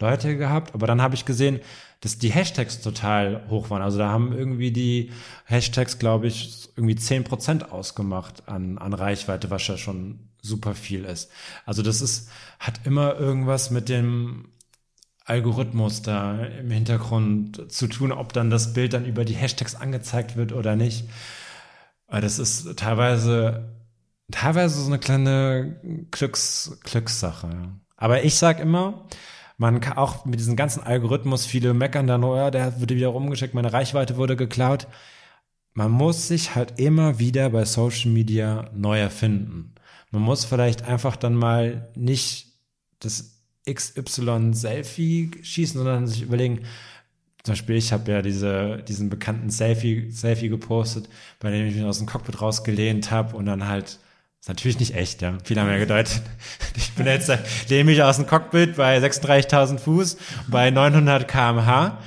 Leute 0.00 0.36
gehabt, 0.36 0.74
aber 0.74 0.86
dann 0.86 1.02
habe 1.02 1.14
ich 1.14 1.24
gesehen, 1.24 1.60
dass 2.00 2.18
die 2.18 2.30
Hashtags 2.30 2.80
total 2.80 3.42
hoch 3.50 3.70
waren. 3.70 3.82
Also 3.82 3.98
da 3.98 4.08
haben 4.08 4.32
irgendwie 4.32 4.72
die 4.72 5.12
Hashtags, 5.44 5.98
glaube 5.98 6.26
ich, 6.26 6.70
irgendwie 6.76 6.94
10% 6.94 7.70
ausgemacht 7.70 8.48
an, 8.48 8.78
an 8.78 8.94
Reichweite, 8.94 9.50
was 9.50 9.66
ja 9.66 9.76
schon 9.76 10.29
super 10.42 10.74
viel 10.74 11.04
ist. 11.04 11.30
Also 11.66 11.82
das 11.82 12.00
ist, 12.00 12.30
hat 12.58 12.80
immer 12.84 13.18
irgendwas 13.18 13.70
mit 13.70 13.88
dem 13.88 14.48
Algorithmus 15.24 16.02
da 16.02 16.44
im 16.44 16.70
Hintergrund 16.70 17.70
zu 17.70 17.86
tun, 17.86 18.10
ob 18.10 18.32
dann 18.32 18.50
das 18.50 18.72
Bild 18.72 18.92
dann 18.92 19.04
über 19.04 19.24
die 19.24 19.34
Hashtags 19.34 19.76
angezeigt 19.76 20.36
wird 20.36 20.52
oder 20.52 20.74
nicht. 20.76 21.08
Aber 22.08 22.20
das 22.20 22.38
ist 22.40 22.76
teilweise, 22.76 23.76
teilweise 24.32 24.80
so 24.80 24.86
eine 24.88 24.98
kleine 24.98 25.80
Glücks, 26.10 26.78
Glückssache. 26.82 27.48
Aber 27.96 28.24
ich 28.24 28.34
sag 28.34 28.58
immer, 28.58 29.06
man 29.56 29.80
kann 29.80 29.98
auch 29.98 30.24
mit 30.24 30.40
diesem 30.40 30.56
ganzen 30.56 30.82
Algorithmus, 30.82 31.46
viele 31.46 31.74
meckern 31.74 32.06
dann, 32.06 32.24
oh 32.24 32.34
ja, 32.34 32.50
der 32.50 32.80
wurde 32.80 32.96
wieder 32.96 33.08
rumgeschickt, 33.08 33.54
meine 33.54 33.72
Reichweite 33.72 34.16
wurde 34.16 34.34
geklaut. 34.34 34.88
Man 35.74 35.92
muss 35.92 36.26
sich 36.26 36.56
halt 36.56 36.80
immer 36.80 37.18
wieder 37.18 37.50
bei 37.50 37.64
Social 37.64 38.10
Media 38.10 38.70
neu 38.74 38.98
erfinden. 38.98 39.74
Man 40.10 40.22
muss 40.22 40.44
vielleicht 40.44 40.82
einfach 40.82 41.16
dann 41.16 41.34
mal 41.34 41.88
nicht 41.94 42.48
das 42.98 43.42
XY-Selfie 43.68 45.30
schießen, 45.42 45.78
sondern 45.78 46.06
sich 46.06 46.22
überlegen, 46.22 46.60
zum 47.42 47.52
Beispiel, 47.52 47.76
ich 47.76 47.92
habe 47.92 48.10
ja 48.10 48.22
diese, 48.22 48.82
diesen 48.86 49.08
bekannten 49.08 49.50
Selfie, 49.50 50.10
Selfie 50.10 50.48
gepostet, 50.48 51.08
bei 51.38 51.50
dem 51.50 51.66
ich 51.66 51.74
mich 51.74 51.84
aus 51.84 51.98
dem 51.98 52.06
Cockpit 52.06 52.40
rausgelehnt 52.40 53.10
habe 53.10 53.36
und 53.36 53.46
dann 53.46 53.66
halt, 53.66 53.98
ist 54.40 54.48
natürlich 54.48 54.78
nicht 54.78 54.94
echt, 54.94 55.22
ja. 55.22 55.38
Viele 55.44 55.62
haben 55.62 55.70
ja 55.70 55.78
gedeutet, 55.78 56.20
ich 56.76 56.92
bin 56.92 57.06
jetzt, 57.06 57.32
lehne 57.68 57.84
mich 57.84 58.02
aus 58.02 58.16
dem 58.16 58.26
Cockpit 58.26 58.76
bei 58.76 58.98
36.000 58.98 59.78
Fuß, 59.78 60.16
bei 60.48 60.70
900 60.70 61.26
kmh. 61.26 61.98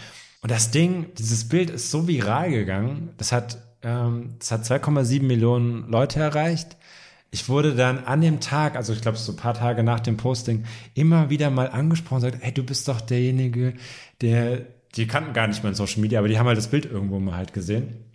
Und 0.42 0.52
das 0.52 0.72
Ding, 0.72 1.08
dieses 1.18 1.48
Bild 1.48 1.70
ist 1.70 1.90
so 1.90 2.08
viral 2.08 2.52
gegangen, 2.52 3.14
das 3.18 3.32
hat, 3.32 3.58
ähm, 3.82 4.36
das 4.38 4.52
hat 4.52 4.66
2,7 4.66 5.24
Millionen 5.24 5.90
Leute 5.90 6.20
erreicht. 6.20 6.78
Ich 7.34 7.50
wurde 7.50 7.74
dann 7.74 8.06
an 8.06 8.22
dem 8.22 8.42
Tag, 8.42 8.76
also 8.76 8.94
ich 8.94 9.02
glaube 9.02 9.18
so 9.18 9.32
ein 9.32 9.38
paar 9.38 9.56
Tage 9.56 9.82
nach 9.82 10.00
dem 10.00 10.18
Posting, 10.18 10.66
immer 10.94 11.32
wieder 11.32 11.50
mal 11.50 11.68
angesprochen 11.68 12.18
und 12.18 12.22
sagt, 12.22 12.38
hey, 12.42 12.54
du 12.54 12.64
bist 12.64 12.88
doch 12.88 13.02
derjenige, 13.02 13.74
der, 14.22 14.68
die 14.96 15.08
kannten 15.08 15.34
gar 15.34 15.48
nicht 15.48 15.64
mein 15.64 15.74
Social 15.74 16.00
Media, 16.00 16.20
aber 16.20 16.28
die 16.28 16.38
haben 16.38 16.46
halt 16.46 16.60
das 16.60 16.68
Bild 16.68 16.86
irgendwo 16.86 17.20
mal 17.20 17.36
halt 17.36 17.52
gesehen. 17.52 18.06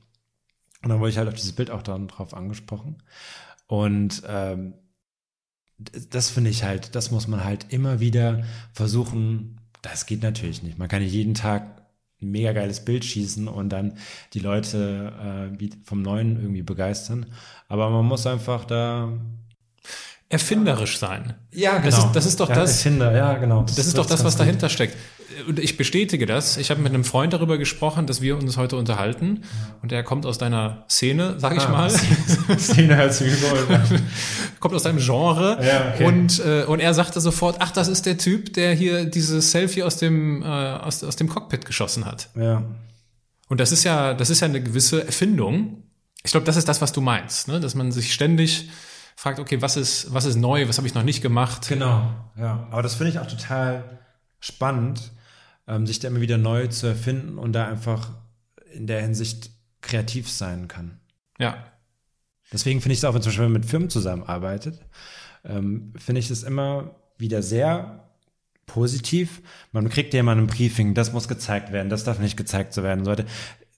Und 0.84 0.90
dann 0.90 1.00
wurde 1.00 1.10
ich 1.10 1.18
halt 1.18 1.26
auf 1.26 1.34
dieses 1.34 1.50
Bild 1.50 1.72
auch 1.72 1.82
dann 1.82 2.06
drauf 2.06 2.32
angesprochen. 2.32 3.02
Und 3.66 4.22
ähm, 4.28 4.74
das 6.10 6.30
finde 6.30 6.50
ich 6.50 6.62
halt, 6.62 6.94
das 6.94 7.10
muss 7.10 7.26
man 7.26 7.42
halt 7.42 7.72
immer 7.72 7.98
wieder 7.98 8.44
versuchen. 8.72 9.60
Das 9.82 10.06
geht 10.06 10.22
natürlich 10.22 10.62
nicht. 10.62 10.78
Man 10.78 10.86
kann 10.86 11.02
nicht 11.02 11.12
jeden 11.12 11.34
Tag 11.34 11.87
ein 12.20 12.30
mega 12.30 12.52
geiles 12.52 12.84
Bild 12.84 13.04
schießen 13.04 13.46
und 13.48 13.68
dann 13.70 13.94
die 14.34 14.40
Leute 14.40 15.50
äh, 15.60 15.68
vom 15.84 16.02
Neuen 16.02 16.40
irgendwie 16.40 16.62
begeistern. 16.62 17.26
Aber 17.68 17.90
man 17.90 18.04
muss 18.06 18.26
einfach 18.26 18.64
da 18.64 19.12
Erfinderisch 20.30 20.98
sein. 20.98 21.34
ja, 21.52 21.78
Das 21.78 21.96
ist- 21.98 22.12
das 22.12 22.26
ist 22.26 22.38
doch 22.40 22.50
ja, 22.50 22.54
das- 22.56 22.84
Erfinder, 22.84 23.16
ja, 23.16 23.32
genau. 23.38 23.62
Das 23.62 23.78
ist 23.78 23.96
doch 23.96 24.04
das, 24.04 24.22
was 24.24 24.36
dahinter 24.36 24.68
steckt. 24.68 24.94
Und 25.46 25.58
ich 25.58 25.76
bestätige 25.76 26.26
das. 26.26 26.56
Ich 26.56 26.70
habe 26.70 26.80
mit 26.80 26.92
einem 26.92 27.04
Freund 27.04 27.32
darüber 27.32 27.58
gesprochen, 27.58 28.06
dass 28.06 28.20
wir 28.20 28.36
uns 28.36 28.56
heute 28.56 28.76
unterhalten. 28.76 29.42
Und 29.82 29.92
er 29.92 30.02
kommt 30.02 30.26
aus 30.26 30.38
deiner 30.38 30.84
Szene, 30.88 31.34
sag 31.38 31.56
ich 31.56 31.62
Ah, 31.62 31.68
mal. 31.70 31.90
Szene 32.58 32.96
gut 32.96 33.70
an. 33.70 34.02
kommt 34.60 34.74
aus 34.74 34.82
deinem 34.82 34.98
Genre. 34.98 35.58
Ja, 35.64 35.92
okay. 35.94 36.04
und, 36.06 36.38
äh, 36.44 36.64
und 36.64 36.80
er 36.80 36.94
sagte 36.94 37.20
sofort, 37.20 37.56
ach, 37.60 37.70
das 37.70 37.88
ist 37.88 38.06
der 38.06 38.18
Typ, 38.18 38.52
der 38.54 38.74
hier 38.74 39.04
dieses 39.04 39.50
Selfie 39.50 39.82
aus 39.82 39.96
dem, 39.98 40.42
äh, 40.42 40.46
aus, 40.46 41.04
aus 41.04 41.16
dem 41.16 41.28
Cockpit 41.28 41.66
geschossen 41.66 42.04
hat. 42.04 42.30
Ja. 42.34 42.64
Und 43.48 43.60
das 43.60 43.72
ist 43.72 43.84
ja, 43.84 44.14
das 44.14 44.30
ist 44.30 44.40
ja 44.40 44.46
eine 44.48 44.62
gewisse 44.62 45.06
Erfindung. 45.06 45.82
Ich 46.24 46.32
glaube, 46.32 46.46
das 46.46 46.56
ist 46.56 46.68
das, 46.68 46.80
was 46.80 46.92
du 46.92 47.00
meinst, 47.00 47.48
ne? 47.48 47.60
dass 47.60 47.74
man 47.74 47.92
sich 47.92 48.12
ständig 48.12 48.68
fragt, 49.16 49.38
okay, 49.40 49.62
was 49.62 49.76
ist, 49.76 50.12
was 50.12 50.24
ist 50.26 50.36
neu, 50.36 50.68
was 50.68 50.76
habe 50.78 50.86
ich 50.86 50.94
noch 50.94 51.02
nicht 51.02 51.22
gemacht? 51.22 51.68
Genau, 51.68 52.10
ja. 52.36 52.66
Aber 52.70 52.82
das 52.82 52.94
finde 52.94 53.10
ich 53.12 53.18
auch 53.18 53.26
total 53.26 53.98
spannend, 54.40 55.10
ähm, 55.68 55.86
sich 55.86 56.00
da 56.00 56.08
immer 56.08 56.20
wieder 56.20 56.38
neu 56.38 56.66
zu 56.66 56.86
erfinden 56.86 57.38
und 57.38 57.52
da 57.52 57.68
einfach 57.68 58.10
in 58.72 58.86
der 58.86 59.02
Hinsicht 59.02 59.50
kreativ 59.80 60.28
sein 60.28 60.66
kann. 60.66 60.98
Ja. 61.38 61.64
Deswegen 62.52 62.80
finde 62.80 62.94
ich 62.94 62.98
es 62.98 63.04
auch, 63.04 63.14
wenn 63.14 63.22
zum 63.22 63.30
Beispiel 63.30 63.48
mit 63.48 63.66
Firmen 63.66 63.90
zusammenarbeitet, 63.90 64.80
ähm, 65.44 65.92
finde 65.96 66.20
ich 66.20 66.30
es 66.30 66.42
immer 66.42 66.96
wieder 67.18 67.42
sehr 67.42 68.08
positiv. 68.66 69.42
Man 69.72 69.88
kriegt 69.88 70.14
ja 70.14 70.20
immer 70.20 70.34
ein 70.34 70.46
Briefing, 70.46 70.94
das 70.94 71.12
muss 71.12 71.28
gezeigt 71.28 71.72
werden, 71.72 71.90
das 71.90 72.04
darf 72.04 72.18
nicht 72.18 72.36
gezeigt 72.36 72.72
so 72.72 72.82
werden 72.82 73.04
sollte. 73.04 73.26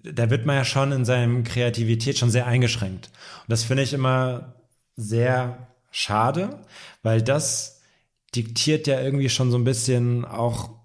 Da 0.03 0.31
wird 0.31 0.47
man 0.47 0.57
ja 0.57 0.65
schon 0.65 0.93
in 0.93 1.05
seinem 1.05 1.45
Kreativität 1.45 2.17
schon 2.17 2.31
sehr 2.31 2.47
eingeschränkt. 2.47 3.11
Und 3.43 3.51
das 3.51 3.65
finde 3.65 3.83
ich 3.83 3.93
immer 3.93 4.55
sehr 4.97 5.69
schade, 5.91 6.61
weil 7.03 7.23
das 7.23 7.83
diktiert 8.35 8.87
ja 8.87 9.01
irgendwie 9.01 9.29
schon 9.29 9.51
so 9.51 9.59
ein 9.59 9.65
bisschen 9.65 10.25
auch 10.25 10.80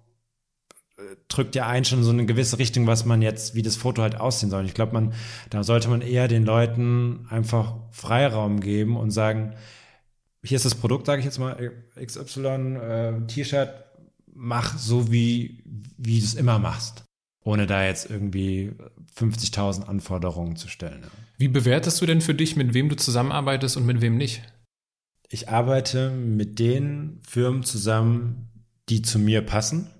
drückt 1.28 1.54
ja 1.54 1.66
ein 1.66 1.84
schon 1.84 2.04
so 2.04 2.10
eine 2.10 2.26
gewisse 2.26 2.58
Richtung, 2.58 2.86
was 2.86 3.04
man 3.04 3.22
jetzt, 3.22 3.54
wie 3.54 3.62
das 3.62 3.76
Foto 3.76 4.02
halt 4.02 4.20
aussehen 4.20 4.50
soll. 4.50 4.64
Ich 4.64 4.74
glaube, 4.74 4.92
man, 4.92 5.12
da 5.50 5.64
sollte 5.64 5.88
man 5.88 6.00
eher 6.00 6.28
den 6.28 6.44
Leuten 6.44 7.26
einfach 7.30 7.74
Freiraum 7.90 8.60
geben 8.60 8.96
und 8.96 9.10
sagen, 9.10 9.54
hier 10.44 10.56
ist 10.56 10.64
das 10.64 10.76
Produkt, 10.76 11.06
sage 11.06 11.20
ich 11.20 11.24
jetzt 11.24 11.38
mal, 11.38 11.72
XY, 12.00 12.76
äh, 12.76 13.26
T-Shirt, 13.26 13.70
mach 14.32 14.78
so, 14.78 15.10
wie, 15.10 15.64
wie 15.96 16.20
du 16.20 16.24
es 16.24 16.34
immer 16.34 16.58
machst. 16.58 17.04
Ohne 17.42 17.66
da 17.66 17.84
jetzt 17.84 18.10
irgendwie 18.10 18.72
50.000 19.16 19.84
Anforderungen 19.84 20.56
zu 20.56 20.68
stellen. 20.68 21.02
Ja. 21.02 21.08
Wie 21.38 21.48
bewertest 21.48 22.00
du 22.00 22.06
denn 22.06 22.20
für 22.20 22.34
dich, 22.34 22.56
mit 22.56 22.74
wem 22.74 22.88
du 22.88 22.96
zusammenarbeitest 22.96 23.76
und 23.76 23.86
mit 23.86 24.00
wem 24.00 24.16
nicht? 24.16 24.42
Ich 25.28 25.48
arbeite 25.48 26.10
mit 26.10 26.58
den 26.58 27.20
Firmen 27.26 27.62
zusammen, 27.62 28.48
die 28.88 29.02
zu 29.02 29.18
mir 29.18 29.42
passen, 29.42 29.90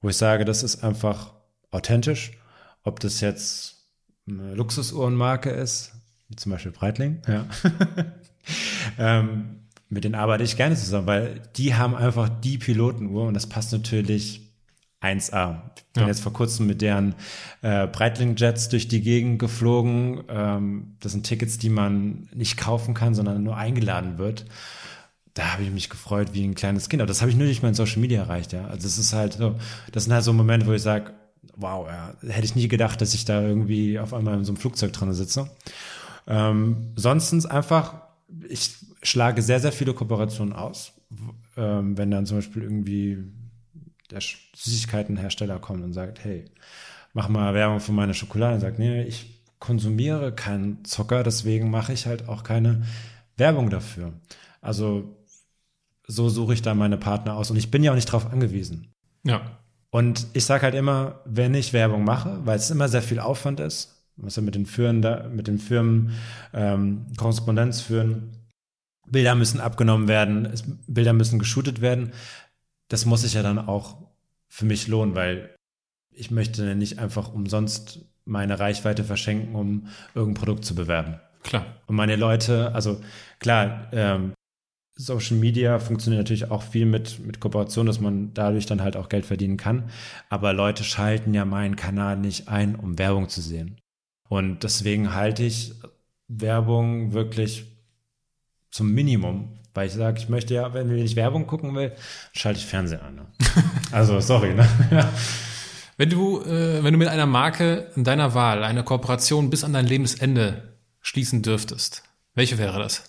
wo 0.00 0.08
ich 0.08 0.16
sage, 0.16 0.44
das 0.44 0.62
ist 0.62 0.82
einfach 0.84 1.34
authentisch. 1.70 2.32
Ob 2.82 3.00
das 3.00 3.20
jetzt 3.20 3.88
eine 4.28 4.54
Luxusuhrenmarke 4.54 5.50
ist, 5.50 5.92
wie 6.28 6.36
zum 6.36 6.52
Beispiel 6.52 6.72
Breitling, 6.72 7.22
ja. 7.26 7.46
ähm, 8.98 9.66
mit 9.88 10.04
denen 10.04 10.14
arbeite 10.14 10.42
ich 10.42 10.56
gerne 10.56 10.74
zusammen, 10.74 11.06
weil 11.06 11.42
die 11.56 11.74
haben 11.74 11.94
einfach 11.94 12.28
die 12.28 12.58
Pilotenuhr 12.58 13.26
und 13.26 13.34
das 13.34 13.46
passt 13.46 13.72
natürlich 13.72 14.46
1A. 15.02 15.60
Ich 15.76 15.84
bin 15.92 16.02
ja. 16.02 16.08
jetzt 16.08 16.20
vor 16.20 16.32
kurzem 16.32 16.66
mit 16.66 16.82
deren 16.82 17.14
äh, 17.62 17.86
Breitling-Jets 17.86 18.68
durch 18.68 18.88
die 18.88 19.02
Gegend 19.02 19.38
geflogen. 19.38 20.24
Ähm, 20.28 20.96
das 21.00 21.12
sind 21.12 21.24
Tickets, 21.24 21.58
die 21.58 21.68
man 21.68 22.28
nicht 22.34 22.56
kaufen 22.56 22.94
kann, 22.94 23.14
sondern 23.14 23.42
nur 23.42 23.56
eingeladen 23.56 24.18
wird. 24.18 24.46
Da 25.36 25.52
habe 25.52 25.64
ich 25.64 25.70
mich 25.70 25.90
gefreut 25.90 26.30
wie 26.32 26.44
ein 26.44 26.54
kleines 26.54 26.88
Kind. 26.88 27.02
Aber 27.02 27.08
das 27.08 27.20
habe 27.20 27.30
ich 27.30 27.36
nur 27.36 27.46
durch 27.46 27.62
mein 27.62 27.74
Social 27.74 28.00
Media 28.00 28.22
erreicht, 28.22 28.54
ja. 28.54 28.66
Also 28.68 28.86
es 28.86 28.96
ist 28.96 29.12
halt 29.12 29.34
so, 29.34 29.56
das 29.92 30.04
sind 30.04 30.14
halt 30.14 30.24
so 30.24 30.32
Momente, 30.32 30.66
wo 30.66 30.72
ich 30.72 30.80
sage, 30.80 31.12
wow, 31.56 31.86
ja, 31.86 32.14
hätte 32.26 32.46
ich 32.46 32.56
nie 32.56 32.68
gedacht, 32.68 33.02
dass 33.02 33.12
ich 33.12 33.26
da 33.26 33.42
irgendwie 33.42 33.98
auf 33.98 34.14
einmal 34.14 34.38
in 34.38 34.44
so 34.44 34.52
einem 34.52 34.56
Flugzeug 34.56 34.94
drin 34.94 35.12
sitze. 35.12 35.50
Ähm, 36.26 36.92
sonstens 36.96 37.44
einfach, 37.44 38.00
ich 38.48 38.76
schlage 39.02 39.42
sehr, 39.42 39.60
sehr 39.60 39.72
viele 39.72 39.92
Kooperationen 39.92 40.54
aus. 40.54 40.94
Ähm, 41.58 41.98
wenn 41.98 42.10
dann 42.10 42.24
zum 42.24 42.38
Beispiel 42.38 42.62
irgendwie 42.62 43.18
der 44.10 44.20
Süßigkeitenhersteller 44.20 45.58
kommt 45.58 45.84
und 45.84 45.92
sagt, 45.92 46.24
hey, 46.24 46.46
mach 47.12 47.28
mal 47.28 47.52
Werbung 47.52 47.80
für 47.80 47.92
meine 47.92 48.14
Schokolade 48.14 48.54
und 48.54 48.60
sagt, 48.60 48.78
nee, 48.78 49.02
ich 49.02 49.42
konsumiere 49.58 50.34
keinen 50.34 50.82
Zucker, 50.86 51.22
deswegen 51.22 51.70
mache 51.70 51.92
ich 51.92 52.06
halt 52.06 52.26
auch 52.26 52.42
keine 52.42 52.86
Werbung 53.36 53.68
dafür. 53.68 54.14
Also 54.62 55.15
so 56.06 56.28
suche 56.28 56.54
ich 56.54 56.62
da 56.62 56.74
meine 56.74 56.96
Partner 56.96 57.36
aus 57.36 57.50
und 57.50 57.56
ich 57.56 57.70
bin 57.70 57.82
ja 57.82 57.90
auch 57.90 57.96
nicht 57.96 58.10
drauf 58.10 58.32
angewiesen. 58.32 58.92
Ja. 59.24 59.58
Und 59.90 60.26
ich 60.34 60.44
sage 60.44 60.62
halt 60.62 60.74
immer, 60.74 61.20
wenn 61.24 61.54
ich 61.54 61.72
Werbung 61.72 62.04
mache, 62.04 62.40
weil 62.44 62.56
es 62.56 62.70
immer 62.70 62.88
sehr 62.88 63.02
viel 63.02 63.18
Aufwand 63.18 63.60
ist, 63.60 63.96
muss 64.16 64.36
ja 64.36 64.42
mit 64.42 64.54
den 64.54 64.66
Firmen, 64.66 65.02
da, 65.02 65.28
mit 65.28 65.46
den 65.46 65.58
Firmen 65.58 66.12
ähm, 66.52 67.06
Korrespondenz 67.16 67.80
führen, 67.80 68.32
Bilder 69.08 69.34
müssen 69.34 69.60
abgenommen 69.60 70.08
werden, 70.08 70.46
es, 70.46 70.64
Bilder 70.86 71.12
müssen 71.12 71.38
geshootet 71.38 71.80
werden. 71.80 72.12
Das 72.88 73.06
muss 73.06 73.22
sich 73.22 73.34
ja 73.34 73.42
dann 73.42 73.58
auch 73.58 73.98
für 74.48 74.64
mich 74.64 74.88
lohnen, 74.88 75.14
weil 75.14 75.54
ich 76.10 76.30
möchte 76.30 76.74
nicht 76.74 76.98
einfach 76.98 77.32
umsonst 77.32 78.00
meine 78.24 78.58
Reichweite 78.58 79.04
verschenken, 79.04 79.54
um 79.54 79.88
irgendein 80.14 80.40
Produkt 80.40 80.64
zu 80.64 80.74
bewerben. 80.74 81.20
Klar. 81.42 81.66
Und 81.86 81.94
meine 81.94 82.16
Leute, 82.16 82.74
also 82.74 83.00
klar, 83.38 83.88
ähm, 83.92 84.32
Social 84.96 85.36
Media 85.36 85.78
funktioniert 85.78 86.20
natürlich 86.20 86.50
auch 86.50 86.62
viel 86.62 86.86
mit, 86.86 87.18
mit 87.24 87.38
Kooperation, 87.38 87.86
dass 87.86 88.00
man 88.00 88.32
dadurch 88.32 88.64
dann 88.64 88.82
halt 88.82 88.96
auch 88.96 89.10
Geld 89.10 89.26
verdienen 89.26 89.58
kann. 89.58 89.90
Aber 90.30 90.54
Leute 90.54 90.84
schalten 90.84 91.34
ja 91.34 91.44
meinen 91.44 91.76
Kanal 91.76 92.16
nicht 92.16 92.48
ein, 92.48 92.74
um 92.74 92.98
Werbung 92.98 93.28
zu 93.28 93.42
sehen. 93.42 93.78
Und 94.28 94.64
deswegen 94.64 95.14
halte 95.14 95.44
ich 95.44 95.74
Werbung 96.28 97.12
wirklich 97.12 97.66
zum 98.70 98.92
Minimum. 98.92 99.58
Weil 99.74 99.88
ich 99.88 99.92
sage, 99.92 100.18
ich 100.18 100.30
möchte 100.30 100.54
ja, 100.54 100.72
wenn 100.72 100.90
ich 100.96 101.16
Werbung 101.16 101.46
gucken 101.46 101.74
will, 101.74 101.92
schalte 102.32 102.58
ich 102.58 102.66
Fernsehen 102.66 103.00
an. 103.00 103.14
Ne? 103.16 103.26
Also, 103.92 104.18
sorry. 104.20 104.54
Ne? 104.54 104.66
Wenn 105.98 106.10
du, 106.10 106.42
äh, 106.42 106.82
wenn 106.82 106.92
du 106.92 106.98
mit 106.98 107.08
einer 107.08 107.26
Marke 107.26 107.90
in 107.94 108.04
deiner 108.04 108.34
Wahl 108.34 108.64
eine 108.64 108.82
Kooperation 108.82 109.48
bis 109.50 109.64
an 109.64 109.72
dein 109.72 109.86
Lebensende 109.86 110.74
schließen 111.00 111.42
dürftest, 111.42 112.02
welche 112.34 112.58
wäre 112.58 112.78
das? 112.78 113.04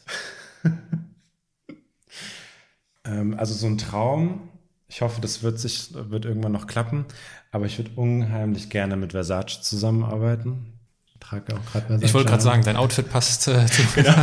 Ähm, 3.08 3.36
also 3.38 3.54
so 3.54 3.68
ein 3.68 3.78
Traum. 3.78 4.50
Ich 4.88 5.02
hoffe, 5.02 5.20
das 5.22 5.44
wird 5.44 5.60
sich, 5.60 5.94
wird 5.94 6.26
irgendwann 6.26 6.52
noch 6.52 6.68
klappen. 6.68 7.06
Aber 7.52 7.66
ich 7.66 7.78
würde 7.78 7.92
unheimlich 7.96 8.70
gerne 8.70 8.96
mit 8.96 9.12
Versace 9.12 9.62
zusammenarbeiten. 9.62 10.74
Ich 11.06 11.18
trage 11.20 11.56
auch 11.56 11.66
gerade 11.72 11.88
Versace. 11.88 12.08
Ich 12.08 12.14
wollte 12.14 12.30
gerade 12.30 12.44
sagen, 12.44 12.64
dein 12.64 12.78
Outfit 12.78 13.10
passt 13.10 13.48
äh, 13.48 13.66
zu 13.66 13.82
genau. 13.96 14.16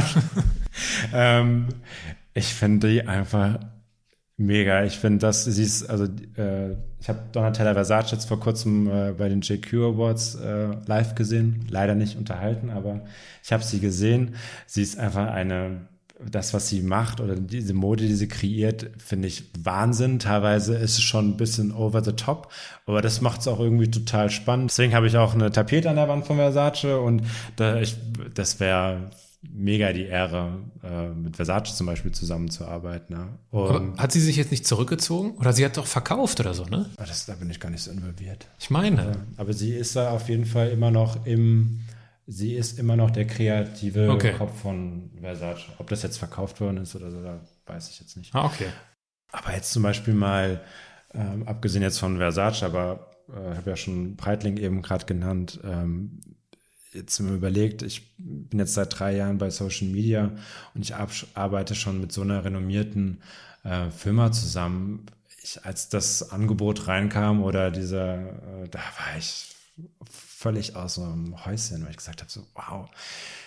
ähm, 1.12 1.68
ich 2.32 2.54
finde 2.54 2.88
die 2.88 3.06
einfach 3.06 3.58
mega. 4.36 4.84
Ich 4.84 4.98
finde 4.98 5.18
das, 5.18 5.44
sie 5.44 5.62
ist, 5.62 5.88
also 5.88 6.04
äh, 6.36 6.72
ich 7.00 7.08
habe 7.08 7.20
Donatella 7.32 7.74
Versace 7.74 8.12
jetzt 8.12 8.26
vor 8.26 8.40
kurzem 8.40 8.88
äh, 8.88 9.12
bei 9.12 9.28
den 9.28 9.40
JQ 9.40 9.74
Awards 9.74 10.34
äh, 10.36 10.76
live 10.86 11.14
gesehen. 11.14 11.66
Leider 11.68 11.94
nicht 11.94 12.16
unterhalten, 12.16 12.70
aber 12.70 13.02
ich 13.42 13.52
habe 13.52 13.62
sie 13.62 13.80
gesehen. 13.80 14.36
Sie 14.66 14.82
ist 14.82 14.98
einfach 14.98 15.28
eine 15.28 15.88
das, 16.20 16.54
was 16.54 16.68
sie 16.68 16.82
macht 16.82 17.20
oder 17.20 17.34
diese 17.34 17.74
Mode, 17.74 18.06
die 18.06 18.14
sie 18.14 18.28
kreiert, 18.28 18.90
finde 18.98 19.28
ich 19.28 19.44
Wahnsinn. 19.58 20.18
Teilweise 20.18 20.76
ist 20.76 20.98
es 20.98 21.02
schon 21.02 21.30
ein 21.30 21.36
bisschen 21.36 21.72
over 21.72 22.04
the 22.04 22.12
top, 22.12 22.52
aber 22.86 23.02
das 23.02 23.20
macht 23.20 23.40
es 23.40 23.48
auch 23.48 23.60
irgendwie 23.60 23.90
total 23.90 24.30
spannend. 24.30 24.70
Deswegen 24.70 24.94
habe 24.94 25.06
ich 25.06 25.16
auch 25.16 25.34
eine 25.34 25.50
Tapete 25.50 25.90
an 25.90 25.96
der 25.96 26.08
Wand 26.08 26.26
von 26.26 26.36
Versace 26.36 26.84
und 26.84 27.22
da 27.56 27.80
ich, 27.80 27.96
das 28.34 28.60
wäre 28.60 29.10
mega 29.52 29.92
die 29.92 30.04
Ehre, 30.04 30.60
äh, 30.82 31.08
mit 31.08 31.36
Versace 31.36 31.76
zum 31.76 31.86
Beispiel 31.86 32.12
zusammenzuarbeiten. 32.12 33.16
Ne? 33.16 33.92
Hat 33.98 34.12
sie 34.12 34.20
sich 34.20 34.36
jetzt 34.36 34.50
nicht 34.50 34.66
zurückgezogen? 34.66 35.32
Oder 35.38 35.52
sie 35.52 35.64
hat 35.64 35.76
doch 35.76 35.86
verkauft 35.86 36.40
oder 36.40 36.54
so, 36.54 36.64
ne? 36.64 36.90
Das, 36.96 37.26
da 37.26 37.34
bin 37.34 37.50
ich 37.50 37.60
gar 37.60 37.70
nicht 37.70 37.82
so 37.82 37.90
involviert. 37.90 38.46
Ich 38.58 38.70
meine. 38.70 39.16
aber 39.36 39.52
sie 39.52 39.72
ist 39.72 39.96
da 39.96 40.10
auf 40.10 40.28
jeden 40.28 40.46
Fall 40.46 40.70
immer 40.70 40.90
noch 40.90 41.26
im 41.26 41.80
sie 42.26 42.54
ist 42.54 42.78
immer 42.78 42.96
noch 42.96 43.10
der 43.10 43.26
kreative 43.26 44.10
okay. 44.10 44.32
Kopf 44.32 44.60
von 44.62 45.10
Versace. 45.20 45.66
Ob 45.78 45.88
das 45.88 46.02
jetzt 46.02 46.18
verkauft 46.18 46.60
worden 46.60 46.78
ist 46.78 46.94
oder 46.94 47.10
so, 47.10 47.22
da 47.22 47.40
weiß 47.66 47.90
ich 47.90 48.00
jetzt 48.00 48.16
nicht. 48.16 48.34
Ah, 48.34 48.46
okay. 48.46 48.68
Aber 49.32 49.52
jetzt 49.52 49.72
zum 49.72 49.82
Beispiel 49.82 50.14
mal, 50.14 50.60
ähm, 51.12 51.46
abgesehen 51.46 51.82
jetzt 51.82 51.98
von 51.98 52.18
Versace, 52.18 52.62
aber 52.62 53.10
äh, 53.28 53.56
habe 53.56 53.70
ja 53.70 53.76
schon 53.76 54.16
Breitling 54.16 54.56
eben 54.56 54.82
gerade 54.82 55.06
genannt, 55.06 55.60
ähm, 55.64 56.20
jetzt 56.92 57.18
mir 57.20 57.34
überlegt, 57.34 57.82
ich 57.82 58.14
bin 58.18 58.60
jetzt 58.60 58.74
seit 58.74 58.98
drei 58.98 59.16
Jahren 59.16 59.38
bei 59.38 59.50
Social 59.50 59.88
Media 59.88 60.30
und 60.74 60.82
ich 60.82 60.94
arbeite 60.94 61.74
schon 61.74 62.00
mit 62.00 62.12
so 62.12 62.22
einer 62.22 62.44
renommierten 62.44 63.20
äh, 63.64 63.90
Firma 63.90 64.30
zusammen. 64.30 65.06
Ich, 65.42 65.64
als 65.64 65.88
das 65.88 66.30
Angebot 66.30 66.86
reinkam 66.86 67.42
oder 67.42 67.70
dieser, 67.70 68.62
äh, 68.62 68.68
da 68.70 68.78
war 68.78 69.18
ich 69.18 69.54
völlig 70.44 70.76
aus 70.76 70.94
so 70.96 71.02
einem 71.02 71.46
Häuschen, 71.46 71.82
weil 71.82 71.92
ich 71.92 71.96
gesagt 71.96 72.20
habe, 72.20 72.30
so, 72.30 72.42
wow, 72.54 72.86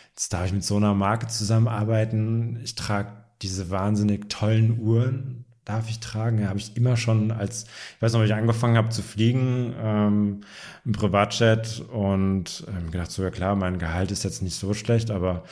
jetzt 0.09 0.33
darf 0.33 0.47
ich 0.47 0.53
mit 0.53 0.63
so 0.63 0.77
einer 0.77 0.95
Marke 0.95 1.27
zusammenarbeiten. 1.27 2.59
Ich 2.63 2.73
trage 2.73 3.11
diese 3.43 3.69
wahnsinnig 3.69 4.29
tollen 4.29 4.79
Uhren, 4.79 5.45
darf 5.63 5.91
ich 5.91 5.99
tragen. 5.99 6.39
Ja, 6.39 6.47
habe 6.47 6.57
ich 6.57 6.75
immer 6.75 6.97
schon 6.97 7.29
als, 7.31 7.65
ich 7.95 8.01
weiß 8.01 8.13
noch, 8.13 8.21
als 8.21 8.31
ich 8.31 8.35
angefangen 8.35 8.77
habe 8.77 8.89
zu 8.89 9.03
fliegen, 9.03 9.75
ähm, 9.79 10.41
im 10.85 10.91
Privatjet 10.93 11.83
und 11.93 12.65
ähm, 12.67 12.89
gedacht, 12.89 13.11
so 13.11 13.21
ja 13.21 13.29
klar, 13.29 13.55
mein 13.55 13.77
Gehalt 13.77 14.09
ist 14.09 14.23
jetzt 14.23 14.41
nicht 14.41 14.55
so 14.55 14.73
schlecht, 14.73 15.11
aber 15.11 15.43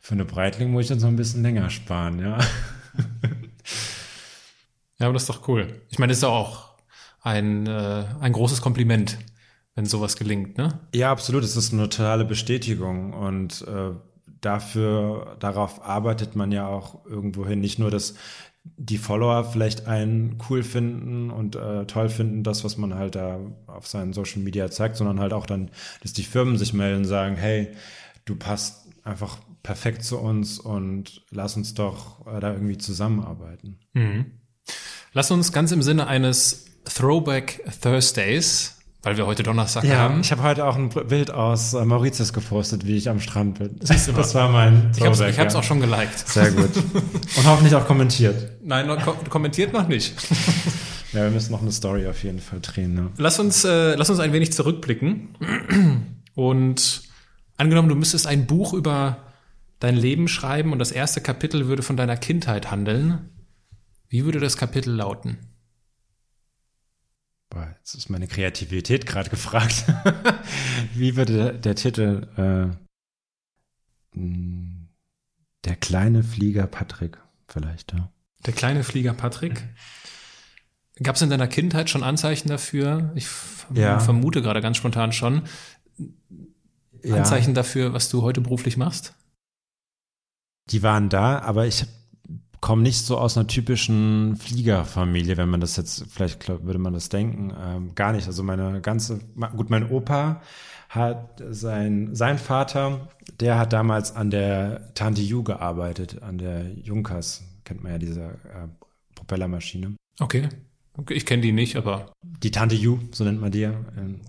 für 0.00 0.14
eine 0.14 0.24
Breitling 0.24 0.70
muss 0.70 0.84
ich 0.84 0.90
jetzt 0.90 1.02
noch 1.02 1.10
ein 1.10 1.16
bisschen 1.16 1.42
länger 1.42 1.68
sparen, 1.68 2.18
ja. 2.18 2.38
ja, 4.98 5.06
aber 5.06 5.12
das 5.12 5.24
ist 5.24 5.28
doch 5.28 5.46
cool. 5.48 5.82
Ich 5.90 5.98
meine, 5.98 6.12
das 6.12 6.18
ist 6.18 6.24
auch 6.24 6.78
ein, 7.20 7.66
äh, 7.66 8.04
ein 8.20 8.32
großes 8.32 8.62
Kompliment 8.62 9.18
wenn 9.74 9.86
sowas 9.86 10.16
gelingt, 10.16 10.56
ne? 10.56 10.80
Ja, 10.94 11.10
absolut. 11.10 11.42
Es 11.42 11.56
ist 11.56 11.72
eine 11.72 11.88
totale 11.88 12.24
Bestätigung 12.24 13.12
und 13.12 13.62
äh, 13.66 13.90
dafür, 14.40 15.36
darauf 15.40 15.84
arbeitet 15.84 16.36
man 16.36 16.52
ja 16.52 16.66
auch 16.66 17.04
irgendwohin. 17.06 17.60
Nicht 17.60 17.78
nur, 17.78 17.90
dass 17.90 18.14
die 18.64 18.98
Follower 18.98 19.44
vielleicht 19.44 19.86
einen 19.86 20.38
cool 20.48 20.62
finden 20.62 21.30
und 21.30 21.56
äh, 21.56 21.86
toll 21.86 22.08
finden, 22.08 22.42
das, 22.42 22.64
was 22.64 22.78
man 22.78 22.94
halt 22.94 23.14
da 23.14 23.38
auf 23.66 23.86
seinen 23.86 24.12
Social 24.12 24.40
Media 24.40 24.70
zeigt, 24.70 24.96
sondern 24.96 25.20
halt 25.20 25.32
auch 25.32 25.46
dann, 25.46 25.70
dass 26.02 26.12
die 26.12 26.22
Firmen 26.22 26.56
sich 26.56 26.72
melden 26.72 26.98
und 26.98 27.04
sagen, 27.04 27.36
hey, 27.36 27.68
du 28.24 28.36
passt 28.36 28.88
einfach 29.02 29.38
perfekt 29.62 30.02
zu 30.02 30.18
uns 30.18 30.58
und 30.58 31.22
lass 31.30 31.56
uns 31.56 31.74
doch 31.74 32.26
äh, 32.26 32.40
da 32.40 32.52
irgendwie 32.52 32.78
zusammenarbeiten. 32.78 33.80
Mhm. 33.92 34.26
Lass 35.12 35.30
uns 35.30 35.52
ganz 35.52 35.70
im 35.72 35.82
Sinne 35.82 36.06
eines 36.06 36.66
Throwback 36.84 37.64
Thursdays 37.82 38.73
weil 39.04 39.16
wir 39.18 39.26
heute 39.26 39.42
Donnerstag 39.42 39.84
ja, 39.84 39.98
haben. 39.98 40.20
Ich 40.20 40.32
habe 40.32 40.42
heute 40.42 40.64
auch 40.64 40.76
ein 40.76 40.88
Bild 40.88 41.30
aus 41.30 41.74
äh, 41.74 41.84
Mauritius 41.84 42.32
gepostet, 42.32 42.86
wie 42.86 42.96
ich 42.96 43.10
am 43.10 43.20
Strand 43.20 43.58
bin. 43.58 43.76
Das, 43.78 44.06
das 44.06 44.34
war 44.34 44.48
mein 44.48 44.90
Ich 44.96 45.02
habe 45.04 45.12
es 45.12 45.36
ja. 45.36 45.58
auch 45.58 45.62
schon 45.62 45.80
geliked. 45.80 46.26
Sehr 46.26 46.50
gut. 46.50 46.70
Und 47.36 47.46
hoffentlich 47.46 47.74
auch 47.74 47.86
kommentiert. 47.86 48.52
Nein, 48.62 48.86
noch, 48.86 49.28
kommentiert 49.28 49.72
noch 49.74 49.86
nicht. 49.88 50.14
ja, 51.12 51.22
wir 51.22 51.30
müssen 51.30 51.52
noch 51.52 51.60
eine 51.60 51.70
Story 51.70 52.06
auf 52.06 52.24
jeden 52.24 52.40
Fall 52.40 52.60
drehen. 52.62 52.94
Ne? 52.94 53.10
Lass, 53.18 53.38
uns, 53.38 53.64
äh, 53.64 53.94
lass 53.94 54.08
uns 54.08 54.20
ein 54.20 54.32
wenig 54.32 54.52
zurückblicken. 54.52 55.36
Und 56.34 57.02
angenommen, 57.58 57.90
du 57.90 57.94
müsstest 57.94 58.26
ein 58.26 58.46
Buch 58.46 58.72
über 58.72 59.18
dein 59.80 59.96
Leben 59.96 60.28
schreiben 60.28 60.72
und 60.72 60.78
das 60.78 60.92
erste 60.92 61.20
Kapitel 61.20 61.66
würde 61.66 61.82
von 61.82 61.98
deiner 61.98 62.16
Kindheit 62.16 62.70
handeln. 62.70 63.28
Wie 64.08 64.24
würde 64.24 64.40
das 64.40 64.56
Kapitel 64.56 64.94
lauten? 64.94 65.38
Boah, 67.54 67.72
jetzt 67.78 67.94
ist 67.94 68.10
meine 68.10 68.26
Kreativität 68.26 69.06
gerade 69.06 69.30
gefragt. 69.30 69.84
Wie 70.94 71.14
würde 71.14 71.32
der, 71.32 71.52
der 71.52 71.76
Titel 71.76 72.26
äh, 72.36 74.16
hm, 74.16 74.88
Der 75.64 75.76
kleine 75.76 76.24
Flieger 76.24 76.66
Patrick 76.66 77.18
vielleicht, 77.46 77.92
ja. 77.92 78.10
Der 78.44 78.54
kleine 78.54 78.82
Flieger 78.82 79.14
Patrick. 79.14 79.68
Gab 81.00 81.14
es 81.14 81.22
in 81.22 81.30
deiner 81.30 81.46
Kindheit 81.46 81.90
schon 81.90 82.02
Anzeichen 82.02 82.48
dafür? 82.48 83.12
Ich 83.14 83.28
ja. 83.72 84.00
vermute 84.00 84.42
gerade 84.42 84.60
ganz 84.60 84.76
spontan 84.76 85.12
schon. 85.12 85.44
Anzeichen 87.08 87.50
ja. 87.50 87.54
dafür, 87.54 87.92
was 87.92 88.08
du 88.08 88.22
heute 88.22 88.40
beruflich 88.40 88.76
machst? 88.76 89.14
Die 90.70 90.82
waren 90.82 91.08
da, 91.08 91.38
aber 91.38 91.66
ich 91.66 91.86
komme 92.64 92.82
nicht 92.82 93.04
so 93.04 93.18
aus 93.18 93.36
einer 93.36 93.46
typischen 93.46 94.36
Fliegerfamilie, 94.36 95.36
wenn 95.36 95.50
man 95.50 95.60
das 95.60 95.76
jetzt, 95.76 96.06
vielleicht 96.08 96.40
glaub, 96.40 96.64
würde 96.64 96.78
man 96.78 96.94
das 96.94 97.10
denken, 97.10 97.52
ähm, 97.62 97.94
gar 97.94 98.12
nicht. 98.12 98.26
Also 98.26 98.42
meine 98.42 98.80
ganze, 98.80 99.20
gut, 99.54 99.68
mein 99.68 99.90
Opa 99.90 100.40
hat 100.88 101.42
sein, 101.50 102.14
sein 102.14 102.38
Vater, 102.38 103.10
der 103.38 103.58
hat 103.58 103.74
damals 103.74 104.16
an 104.16 104.30
der 104.30 104.94
Tante 104.94 105.20
Ju 105.20 105.42
gearbeitet, 105.42 106.22
an 106.22 106.38
der 106.38 106.72
Junkers, 106.72 107.44
kennt 107.64 107.82
man 107.82 107.92
ja 107.92 107.98
diese 107.98 108.22
äh, 108.22 108.68
Propellermaschine. 109.14 109.96
Okay. 110.18 110.48
okay 110.96 111.12
ich 111.12 111.26
kenne 111.26 111.42
die 111.42 111.52
nicht, 111.52 111.76
aber. 111.76 112.12
Die 112.22 112.50
Tante 112.50 112.76
Ju, 112.76 112.98
so 113.12 113.24
nennt 113.24 113.42
man 113.42 113.52
die. 113.52 113.64
Ähm, 113.64 114.22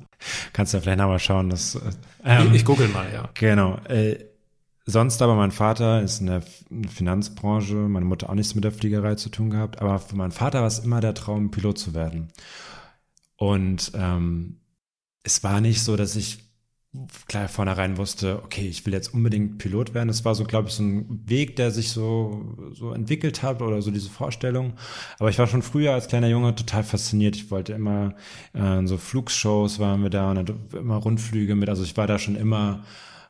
kannst 0.52 0.74
du 0.74 0.78
ja 0.78 0.82
vielleicht 0.82 1.00
nochmal 1.00 1.20
schauen. 1.20 1.50
Dass, 1.50 1.76
äh, 1.76 1.80
ähm, 2.26 2.48
ich, 2.50 2.56
ich 2.56 2.66
google 2.66 2.90
mal, 2.90 3.08
ja. 3.14 3.30
Genau. 3.34 3.78
Äh, 3.88 4.18
Sonst 4.88 5.22
aber 5.22 5.36
mein 5.36 5.52
Vater 5.52 6.02
ist 6.04 6.22
in 6.22 6.28
der 6.28 6.44
Finanzbranche, 6.88 7.74
meine 7.74 8.06
Mutter 8.06 8.30
auch 8.30 8.36
nichts 8.36 8.54
mit 8.54 8.64
der 8.64 8.72
Fliegerei 8.72 9.16
zu 9.16 9.30
tun 9.30 9.50
gehabt, 9.50 9.82
aber 9.82 9.98
für 9.98 10.16
meinen 10.16 10.32
Vater 10.32 10.60
war 10.60 10.68
es 10.68 10.80
immer 10.80 11.02
der 11.02 11.16
Traum, 11.16 11.50
Pilot 11.50 11.80
zu 11.80 11.96
werden. 11.96 12.28
Und 13.36 13.92
ähm, 13.96 14.60
es 15.24 15.44
war 15.44 15.60
nicht 15.60 15.82
so, 15.82 15.96
dass 15.96 16.16
ich 16.16 16.46
klar 17.28 17.48
vornherein 17.48 17.98
wusste, 17.98 18.42
okay, 18.44 18.68
ich 18.68 18.86
will 18.86 18.94
jetzt 18.94 19.14
unbedingt 19.14 19.58
Pilot 19.58 19.94
werden. 19.94 20.08
Das 20.08 20.24
war 20.24 20.36
so, 20.36 20.44
glaube 20.44 20.70
ich, 20.70 20.76
so 20.76 20.84
ein 20.84 21.24
Weg, 21.28 21.56
der 21.56 21.72
sich 21.72 21.90
so, 21.90 22.56
so 22.74 22.92
entwickelt 22.92 23.44
hat 23.44 23.62
oder 23.62 23.82
so 23.82 23.92
diese 23.92 24.10
Vorstellung. 24.10 24.74
Aber 25.20 25.30
ich 25.30 25.40
war 25.40 25.48
schon 25.48 25.62
früher 25.62 25.94
als 25.94 26.08
kleiner 26.08 26.30
Junge 26.30 26.56
total 26.56 26.84
fasziniert. 26.84 27.36
Ich 27.36 27.52
wollte 27.52 27.74
immer 27.74 28.16
äh, 28.54 28.86
so 28.86 28.98
Flugshows 28.98 29.80
waren 29.80 30.04
wir 30.04 30.10
da 30.10 30.32
und 30.32 30.54
immer 30.74 30.98
Rundflüge 30.98 31.56
mit. 31.56 31.70
Also 31.70 31.84
ich 31.84 31.98
war 31.98 32.08
da 32.08 32.20
schon 32.20 32.36
immer 32.36 32.84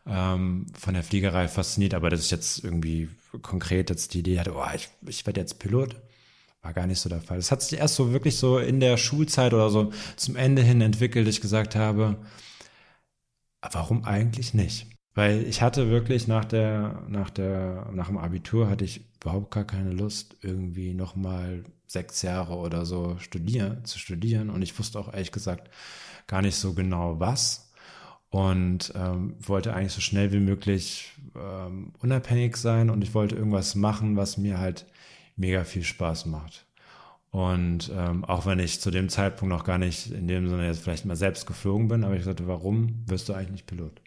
ähm, 0.08 0.68
von 0.78 0.94
der 0.94 1.04
Fliegerei 1.04 1.48
fasziniert, 1.48 1.94
aber 1.94 2.10
dass 2.10 2.26
ich 2.26 2.32
jetzt 2.32 2.64
irgendwie 2.64 3.10
konkret 3.42 3.90
jetzt 3.90 4.14
die 4.14 4.20
Idee 4.20 4.40
hatte, 4.40 4.56
oh, 4.56 4.64
ich, 4.76 4.90
ich 5.08 5.26
werde 5.26 5.42
jetzt 5.42 5.60
Pilot, 5.60 5.96
war 6.62 6.74
gar 6.74 6.88
nicht 6.88 7.00
so 7.00 7.10
der 7.10 7.22
Fall. 7.22 7.38
Es 7.38 7.52
hat 7.52 7.62
sich 7.62 7.80
erst 7.80 7.96
so 7.96 8.12
wirklich 8.12 8.38
so 8.38 8.58
in 8.60 8.80
der 8.80 8.98
Schulzeit 8.98 9.54
oder 9.54 9.70
so 9.70 9.92
zum 10.16 10.36
Ende 10.36 10.62
hin 10.62 10.82
entwickelt, 10.82 11.28
ich 11.28 11.42
gesagt 11.42 11.76
habe, 11.76 12.18
warum 13.72 14.04
eigentlich 14.04 14.54
nicht? 14.54 14.88
Weil 15.16 15.44
ich 15.44 15.62
hatte 15.62 15.90
wirklich 15.90 16.28
nach 16.28 16.46
der, 16.46 17.04
nach 17.08 17.30
der, 17.30 17.90
nach 17.94 18.08
dem 18.08 18.18
Abitur 18.18 18.70
hatte 18.70 18.84
ich 18.84 19.06
überhaupt 19.22 19.50
gar 19.52 19.64
keine 19.64 19.92
Lust, 19.92 20.36
irgendwie 20.42 20.94
nochmal 20.94 21.64
sechs 21.88 22.22
Jahre 22.22 22.56
oder 22.56 22.86
so 22.86 23.18
studieren, 23.20 23.86
zu 23.86 23.98
studieren. 23.98 24.50
Und 24.50 24.62
ich 24.62 24.78
wusste 24.78 25.00
auch 25.00 25.14
ehrlich 25.14 25.32
gesagt 25.32 25.70
gar 26.28 26.42
nicht 26.42 26.56
so 26.56 26.74
genau 26.74 27.20
was 27.20 27.65
und 28.36 28.92
ähm, 28.98 29.34
wollte 29.40 29.74
eigentlich 29.74 29.94
so 29.94 30.02
schnell 30.02 30.34
wie 30.34 30.42
möglich 30.42 31.14
ähm, 31.38 31.94
unabhängig 32.00 32.58
sein 32.58 32.90
und 32.90 33.02
ich 33.02 33.14
wollte 33.14 33.34
irgendwas 33.34 33.76
machen, 33.76 34.18
was 34.18 34.38
mir 34.38 34.60
halt 34.60 34.86
mega 35.38 35.64
viel 35.64 35.84
Spaß 35.84 36.26
macht. 36.26 36.66
Und 37.32 37.90
ähm, 37.96 38.26
auch 38.26 38.46
wenn 38.46 38.60
ich 38.60 38.82
zu 38.82 38.92
dem 38.92 39.08
Zeitpunkt 39.08 39.56
noch 39.56 39.64
gar 39.64 39.78
nicht 39.78 40.12
in 40.12 40.28
dem 40.28 40.50
Sinne 40.50 40.68
jetzt 40.68 40.82
vielleicht 40.82 41.06
mal 41.06 41.16
selbst 41.16 41.48
geflogen 41.48 41.88
bin, 41.88 42.04
aber 42.04 42.18
ich 42.18 42.26
sagte, 42.26 42.46
warum 42.46 43.06
wirst 43.08 43.30
du 43.30 43.34
eigentlich 43.34 43.52
nicht 43.52 43.68
Pilot? 43.68 44.02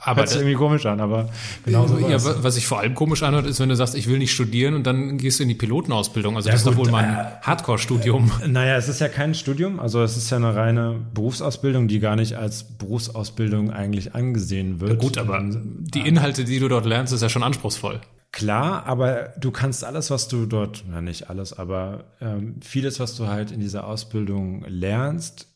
Aber 0.00 0.20
Hört 0.20 0.28
sich 0.28 0.38
irgendwie 0.38 0.56
komisch 0.56 0.86
an, 0.86 1.00
aber 1.00 1.28
genau 1.64 1.86
so. 1.86 1.98
Ja, 1.98 2.18
was 2.42 2.54
sich 2.54 2.66
vor 2.66 2.80
allem 2.80 2.94
komisch 2.94 3.22
anhört, 3.22 3.46
ist, 3.46 3.60
wenn 3.60 3.68
du 3.68 3.76
sagst, 3.76 3.94
ich 3.94 4.08
will 4.08 4.18
nicht 4.18 4.32
studieren 4.32 4.74
und 4.74 4.86
dann 4.86 5.18
gehst 5.18 5.38
du 5.38 5.42
in 5.42 5.48
die 5.48 5.54
Pilotenausbildung. 5.54 6.36
Also 6.36 6.48
ja, 6.48 6.54
das 6.54 6.64
gut, 6.64 6.72
ist 6.72 6.78
doch 6.78 6.84
wohl 6.84 6.90
mal 6.92 7.04
ein 7.04 7.14
äh, 7.14 7.30
Hardcore-Studium. 7.42 8.30
Naja, 8.48 8.76
es 8.76 8.88
ist 8.88 9.00
ja 9.00 9.08
kein 9.08 9.34
Studium, 9.34 9.78
also 9.78 10.02
es 10.02 10.16
ist 10.16 10.30
ja 10.30 10.38
eine 10.38 10.54
reine 10.54 10.96
Berufsausbildung, 11.14 11.86
die 11.86 12.00
gar 12.00 12.16
nicht 12.16 12.34
als 12.34 12.64
Berufsausbildung 12.64 13.70
eigentlich 13.70 14.14
angesehen 14.14 14.80
wird. 14.80 14.92
Ja, 14.92 14.96
gut, 14.96 15.18
aber 15.18 15.40
die 15.42 16.00
Inhalte, 16.00 16.44
die 16.44 16.58
du 16.58 16.68
dort 16.68 16.86
lernst, 16.86 17.12
ist 17.12 17.22
ja 17.22 17.28
schon 17.28 17.42
anspruchsvoll. 17.42 18.00
Klar, 18.32 18.86
aber 18.86 19.32
du 19.38 19.50
kannst 19.50 19.84
alles, 19.84 20.10
was 20.10 20.28
du 20.28 20.46
dort, 20.46 20.84
na 20.88 21.00
nicht 21.00 21.30
alles, 21.30 21.52
aber 21.52 22.04
ähm, 22.20 22.56
vieles, 22.60 23.00
was 23.00 23.16
du 23.16 23.26
halt 23.26 23.50
in 23.50 23.60
dieser 23.60 23.86
Ausbildung 23.86 24.64
lernst, 24.68 25.48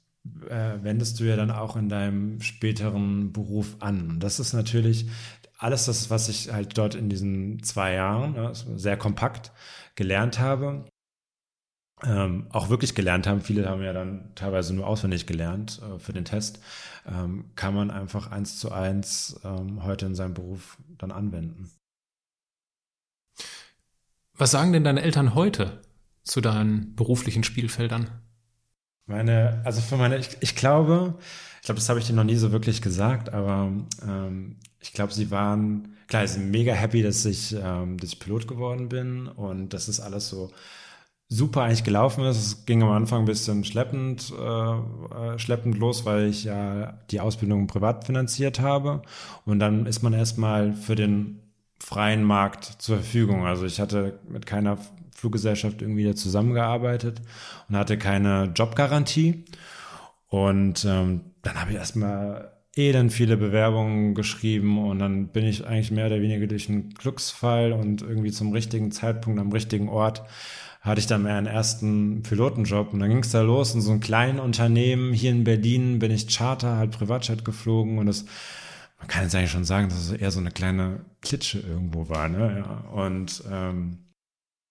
äh, 0.48 0.82
wendest 0.82 1.20
du 1.20 1.24
ja 1.24 1.36
dann 1.36 1.50
auch 1.50 1.76
in 1.76 1.88
deinem 1.88 2.40
späteren 2.40 3.32
Beruf 3.32 3.76
an. 3.80 4.20
Das 4.20 4.40
ist 4.40 4.52
natürlich 4.52 5.06
alles 5.58 5.86
das, 5.86 6.10
was 6.10 6.28
ich 6.28 6.52
halt 6.52 6.76
dort 6.76 6.94
in 6.94 7.08
diesen 7.08 7.62
zwei 7.62 7.94
Jahren 7.94 8.34
ja, 8.34 8.52
sehr 8.54 8.96
kompakt 8.96 9.52
gelernt 9.94 10.38
habe. 10.38 10.86
Ähm, 12.04 12.48
auch 12.50 12.68
wirklich 12.68 12.96
gelernt 12.96 13.28
haben, 13.28 13.42
viele 13.42 13.68
haben 13.68 13.82
ja 13.82 13.92
dann 13.92 14.32
teilweise 14.34 14.74
nur 14.74 14.88
auswendig 14.88 15.26
gelernt 15.26 15.80
äh, 15.82 16.00
für 16.00 16.12
den 16.12 16.24
Test, 16.24 16.60
ähm, 17.06 17.52
kann 17.54 17.74
man 17.74 17.92
einfach 17.92 18.32
eins 18.32 18.58
zu 18.58 18.72
eins 18.72 19.40
ähm, 19.44 19.84
heute 19.84 20.06
in 20.06 20.16
seinem 20.16 20.34
Beruf 20.34 20.78
dann 20.98 21.12
anwenden. 21.12 21.70
Was 24.34 24.50
sagen 24.50 24.72
denn 24.72 24.82
deine 24.82 25.02
Eltern 25.02 25.36
heute 25.36 25.80
zu 26.24 26.40
deinen 26.40 26.96
beruflichen 26.96 27.44
Spielfeldern? 27.44 28.10
Meine, 29.06 29.60
also 29.64 29.80
für 29.80 29.96
meine, 29.96 30.16
ich, 30.18 30.36
ich 30.40 30.54
glaube, 30.54 31.14
ich 31.60 31.66
glaube, 31.66 31.80
das 31.80 31.88
habe 31.88 31.98
ich 31.98 32.06
dir 32.06 32.12
noch 32.14 32.24
nie 32.24 32.36
so 32.36 32.52
wirklich 32.52 32.82
gesagt, 32.82 33.32
aber 33.32 33.72
ähm, 34.06 34.56
ich 34.80 34.92
glaube, 34.92 35.12
sie 35.12 35.30
waren, 35.30 35.96
klar, 36.06 36.26
sie 36.26 36.34
sind 36.34 36.50
mega 36.50 36.72
happy, 36.72 37.02
dass 37.02 37.24
ich, 37.24 37.54
ähm, 37.60 37.98
dass 37.98 38.10
ich 38.12 38.20
Pilot 38.20 38.46
geworden 38.48 38.88
bin 38.88 39.28
und 39.28 39.70
dass 39.74 39.86
das 39.86 40.00
alles 40.00 40.28
so 40.28 40.50
super 41.28 41.62
eigentlich 41.62 41.84
gelaufen 41.84 42.24
ist. 42.24 42.38
Es 42.38 42.66
ging 42.66 42.82
am 42.82 42.90
Anfang 42.90 43.20
ein 43.22 43.26
bisschen 43.26 43.64
schleppend, 43.64 44.32
äh, 44.38 45.34
äh, 45.34 45.38
schleppend 45.38 45.78
los, 45.78 46.04
weil 46.04 46.28
ich 46.28 46.44
ja 46.44 46.98
die 47.10 47.20
Ausbildung 47.20 47.66
privat 47.66 48.04
finanziert 48.06 48.60
habe. 48.60 49.02
Und 49.46 49.58
dann 49.60 49.86
ist 49.86 50.02
man 50.02 50.12
erstmal 50.14 50.74
für 50.74 50.94
den 50.96 51.40
freien 51.80 52.24
Markt 52.24 52.64
zur 52.64 52.96
Verfügung. 52.98 53.46
Also 53.46 53.64
ich 53.66 53.80
hatte 53.80 54.20
mit 54.28 54.46
keiner 54.46 54.78
Fluggesellschaft 55.22 55.82
irgendwie 55.82 56.12
zusammengearbeitet 56.16 57.22
und 57.68 57.76
hatte 57.76 57.96
keine 57.96 58.52
Jobgarantie. 58.56 59.44
Und 60.26 60.84
ähm, 60.84 61.20
dann 61.42 61.60
habe 61.60 61.70
ich 61.70 61.76
erstmal 61.76 62.50
eh 62.74 62.90
dann 62.90 63.08
viele 63.08 63.36
Bewerbungen 63.36 64.16
geschrieben 64.16 64.84
und 64.84 64.98
dann 64.98 65.28
bin 65.28 65.44
ich 65.44 65.64
eigentlich 65.64 65.92
mehr 65.92 66.06
oder 66.06 66.20
weniger 66.20 66.48
durch 66.48 66.68
einen 66.68 66.90
Glücksfall 66.90 67.72
und 67.72 68.02
irgendwie 68.02 68.32
zum 68.32 68.52
richtigen 68.52 68.90
Zeitpunkt 68.90 69.38
am 69.38 69.52
richtigen 69.52 69.88
Ort 69.88 70.24
hatte 70.80 70.98
ich 70.98 71.06
dann 71.06 71.22
meinen 71.22 71.46
ersten 71.46 72.24
Pilotenjob 72.24 72.92
und 72.92 72.98
dann 72.98 73.10
ging 73.10 73.18
es 73.18 73.30
da 73.30 73.42
los 73.42 73.74
in 73.74 73.80
so 73.80 73.92
einem 73.92 74.00
kleinen 74.00 74.40
Unternehmen 74.40 75.12
hier 75.12 75.30
in 75.30 75.44
Berlin 75.44 76.00
bin 76.00 76.10
ich 76.10 76.26
Charter, 76.26 76.78
halt 76.78 76.90
Privatjet 76.90 77.44
geflogen 77.44 77.98
und 77.98 78.06
das 78.06 78.24
man 78.98 79.08
kann 79.08 79.24
jetzt 79.24 79.34
eigentlich 79.34 79.50
schon 79.50 79.64
sagen, 79.64 79.88
dass 79.88 79.98
es 79.98 80.12
eher 80.12 80.30
so 80.30 80.40
eine 80.40 80.52
kleine 80.52 81.04
Klitsche 81.20 81.58
irgendwo 81.58 82.08
war, 82.08 82.28
ne? 82.28 82.64
Ja. 82.64 82.88
Und 82.92 83.42
ähm, 83.50 83.98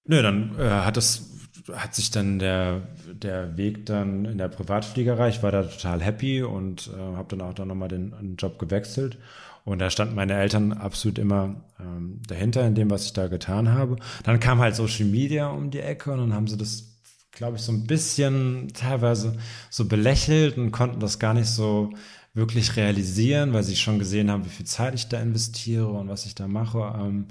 Nö, 0.06 0.22
dann 0.22 0.58
äh, 0.60 0.70
hat 0.70 0.98
das 0.98 1.28
hat 1.74 1.94
sich 1.96 2.12
dann 2.12 2.40
der 2.40 2.82
der 3.14 3.56
Weg 3.58 3.86
dann 3.86 4.26
in 4.26 4.38
der 4.38 4.48
Privatfliegerei. 4.48 5.30
Ich 5.30 5.44
war 5.44 5.52
da 5.52 5.64
total 5.64 6.02
happy 6.02 6.44
und 6.44 6.90
äh, 6.94 7.16
habe 7.16 7.36
dann 7.36 7.42
auch 7.42 7.54
dann 7.54 7.68
nochmal 7.68 7.90
den, 7.90 8.12
den 8.12 8.36
Job 8.36 8.58
gewechselt. 8.60 9.18
Und 9.64 9.80
da 9.80 9.90
standen 9.92 10.16
meine 10.16 10.34
Eltern 10.34 10.72
absolut 10.74 11.20
immer 11.20 11.56
ähm, 11.80 12.20
dahinter 12.28 12.66
in 12.66 12.74
dem, 12.74 12.90
was 12.90 13.06
ich 13.06 13.14
da 13.14 13.28
getan 13.28 13.70
habe. 13.70 13.98
Dann 14.24 14.40
kam 14.40 14.60
halt 14.60 14.76
Social 14.76 15.06
Media 15.06 15.50
um 15.50 15.70
die 15.70 15.82
Ecke 15.82 16.12
und 16.12 16.18
dann 16.18 16.34
haben 16.34 16.48
sie 16.48 16.58
das, 16.58 16.96
glaube 17.32 17.58
ich, 17.58 17.64
so 17.64 17.72
ein 17.72 17.86
bisschen 17.86 18.70
teilweise 18.74 19.38
so 19.70 19.86
belächelt 19.88 20.58
und 20.58 20.72
konnten 20.72 21.00
das 21.00 21.20
gar 21.20 21.36
nicht 21.36 21.50
so 21.50 21.92
wirklich 22.34 22.76
realisieren, 22.76 23.54
weil 23.54 23.64
sie 23.64 23.76
schon 23.76 24.00
gesehen 24.00 24.32
haben, 24.32 24.46
wie 24.46 24.50
viel 24.50 24.66
Zeit 24.66 24.96
ich 24.96 25.10
da 25.10 25.22
investiere 25.22 25.88
und 25.88 26.08
was 26.08 26.26
ich 26.26 26.34
da 26.34 26.48
mache. 26.48 26.80
Ähm, 27.00 27.28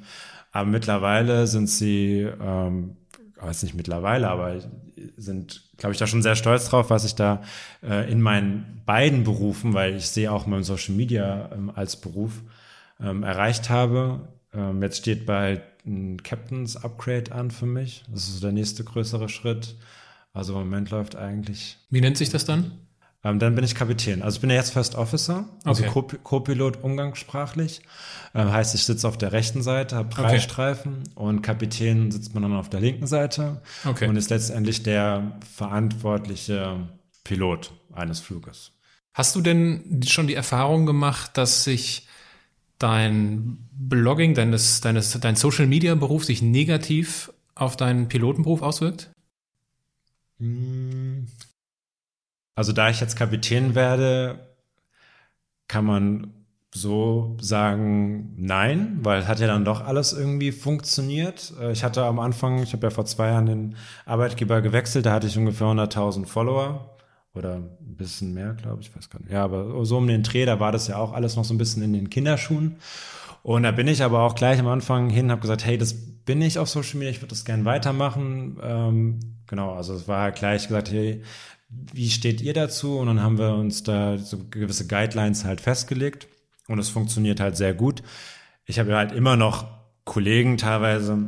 aber 0.52 0.68
mittlerweile 0.68 1.46
sind 1.46 1.68
sie, 1.68 2.28
ähm, 2.40 2.96
weiß 3.36 3.62
nicht 3.62 3.74
mittlerweile, 3.74 4.28
aber 4.28 4.60
sind, 5.16 5.62
glaube 5.76 5.92
ich, 5.92 5.98
da 5.98 6.06
schon 6.06 6.22
sehr 6.22 6.36
stolz 6.36 6.68
drauf, 6.68 6.90
was 6.90 7.04
ich 7.04 7.14
da 7.14 7.42
äh, 7.82 8.10
in 8.10 8.20
meinen 8.20 8.82
beiden 8.84 9.24
Berufen, 9.24 9.74
weil 9.74 9.96
ich 9.96 10.08
sehe 10.08 10.30
auch 10.30 10.46
mein 10.46 10.62
Social 10.62 10.94
Media 10.94 11.50
ähm, 11.52 11.70
als 11.74 11.96
Beruf 11.96 12.42
ähm, 13.00 13.22
erreicht 13.22 13.70
habe. 13.70 14.28
Ähm, 14.52 14.82
jetzt 14.82 14.98
steht 14.98 15.26
bald 15.26 15.62
ein 15.86 16.22
Captain's 16.22 16.76
Upgrade 16.76 17.32
an 17.32 17.50
für 17.50 17.66
mich. 17.66 18.04
Das 18.08 18.28
ist 18.28 18.42
der 18.42 18.52
nächste 18.52 18.84
größere 18.84 19.28
Schritt. 19.28 19.76
Also 20.32 20.52
im 20.54 20.60
Moment 20.60 20.90
läuft 20.90 21.16
eigentlich. 21.16 21.78
Wie 21.88 22.00
nennt 22.00 22.18
sich 22.18 22.30
das 22.30 22.44
dann? 22.44 22.72
Ähm, 23.22 23.38
dann 23.38 23.54
bin 23.54 23.64
ich 23.64 23.74
Kapitän. 23.74 24.22
Also 24.22 24.36
ich 24.36 24.40
bin 24.40 24.50
ja 24.50 24.56
jetzt 24.56 24.72
First 24.72 24.94
Officer, 24.94 25.44
also 25.64 25.84
okay. 25.84 26.18
Co-Pilot 26.22 26.82
umgangssprachlich. 26.82 27.82
Ähm, 28.34 28.50
heißt, 28.50 28.74
ich 28.74 28.84
sitze 28.84 29.06
auf 29.06 29.18
der 29.18 29.32
rechten 29.32 29.62
Seite, 29.62 29.96
habe 29.96 30.08
Preisstreifen 30.08 31.02
okay. 31.14 31.26
und 31.26 31.42
Kapitän 31.42 32.10
sitzt 32.10 32.32
man 32.32 32.42
dann 32.42 32.54
auf 32.54 32.70
der 32.70 32.80
linken 32.80 33.06
Seite 33.06 33.60
okay. 33.84 34.08
und 34.08 34.16
ist 34.16 34.30
letztendlich 34.30 34.82
der 34.82 35.38
verantwortliche 35.54 36.88
Pilot 37.24 37.72
eines 37.92 38.20
Fluges. 38.20 38.72
Hast 39.12 39.36
du 39.36 39.42
denn 39.42 40.00
schon 40.06 40.26
die 40.26 40.34
Erfahrung 40.34 40.86
gemacht, 40.86 41.36
dass 41.36 41.64
sich 41.64 42.06
dein 42.78 43.68
Blogging, 43.72 44.34
deines, 44.34 44.80
deines, 44.80 45.18
dein 45.20 45.36
Social 45.36 45.66
Media 45.66 45.94
Beruf 45.94 46.24
sich 46.24 46.40
negativ 46.40 47.30
auf 47.54 47.76
deinen 47.76 48.08
Pilotenberuf 48.08 48.62
auswirkt? 48.62 49.10
Also 52.54 52.72
da 52.72 52.90
ich 52.90 53.00
jetzt 53.00 53.16
Kapitän 53.16 53.74
werde, 53.74 54.54
kann 55.68 55.84
man 55.84 56.34
so 56.72 57.36
sagen 57.40 58.34
nein, 58.36 58.98
weil 59.02 59.26
hat 59.26 59.40
ja 59.40 59.46
dann 59.46 59.64
doch 59.64 59.80
alles 59.84 60.12
irgendwie 60.12 60.52
funktioniert. 60.52 61.52
Äh, 61.60 61.72
ich 61.72 61.82
hatte 61.82 62.04
am 62.04 62.20
Anfang, 62.20 62.62
ich 62.62 62.72
habe 62.72 62.86
ja 62.86 62.90
vor 62.90 63.06
zwei 63.06 63.28
Jahren 63.28 63.46
den 63.46 63.76
Arbeitgeber 64.06 64.60
gewechselt, 64.60 65.06
da 65.06 65.12
hatte 65.12 65.26
ich 65.26 65.36
ungefähr 65.36 65.66
100.000 65.66 66.26
Follower 66.26 66.96
oder 67.34 67.56
ein 67.56 67.96
bisschen 67.96 68.34
mehr, 68.34 68.54
glaube 68.54 68.82
ich, 68.82 68.94
weiß 68.94 69.10
gar 69.10 69.20
nicht. 69.20 69.32
Ja, 69.32 69.44
aber 69.44 69.84
so 69.84 69.98
um 69.98 70.06
den 70.06 70.22
Dreh, 70.22 70.44
da 70.44 70.60
war 70.60 70.72
das 70.72 70.88
ja 70.88 70.96
auch 70.96 71.12
alles 71.12 71.36
noch 71.36 71.44
so 71.44 71.54
ein 71.54 71.58
bisschen 71.58 71.82
in 71.82 71.92
den 71.92 72.10
Kinderschuhen. 72.10 72.76
Und 73.42 73.62
da 73.62 73.70
bin 73.70 73.88
ich 73.88 74.02
aber 74.02 74.20
auch 74.20 74.34
gleich 74.34 74.60
am 74.60 74.66
Anfang 74.66 75.08
hin, 75.08 75.30
habe 75.30 75.40
gesagt, 75.40 75.64
hey, 75.64 75.78
das 75.78 75.94
bin 75.94 76.42
ich 76.42 76.58
auf 76.58 76.68
Social 76.68 76.98
Media, 76.98 77.10
ich 77.10 77.18
würde 77.18 77.30
das 77.30 77.44
gerne 77.44 77.64
weitermachen. 77.64 78.58
Ähm, 78.62 79.20
genau, 79.46 79.74
also 79.74 79.94
es 79.94 80.06
war 80.06 80.30
gleich 80.32 80.68
gesagt, 80.68 80.90
hey, 80.90 81.22
wie 81.70 82.10
steht 82.10 82.40
ihr 82.40 82.52
dazu? 82.52 82.98
Und 82.98 83.06
dann 83.06 83.22
haben 83.22 83.38
wir 83.38 83.54
uns 83.54 83.82
da 83.82 84.18
so 84.18 84.38
gewisse 84.50 84.86
Guidelines 84.86 85.44
halt 85.44 85.60
festgelegt. 85.60 86.26
Und 86.68 86.78
es 86.78 86.88
funktioniert 86.88 87.40
halt 87.40 87.56
sehr 87.56 87.74
gut. 87.74 88.02
Ich 88.64 88.78
habe 88.78 88.96
halt 88.96 89.12
immer 89.12 89.36
noch 89.36 89.66
Kollegen 90.04 90.56
teilweise, 90.56 91.18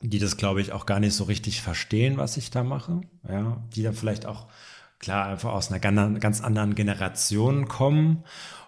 die 0.00 0.18
das, 0.18 0.36
glaube 0.36 0.60
ich, 0.60 0.72
auch 0.72 0.86
gar 0.86 1.00
nicht 1.00 1.14
so 1.14 1.24
richtig 1.24 1.60
verstehen, 1.62 2.18
was 2.18 2.36
ich 2.36 2.50
da 2.50 2.62
mache. 2.62 3.00
Ja, 3.28 3.62
die 3.74 3.82
da 3.82 3.92
vielleicht 3.92 4.26
auch 4.26 4.46
klar 4.98 5.26
einfach 5.26 5.52
aus 5.52 5.70
einer 5.70 5.80
ganz 5.80 6.40
anderen 6.40 6.74
Generation 6.74 7.68
kommen. 7.68 8.24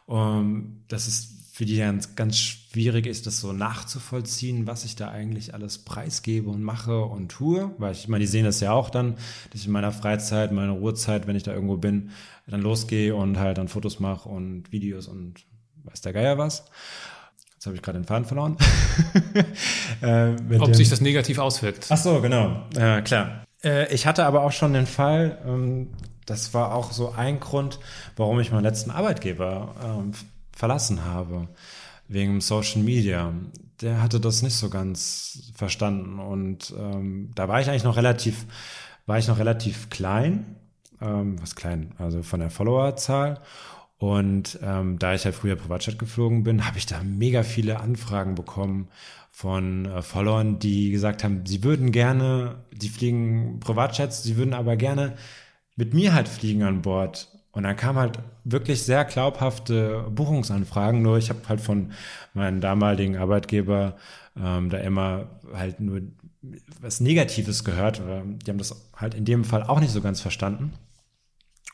Um, 0.07 0.85
das 0.89 1.07
ist 1.07 1.40
für 1.61 1.67
die 1.67 1.77
ganz, 1.77 2.17
ganz 2.17 2.39
schwierig 2.39 3.07
ist, 3.07 3.27
das 3.27 3.39
so 3.39 3.53
nachzuvollziehen, 3.53 4.67
was 4.67 4.87
ich 4.87 4.97
da 4.97 5.11
eigentlich 5.11 5.53
alles 5.53 5.77
preisgebe 5.77 6.49
und 6.49 6.63
mache 6.63 7.05
und 7.05 7.29
tue. 7.29 7.71
Weil 7.77 7.93
ich 7.93 8.09
meine, 8.09 8.23
die 8.23 8.27
sehen 8.27 8.47
das 8.47 8.61
ja 8.61 8.73
auch 8.73 8.89
dann, 8.89 9.17
dass 9.51 9.61
ich 9.61 9.67
in 9.67 9.73
meiner 9.73 9.93
Freizeit, 9.93 10.53
meiner 10.53 10.73
Ruhezeit, 10.73 11.27
wenn 11.27 11.37
ich 11.37 11.43
da 11.43 11.53
irgendwo 11.53 11.77
bin, 11.77 12.13
dann 12.47 12.63
losgehe 12.63 13.15
und 13.15 13.39
halt 13.39 13.59
dann 13.59 13.69
Fotos 13.69 14.01
mache 14.01 14.27
und 14.27 14.73
Videos 14.73 15.07
und 15.07 15.45
weiß 15.85 16.01
der 16.01 16.15
Geier 16.15 16.39
was. 16.39 16.65
Jetzt 17.53 17.67
habe 17.67 17.77
ich 17.77 17.83
gerade 17.83 17.99
den 17.99 18.07
Faden 18.07 18.25
verloren. 18.25 18.57
äh, 20.01 20.31
Ob 20.59 20.65
dem, 20.65 20.73
sich 20.73 20.89
das 20.89 21.03
negativ 21.03 21.37
auswirkt. 21.37 21.89
Ach 21.91 21.99
so, 21.99 22.23
genau. 22.23 22.63
Äh, 22.75 23.03
klar. 23.03 23.45
Äh, 23.63 23.93
ich 23.93 24.07
hatte 24.07 24.25
aber 24.25 24.45
auch 24.45 24.53
schon 24.53 24.73
den 24.73 24.87
Fall, 24.87 25.37
ähm, 25.47 25.89
das 26.25 26.55
war 26.55 26.75
auch 26.75 26.91
so 26.91 27.13
ein 27.13 27.39
Grund, 27.39 27.81
warum 28.17 28.41
ich 28.41 28.51
meinen 28.51 28.63
letzten 28.63 28.91
Arbeitgeber 28.91 29.75
ähm, 29.85 30.13
verlassen 30.61 31.05
habe, 31.05 31.49
wegen 32.07 32.41
Social 32.41 32.83
Media. 32.83 33.33
Der 33.81 34.03
hatte 34.03 34.21
das 34.21 34.43
nicht 34.43 34.57
so 34.57 34.69
ganz 34.69 35.53
verstanden 35.55 36.19
und 36.19 36.75
ähm, 36.79 37.31
da 37.35 37.49
war 37.49 37.61
ich 37.61 37.69
eigentlich 37.69 37.85
noch 37.85 37.97
relativ, 37.97 38.47
war 39.07 39.19
ich 39.19 39.27
noch 39.27 39.39
relativ 39.39 39.89
klein, 39.89 40.57
ähm, 41.01 41.41
was 41.41 41.57
klein, 41.57 41.95
also 41.99 42.23
von 42.23 42.41
der 42.41 42.51
Followerzahl. 42.51 43.41
Und 43.97 44.59
ähm, 44.63 44.99
da 44.99 45.15
ich 45.15 45.25
ja 45.25 45.33
früher 45.33 45.57
Privatchat 45.57 45.99
geflogen 45.99 46.43
bin, 46.43 46.67
habe 46.67 46.79
ich 46.79 46.87
da 46.87 47.03
mega 47.03 47.43
viele 47.43 47.81
Anfragen 47.81 48.35
bekommen 48.35 48.89
von 49.31 49.87
äh, 49.87 50.03
Followern, 50.03 50.59
die 50.59 50.91
gesagt 50.91 51.25
haben, 51.25 51.47
sie 51.47 51.65
würden 51.65 51.91
gerne, 51.91 52.65
sie 52.79 52.89
fliegen 52.91 53.61
Privatchats, 53.61 54.23
sie 54.23 54.37
würden 54.37 54.55
aber 54.55 54.77
gerne 54.77 55.17
mit 55.77 55.95
mir 55.95 56.13
halt 56.13 56.29
fliegen 56.29 56.63
an 56.63 56.83
Bord. 56.83 57.29
Und 57.53 57.65
dann 57.65 57.77
kam 57.77 57.97
halt 57.97 58.19
wirklich 58.45 58.83
sehr 58.83 59.05
glaubhafte 59.05 60.07
Buchungsanfragen, 60.11 61.03
nur 61.03 61.19
ich 61.19 61.31
habe 61.31 61.41
halt 61.49 61.61
von 61.61 61.93
meinem 62.33 62.61
damaligen 62.61 63.17
Arbeitgeber 63.17 63.97
ähm, 64.37 64.71
da 64.71 64.79
immer 64.79 65.27
halt 65.53 65.81
nur 65.81 66.03
was 66.81 67.01
Negatives 67.01 67.65
gehört. 67.65 67.99
Die 67.99 68.51
haben 68.51 68.59
das 68.59 68.89
halt 68.97 69.15
in 69.15 69.25
dem 69.25 69.45
Fall 69.45 69.65
auch 69.65 69.81
nicht 69.81 69.93
so 69.93 70.01
ganz 70.01 70.21
verstanden. 70.21 70.73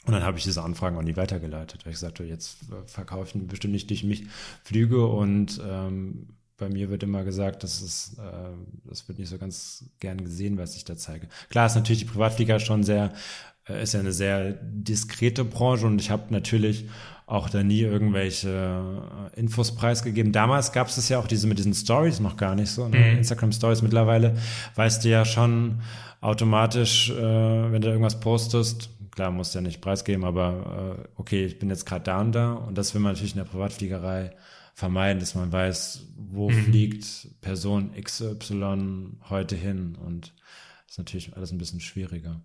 Und 0.06 0.12
dann 0.12 0.22
habe 0.22 0.38
ich 0.38 0.44
diese 0.44 0.62
Anfragen 0.62 0.96
auch 0.96 1.02
nie 1.02 1.16
weitergeleitet, 1.16 1.84
weil 1.84 1.92
ich 1.92 1.98
sagte, 1.98 2.24
jetzt 2.24 2.58
verkaufen 2.86 3.48
bestimmt 3.48 3.72
nicht 3.72 3.90
durch 3.90 4.04
mich 4.04 4.26
Flüge 4.62 5.04
und 5.06 5.60
ähm, 5.68 6.28
bei 6.56 6.68
mir 6.68 6.90
wird 6.90 7.02
immer 7.02 7.24
gesagt, 7.24 7.64
das 7.64 7.82
ist, 7.82 8.18
äh, 8.18 8.54
das 8.84 9.06
wird 9.08 9.18
nicht 9.18 9.28
so 9.28 9.36
ganz 9.36 9.84
gern 9.98 10.22
gesehen, 10.22 10.58
was 10.58 10.76
ich 10.76 10.84
da 10.84 10.96
zeige. 10.96 11.28
Klar 11.50 11.66
ist 11.66 11.74
natürlich 11.74 12.00
die 12.00 12.06
Privatflieger 12.06 12.60
schon 12.60 12.82
sehr 12.82 13.06
äh, 13.06 13.08
ist 13.74 13.94
ja 13.94 14.00
eine 14.00 14.12
sehr 14.12 14.52
diskrete 14.62 15.44
Branche 15.44 15.86
und 15.86 16.00
ich 16.00 16.10
habe 16.10 16.32
natürlich 16.32 16.86
auch 17.26 17.50
da 17.50 17.64
nie 17.64 17.80
irgendwelche 17.80 18.48
äh, 19.34 19.40
Infos 19.40 19.74
preisgegeben. 19.74 20.32
Damals 20.32 20.72
gab 20.72 20.86
es 20.86 21.08
ja 21.08 21.18
auch 21.18 21.26
diese 21.26 21.48
mit 21.48 21.58
diesen 21.58 21.74
Stories 21.74 22.20
noch 22.20 22.36
gar 22.36 22.54
nicht 22.54 22.70
so. 22.70 22.88
Ne? 22.88 22.98
Mhm. 22.98 23.18
Instagram 23.18 23.50
Stories 23.50 23.82
mittlerweile 23.82 24.36
weißt 24.76 25.04
du 25.04 25.08
ja 25.08 25.24
schon 25.24 25.80
automatisch, 26.20 27.10
äh, 27.10 27.14
wenn 27.72 27.82
du 27.82 27.88
irgendwas 27.88 28.20
postest, 28.20 28.90
klar, 29.10 29.32
musst 29.32 29.54
du 29.54 29.58
ja 29.58 29.62
nicht 29.62 29.80
preisgeben, 29.80 30.24
aber 30.24 30.98
äh, 31.00 31.08
okay, 31.16 31.44
ich 31.44 31.58
bin 31.58 31.68
jetzt 31.68 31.84
gerade 31.84 32.04
da 32.04 32.20
und 32.20 32.32
da 32.32 32.52
und 32.52 32.78
das 32.78 32.94
will 32.94 33.00
man 33.00 33.12
natürlich 33.12 33.32
in 33.32 33.38
der 33.38 33.50
Privatfliegerei 33.50 34.30
vermeiden, 34.74 35.18
dass 35.18 35.34
man 35.34 35.50
weiß, 35.50 36.06
wo 36.16 36.50
mhm. 36.50 36.64
fliegt 36.64 37.28
Person 37.40 37.90
XY 38.00 39.16
heute 39.28 39.56
hin 39.56 39.96
und 39.96 40.32
das 40.84 40.92
ist 40.92 40.98
natürlich 40.98 41.36
alles 41.36 41.50
ein 41.50 41.58
bisschen 41.58 41.80
schwieriger. 41.80 42.40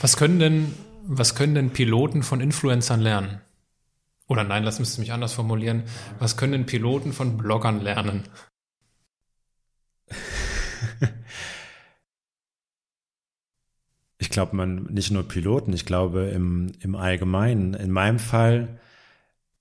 Was 0.00 0.16
können 0.16 0.38
denn, 0.38 0.74
was 1.04 1.34
können 1.34 1.54
denn 1.54 1.70
Piloten 1.70 2.22
von 2.22 2.40
Influencern 2.40 3.00
lernen? 3.00 3.40
Oder 4.28 4.44
nein, 4.44 4.64
lass 4.64 4.78
mich 4.78 4.96
mich 4.98 5.12
anders 5.12 5.32
formulieren. 5.32 5.84
Was 6.18 6.36
können 6.36 6.52
denn 6.52 6.66
Piloten 6.66 7.12
von 7.12 7.36
Bloggern 7.36 7.80
lernen? 7.80 8.24
Ich 14.18 14.30
glaube, 14.30 14.54
man 14.54 14.84
nicht 14.84 15.10
nur 15.10 15.26
Piloten, 15.26 15.72
ich 15.72 15.84
glaube 15.84 16.26
im, 16.26 16.72
im 16.80 16.94
Allgemeinen. 16.94 17.74
In 17.74 17.90
meinem 17.90 18.20
Fall, 18.20 18.80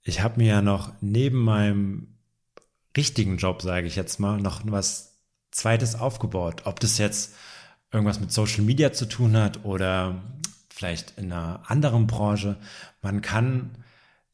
ich 0.04 0.22
habe 0.22 0.40
mir 0.40 0.48
ja 0.48 0.62
noch 0.62 0.94
neben 1.02 1.40
meinem 1.40 2.20
richtigen 2.96 3.38
Job, 3.38 3.64
sage 3.64 3.88
ich 3.88 3.96
jetzt 3.96 4.20
mal, 4.20 4.40
noch 4.40 4.62
was 4.66 5.20
Zweites 5.50 5.96
aufgebaut. 5.96 6.62
Ob 6.66 6.80
das 6.80 7.00
jetzt 7.00 7.36
irgendwas 7.92 8.20
mit 8.20 8.32
Social 8.32 8.64
Media 8.64 8.94
zu 8.94 9.06
tun 9.06 9.36
hat 9.36 9.66
oder 9.66 10.22
vielleicht 10.70 11.18
in 11.18 11.32
einer 11.32 11.62
anderen 11.68 12.08
Branche. 12.08 12.58
Man 13.02 13.22
kann 13.22 13.72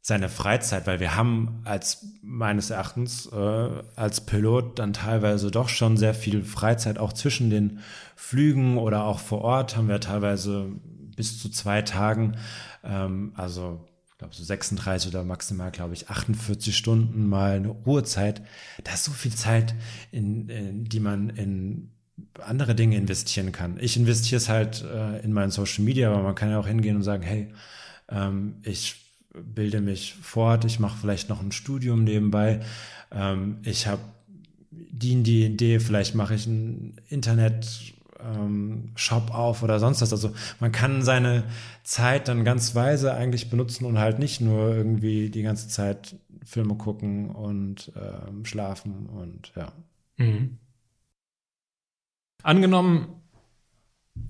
seine 0.08 0.30
Freizeit, 0.30 0.88
weil 0.88 1.02
wir 1.02 1.18
haben 1.18 1.62
als 1.66 2.06
meines 2.22 2.70
Erachtens 2.70 3.26
äh, 3.26 3.70
als 3.98 4.26
Pilot 4.26 4.80
dann 4.80 4.94
teilweise 4.94 5.52
doch 5.52 5.68
schon 5.68 5.98
sehr 5.98 6.14
viel 6.14 6.46
Freizeit 6.46 6.98
auch 6.98 7.12
zwischen 7.12 7.50
den 7.50 7.80
Flügen 8.16 8.78
oder 8.78 9.04
auch 9.04 9.20
vor 9.20 9.42
Ort 9.42 9.76
haben 9.76 9.90
wir 9.90 10.00
teilweise 10.00 10.72
bis 11.18 11.42
zu 11.42 11.50
zwei 11.50 11.82
Tagen, 11.82 12.38
ähm, 12.86 13.34
also 13.36 13.86
ich 14.06 14.18
glaube 14.18 14.34
so 14.34 14.46
36 14.46 15.10
oder 15.12 15.26
maximal 15.26 15.72
glaube 15.72 15.94
ich 15.94 16.10
48 16.10 16.78
Stunden 16.78 17.28
mal 17.28 17.58
eine 17.58 17.68
Ruhezeit. 17.68 18.42
Da 18.86 18.94
ist 18.94 19.04
so 19.04 19.12
viel 19.12 19.34
Zeit, 19.34 19.76
in, 20.12 20.48
in 20.48 20.86
die 20.86 21.02
man 21.02 21.30
in 21.32 21.92
andere 22.40 22.76
Dinge 22.76 22.98
investieren 22.98 23.52
kann. 23.52 23.78
Ich 23.80 23.98
investiere 23.98 24.38
es 24.38 24.50
halt 24.50 24.84
äh, 24.84 25.20
in 25.20 25.34
meinen 25.34 25.52
Social 25.52 25.84
Media, 25.84 26.12
aber 26.12 26.24
man 26.24 26.36
kann 26.36 26.50
ja 26.50 26.60
auch 26.60 26.68
hingehen 26.68 26.96
und 26.96 27.04
sagen, 27.04 27.24
hey, 27.24 27.48
ähm, 28.10 28.56
ich 28.64 28.96
bilde 29.34 29.82
mich 29.82 30.16
fort, 30.16 30.66
ich 30.66 30.80
mache 30.80 30.98
vielleicht 31.00 31.30
noch 31.30 31.42
ein 31.42 31.52
Studium 31.52 32.04
nebenbei, 32.04 32.62
ähm, 33.12 33.58
ich 33.64 33.88
habe 33.88 34.02
die, 34.72 35.22
die 35.22 35.46
Idee, 35.46 35.80
vielleicht 35.80 36.16
mache 36.16 36.36
ich 36.36 36.48
einen 36.48 36.98
Internet 37.10 37.94
ähm, 38.20 38.94
auf 39.30 39.64
oder 39.64 39.80
sonst 39.80 40.02
was. 40.02 40.12
Also 40.12 40.34
man 40.60 40.72
kann 40.72 41.02
seine 41.04 41.44
Zeit 41.84 42.28
dann 42.28 42.44
ganz 42.44 42.76
weise 42.76 43.14
eigentlich 43.14 43.50
benutzen 43.50 43.86
und 43.86 44.00
halt 44.00 44.20
nicht 44.20 44.42
nur 44.42 44.76
irgendwie 44.76 45.30
die 45.30 45.44
ganze 45.44 45.68
Zeit 45.68 46.16
Filme 46.44 46.76
gucken 46.76 47.30
und 47.30 47.92
ähm, 47.96 48.46
schlafen 48.46 49.08
und 49.08 49.52
ja. 49.56 49.72
Mhm. 50.18 50.58
Angenommen, 52.44 53.08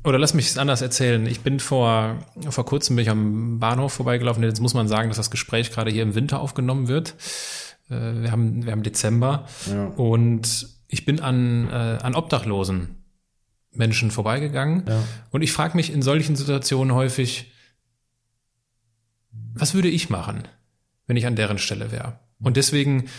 oder 0.03 0.18
lass 0.20 0.34
mich 0.34 0.47
es 0.47 0.58
anders 0.58 0.82
erzählen. 0.82 1.26
Ich 1.26 1.41
bin 1.41 1.60
vor, 1.60 2.18
vor 2.49 2.66
kurzem 2.66 2.95
bin 2.95 3.03
ich 3.03 3.10
am 3.10 3.60
Bahnhof 3.60 3.93
vorbeigelaufen. 3.93 4.43
Jetzt 4.43 4.62
muss 4.62 4.74
man 4.74 4.88
sagen, 4.88 5.10
dass 5.10 5.18
das 5.18 5.32
Gespräch 5.32 5.72
gerade 5.72 5.91
hier 5.91 6.03
im 6.03 6.16
Winter 6.16 6.39
aufgenommen 6.39 6.88
wird. 6.88 7.16
Äh, 7.89 8.22
wir 8.22 8.32
haben, 8.32 8.66
wir 8.66 8.72
haben 8.72 8.84
Dezember. 8.84 9.47
Ja. 9.70 9.88
Und 9.88 10.70
ich 10.88 11.05
bin 11.05 11.20
an, 11.20 11.70
äh, 11.70 11.99
an 12.01 12.16
Obdachlosen 12.16 12.95
Menschen 13.72 14.12
vorbeigegangen. 14.12 14.86
Ja. 14.88 15.03
Und 15.32 15.41
ich 15.41 15.51
frage 15.51 15.76
mich 15.76 15.91
in 15.91 16.01
solchen 16.01 16.36
Situationen 16.36 16.93
häufig, 16.93 17.51
was 19.53 19.74
würde 19.74 19.89
ich 19.89 20.10
machen, 20.10 20.47
wenn 21.05 21.18
ich 21.18 21.26
an 21.26 21.36
deren 21.36 21.58
Stelle 21.58 21.91
wäre? 21.91 22.20
Und 22.39 22.58
deswegen 22.58 23.10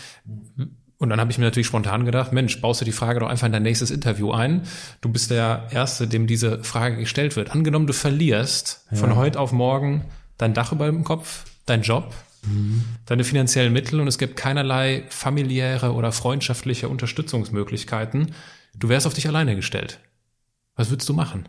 und 0.99 1.09
dann 1.09 1.21
habe 1.21 1.31
ich 1.31 1.37
mir 1.37 1.45
natürlich 1.45 1.67
spontan 1.67 2.03
gedacht, 2.03 2.33
Mensch, 2.33 2.59
baust 2.59 2.81
du 2.81 2.85
die 2.85 2.91
Frage 2.91 3.21
doch 3.21 3.29
einfach 3.29 3.47
in 3.47 3.53
dein 3.53 3.63
nächstes 3.63 3.89
Interview 3.89 4.31
ein. 4.31 4.63
Du 4.99 5.07
bist 5.09 5.31
der 5.31 5.67
Erste, 5.71 6.07
dem 6.07 6.27
diese 6.27 6.61
Frage 6.65 6.97
gestellt 6.97 7.37
wird. 7.37 7.51
Angenommen, 7.51 7.87
du 7.87 7.93
verlierst 7.93 8.85
ja. 8.91 8.97
von 8.97 9.15
heute 9.15 9.39
auf 9.39 9.53
morgen 9.53 10.03
dein 10.37 10.53
Dach 10.53 10.73
über 10.73 10.87
dem 10.87 11.05
Kopf, 11.05 11.45
dein 11.65 11.83
Job, 11.83 12.13
mhm. 12.43 12.83
deine 13.05 13.23
finanziellen 13.23 13.71
Mittel 13.71 14.01
und 14.01 14.07
es 14.07 14.17
gibt 14.17 14.35
keinerlei 14.35 15.05
familiäre 15.09 15.93
oder 15.93 16.11
freundschaftliche 16.11 16.89
Unterstützungsmöglichkeiten. 16.89 18.33
Du 18.75 18.89
wärst 18.89 19.07
auf 19.07 19.13
dich 19.13 19.27
alleine 19.27 19.55
gestellt. 19.55 20.01
Was 20.75 20.89
würdest 20.89 21.07
du 21.07 21.13
machen? 21.13 21.47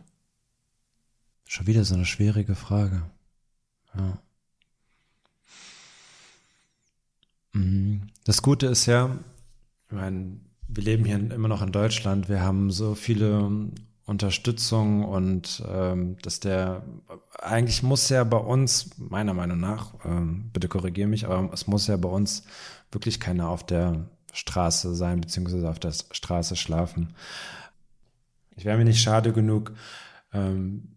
Schon 1.45 1.67
wieder 1.67 1.83
so 1.83 1.97
eine 1.97 2.07
schwierige 2.07 2.55
Frage. 2.55 3.03
Ja. 3.97 4.19
Mhm. 7.53 8.03
Das 8.25 8.43
Gute 8.43 8.67
ist 8.67 8.87
ja, 8.87 9.19
ich 9.91 9.97
meine, 9.97 10.37
wir 10.69 10.85
leben 10.85 11.05
hier 11.05 11.17
immer 11.17 11.49
noch 11.49 11.63
in 11.63 11.73
Deutschland. 11.73 12.29
Wir 12.29 12.43
haben 12.43 12.71
so 12.71 12.95
viele 12.95 13.51
Unterstützung 14.07 15.05
und 15.05 15.65
ähm, 15.69 16.17
dass 16.23 16.39
der 16.39 16.85
eigentlich 17.41 17.83
muss 17.83 18.09
ja 18.09 18.23
bei 18.23 18.37
uns 18.37 18.91
meiner 18.99 19.35
Meinung 19.35 19.59
nach 19.59 19.95
ähm, 20.05 20.51
bitte 20.53 20.69
korrigiere 20.69 21.09
mich, 21.09 21.27
aber 21.27 21.53
es 21.53 21.67
muss 21.67 21.89
ja 21.89 21.97
bei 21.97 22.09
uns 22.09 22.45
wirklich 22.93 23.19
keiner 23.19 23.49
auf 23.49 23.67
der 23.67 24.07
Straße 24.33 24.95
sein 24.95 25.21
beziehungsweise 25.21 25.69
auf 25.69 25.81
der 25.81 25.93
Straße 25.93 26.55
schlafen. 26.55 27.15
Ich 28.55 28.65
wäre 28.65 28.79
mir 28.79 28.85
nicht 28.85 29.03
schade 29.03 29.33
genug, 29.33 29.73
ähm, 30.33 30.97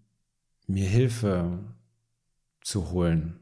mir 0.68 0.88
Hilfe 0.88 1.60
zu 2.62 2.92
holen 2.92 3.40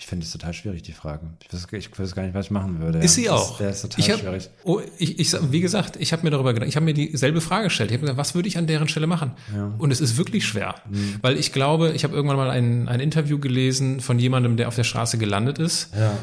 ich 0.00 0.06
finde 0.06 0.24
es 0.24 0.32
total 0.32 0.54
schwierig, 0.54 0.80
die 0.80 0.94
Frage. 0.94 1.26
Ich 1.44 1.52
weiß, 1.52 1.66
ich 1.72 1.98
weiß, 1.98 2.14
gar 2.14 2.22
nicht, 2.22 2.32
was 2.32 2.46
ich 2.46 2.50
machen 2.50 2.80
würde. 2.80 3.00
Ist 3.00 3.16
sie 3.16 3.28
auch. 3.28 3.58
Der 3.58 3.68
ist 3.68 3.82
total 3.82 4.00
ich 4.00 4.10
hab, 4.10 4.20
schwierig. 4.20 4.48
Oh, 4.64 4.80
ich, 4.96 5.18
ich, 5.18 5.36
wie 5.52 5.60
gesagt, 5.60 5.96
ich 5.96 6.14
habe 6.14 6.22
mir 6.22 6.30
darüber 6.30 6.54
gedacht, 6.54 6.70
ich 6.70 6.76
habe 6.76 6.86
mir 6.86 6.94
dieselbe 6.94 7.42
Frage 7.42 7.64
gestellt. 7.64 7.90
Ich 7.90 7.98
habe 7.98 8.00
gesagt, 8.00 8.16
was 8.18 8.34
würde 8.34 8.48
ich 8.48 8.56
an 8.56 8.66
deren 8.66 8.88
Stelle 8.88 9.06
machen? 9.06 9.32
Ja. 9.54 9.74
Und 9.76 9.90
es 9.90 10.00
ist 10.00 10.16
wirklich 10.16 10.46
schwer. 10.46 10.76
Mhm. 10.88 11.16
Weil 11.20 11.36
ich 11.36 11.52
glaube, 11.52 11.90
ich 11.90 12.04
habe 12.04 12.14
irgendwann 12.14 12.38
mal 12.38 12.48
ein, 12.48 12.88
ein 12.88 12.98
Interview 12.98 13.38
gelesen 13.38 14.00
von 14.00 14.18
jemandem, 14.18 14.56
der 14.56 14.68
auf 14.68 14.74
der 14.74 14.84
Straße 14.84 15.18
gelandet 15.18 15.58
ist. 15.58 15.94
Ja. 15.94 16.16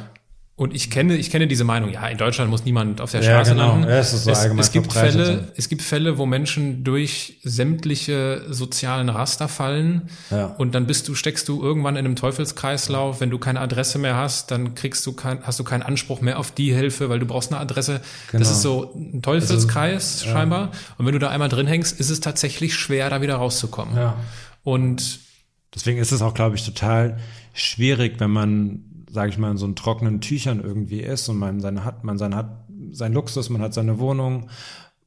Und 0.57 0.73
ich 0.73 0.89
kenne, 0.89 1.15
ich 1.15 1.29
kenne 1.29 1.45
diese 1.45 1.63
Meinung, 1.63 1.91
ja, 1.91 2.07
in 2.07 2.17
Deutschland 2.17 2.49
muss 2.49 2.65
niemand 2.65 2.99
auf 2.99 3.11
der 3.11 3.21
Straße 3.21 3.51
ja, 3.51 3.55
genau. 3.55 3.73
landen. 3.73 3.89
Ja, 3.89 3.99
es, 3.99 4.11
ist 4.11 4.23
so 4.23 4.31
es, 4.31 4.43
es 4.43 4.71
gibt 4.71 4.91
Fälle, 4.91 5.51
es 5.55 5.69
gibt 5.69 5.83
Fälle, 5.83 6.17
wo 6.17 6.25
Menschen 6.25 6.83
durch 6.83 7.37
sämtliche 7.43 8.43
sozialen 8.49 9.09
Raster 9.09 9.49
fallen. 9.49 10.09
Ja. 10.31 10.47
Und 10.47 10.73
dann 10.73 10.87
bist 10.87 11.07
du, 11.07 11.13
steckst 11.13 11.47
du 11.47 11.61
irgendwann 11.61 11.95
in 11.95 12.05
einem 12.05 12.15
Teufelskreislauf. 12.15 13.21
Wenn 13.21 13.29
du 13.29 13.37
keine 13.37 13.61
Adresse 13.61 13.99
mehr 13.99 14.15
hast, 14.15 14.49
dann 14.49 14.73
kriegst 14.73 15.05
du 15.05 15.13
kein, 15.13 15.43
hast 15.43 15.59
du 15.59 15.63
keinen 15.63 15.83
Anspruch 15.83 16.21
mehr 16.21 16.39
auf 16.39 16.49
die 16.49 16.73
Hilfe, 16.73 17.07
weil 17.07 17.19
du 17.19 17.27
brauchst 17.27 17.51
eine 17.51 17.61
Adresse. 17.61 18.01
Genau. 18.31 18.39
Das 18.39 18.49
ist 18.49 18.63
so 18.63 18.95
ein 18.95 19.21
Teufelskreis 19.21 20.21
also, 20.21 20.33
scheinbar. 20.33 20.61
Ja. 20.61 20.71
Und 20.97 21.05
wenn 21.05 21.13
du 21.13 21.19
da 21.19 21.29
einmal 21.29 21.49
drin 21.49 21.67
hängst, 21.67 21.99
ist 21.99 22.09
es 22.09 22.19
tatsächlich 22.19 22.73
schwer, 22.73 23.11
da 23.11 23.21
wieder 23.21 23.35
rauszukommen. 23.35 23.95
Ja. 23.95 24.17
Und 24.63 25.19
deswegen 25.75 25.99
ist 25.99 26.11
es 26.11 26.23
auch, 26.23 26.33
glaube 26.33 26.55
ich, 26.55 26.65
total 26.65 27.19
schwierig, 27.53 28.19
wenn 28.19 28.31
man 28.31 28.96
sage 29.17 29.31
ich 29.31 29.39
mal, 29.39 29.49
in 29.49 29.57
so 29.57 29.67
trockenen 29.71 30.21
Tüchern 30.21 30.61
irgendwie 30.61 30.99
ist 30.99 31.27
und 31.27 31.39
man 31.39 31.59
seine 31.59 31.83
hat, 31.83 32.03
man 32.03 32.19
sein 32.19 32.35
hat 32.35 32.67
sein 32.91 33.13
Luxus, 33.13 33.49
man 33.49 33.63
hat 33.63 33.73
seine 33.73 33.97
Wohnung, 33.97 34.47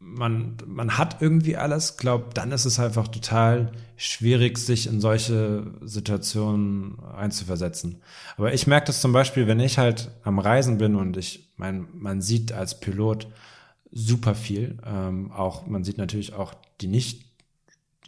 man, 0.00 0.56
man 0.66 0.98
hat 0.98 1.22
irgendwie 1.22 1.56
alles, 1.56 1.96
glaube, 1.96 2.30
dann 2.34 2.50
ist 2.50 2.64
es 2.64 2.80
einfach 2.80 3.06
total 3.06 3.70
schwierig, 3.96 4.58
sich 4.58 4.88
in 4.88 5.00
solche 5.00 5.64
Situationen 5.80 6.98
einzuversetzen. 7.16 8.02
Aber 8.36 8.52
ich 8.52 8.66
merke 8.66 8.88
das 8.88 9.00
zum 9.00 9.12
Beispiel, 9.12 9.46
wenn 9.46 9.60
ich 9.60 9.78
halt 9.78 10.10
am 10.24 10.40
Reisen 10.40 10.78
bin 10.78 10.96
und 10.96 11.16
ich, 11.16 11.52
mein, 11.56 11.86
man 11.92 12.20
sieht 12.20 12.50
als 12.50 12.80
Pilot 12.80 13.28
super 13.92 14.34
viel. 14.34 14.76
Ähm, 14.84 15.30
auch, 15.30 15.68
man 15.68 15.84
sieht 15.84 15.98
natürlich 15.98 16.32
auch 16.32 16.52
die 16.80 16.88
nicht 16.88 17.29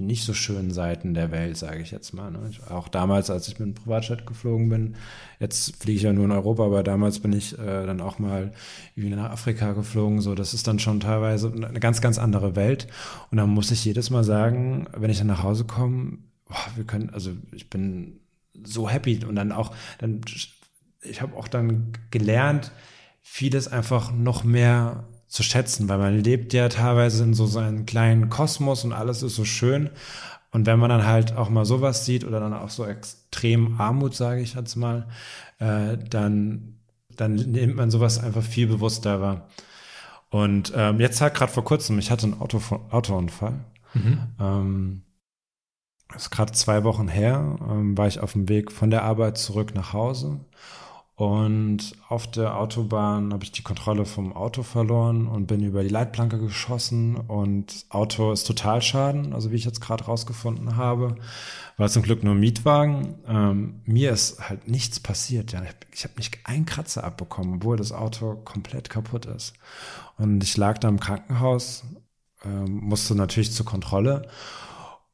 die 0.03 0.07
nicht 0.07 0.25
so 0.25 0.35
schönen 0.35 0.71
Seiten 0.71 1.15
der 1.15 1.31
Welt, 1.31 1.57
sage 1.57 1.81
ich 1.81 1.91
jetzt 1.91 2.13
mal. 2.13 2.31
Ne? 2.31 2.41
Ich, 2.51 2.71
auch 2.71 2.89
damals, 2.89 3.31
als 3.31 3.49
ich 3.49 3.59
mit 3.59 3.69
dem 3.69 3.75
Privatjet 3.75 4.27
geflogen 4.27 4.69
bin, 4.69 4.97
jetzt 5.39 5.77
fliege 5.77 5.97
ich 5.97 6.03
ja 6.03 6.13
nur 6.13 6.25
in 6.25 6.33
Europa, 6.33 6.65
aber 6.65 6.83
damals 6.83 7.21
bin 7.21 7.33
ich 7.33 7.59
äh, 7.59 7.87
dann 7.87 8.01
auch 8.01 8.19
mal 8.19 8.53
irgendwie 8.97 9.15
nach 9.15 9.31
Afrika 9.31 9.73
geflogen. 9.73 10.21
So, 10.21 10.35
das 10.35 10.55
ist 10.55 10.67
dann 10.67 10.79
schon 10.79 11.01
teilweise 11.01 11.53
eine 11.53 11.81
ganz, 11.81 12.01
ganz 12.01 12.19
andere 12.19 12.57
Welt. 12.57 12.89
Und 13.31 13.39
dann 13.39 13.51
muss 13.51 13.71
ich 13.71 13.85
jedes 13.85 14.11
Mal 14.11 14.25
sagen, 14.25 14.87
wenn 14.97 15.11
ich 15.11 15.19
dann 15.19 15.29
nach 15.29 15.43
Hause 15.43 15.65
komme, 15.65 16.19
boah, 16.47 16.67
wir 16.77 16.85
können, 16.85 17.11
also 17.11 17.31
ich 17.53 17.71
bin 17.71 18.21
so 18.65 18.89
happy 18.89 19.25
und 19.25 19.37
dann 19.37 19.53
auch, 19.53 19.75
dann, 19.99 20.21
ich 21.01 21.23
habe 21.23 21.37
auch 21.37 21.49
dann 21.49 21.93
gelernt, 22.11 22.73
vieles 23.23 23.69
einfach 23.69 24.13
noch 24.13 24.45
mehr 24.45 25.05
zu 25.33 25.43
schätzen, 25.43 25.89
weil 25.89 25.97
man 25.97 26.19
lebt 26.19 26.53
ja 26.53 26.69
teilweise 26.69 27.25
in 27.25 27.33
so 27.33 27.47
seinen 27.47 27.87
kleinen 27.87 28.29
Kosmos 28.29 28.85
und 28.85 28.93
alles 28.93 29.23
ist 29.23 29.35
so 29.35 29.47
schön. 29.47 29.89
Und 30.51 30.67
wenn 30.67 30.79
man 30.79 30.91
dann 30.91 31.07
halt 31.07 31.35
auch 31.35 31.49
mal 31.49 31.65
sowas 31.65 32.05
sieht 32.05 32.25
oder 32.25 32.39
dann 32.39 32.53
auch 32.53 32.69
so 32.69 32.85
extrem 32.85 33.81
Armut, 33.81 34.15
sage 34.15 34.43
ich 34.43 34.53
jetzt 34.53 34.77
mal, 34.77 35.09
äh, 35.59 35.97
dann, 35.97 36.77
dann 37.17 37.37
nimmt 37.37 37.77
man 37.77 37.91
sowas 37.91 38.23
einfach 38.23 38.43
viel 38.43 38.67
bewusster 38.67 39.23
wahr. 39.23 39.49
Und 40.29 40.75
ähm, 40.77 41.01
jetzt 41.01 41.23
halt 41.23 41.33
gerade 41.33 41.51
vor 41.51 41.65
kurzem, 41.65 41.99
ich 41.99 42.11
hatte 42.11 42.25
einen 42.25 42.39
Auto, 42.39 42.61
Autounfall. 42.91 43.65
Mhm. 43.95 44.19
Ähm, 44.39 45.03
das 46.13 46.25
ist 46.25 46.31
gerade 46.31 46.53
zwei 46.53 46.85
Wochen 46.85 47.09
her, 47.09 47.59
ähm, 47.71 47.97
war 47.97 48.07
ich 48.07 48.21
auf 48.21 48.33
dem 48.33 48.51
Weg 48.51 48.71
von 48.71 48.91
der 48.91 49.03
Arbeit 49.03 49.39
zurück 49.39 49.75
nach 49.75 49.95
Hause 49.95 50.41
und 51.23 51.93
auf 52.09 52.29
der 52.29 52.59
Autobahn 52.59 53.33
habe 53.33 53.45
ich 53.45 53.53
die 53.53 53.63
Kontrolle 53.63 54.07
vom 54.07 54.33
Auto 54.33 54.65
verloren 54.65 55.29
und 55.29 55.47
bin 55.47 55.63
über 55.63 55.85
die 55.85 55.89
Leitplanke 55.89 56.37
geschossen 56.37 57.15
und 57.15 57.87
Auto 57.91 58.33
ist 58.33 58.43
Totalschaden, 58.43 59.33
also 59.33 59.53
wie 59.53 59.55
ich 59.55 59.65
jetzt 59.65 59.81
gerade 59.81 60.03
rausgefunden 60.03 60.75
habe. 60.75 61.15
War 61.77 61.89
zum 61.89 62.03
Glück 62.03 62.25
nur 62.25 62.35
Mietwagen. 62.35 63.21
Ähm, 63.29 63.83
mir 63.85 64.11
ist 64.11 64.49
halt 64.49 64.67
nichts 64.67 64.99
passiert. 64.99 65.53
Ja. 65.53 65.63
Ich 65.93 66.03
habe 66.03 66.15
nicht 66.17 66.41
einen 66.43 66.67
Kratzer 66.67 67.05
abbekommen, 67.05 67.59
obwohl 67.59 67.77
das 67.77 67.93
Auto 67.93 68.35
komplett 68.35 68.91
kaputt 68.91 69.27
ist. 69.27 69.53
Und 70.19 70.43
ich 70.43 70.57
lag 70.57 70.79
da 70.79 70.89
im 70.89 70.99
Krankenhaus, 70.99 71.85
ähm, 72.45 72.81
musste 72.83 73.15
natürlich 73.15 73.53
zur 73.53 73.65
Kontrolle 73.65 74.29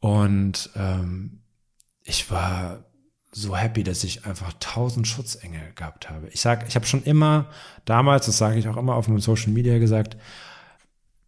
und 0.01 0.71
ähm, 0.75 1.43
ich 2.03 2.31
war 2.31 2.88
so 3.41 3.57
happy, 3.57 3.84
dass 3.84 4.05
ich 4.05 4.26
einfach 4.26 4.53
tausend 4.61 5.07
Schutzengel 5.07 5.72
gehabt 5.74 6.11
habe. 6.11 6.28
Ich 6.28 6.41
sag, 6.41 6.68
ich 6.68 6.74
habe 6.74 6.86
schon 6.86 7.03
immer 7.05 7.47
damals, 7.84 8.26
das 8.26 8.39
sage 8.39 8.59
ich 8.59 8.68
auch 8.68 8.76
immer 8.76 8.95
auf 8.95 9.09
meinem 9.09 9.20
Social 9.20 9.53
Media 9.53 9.78
gesagt, 9.78 10.16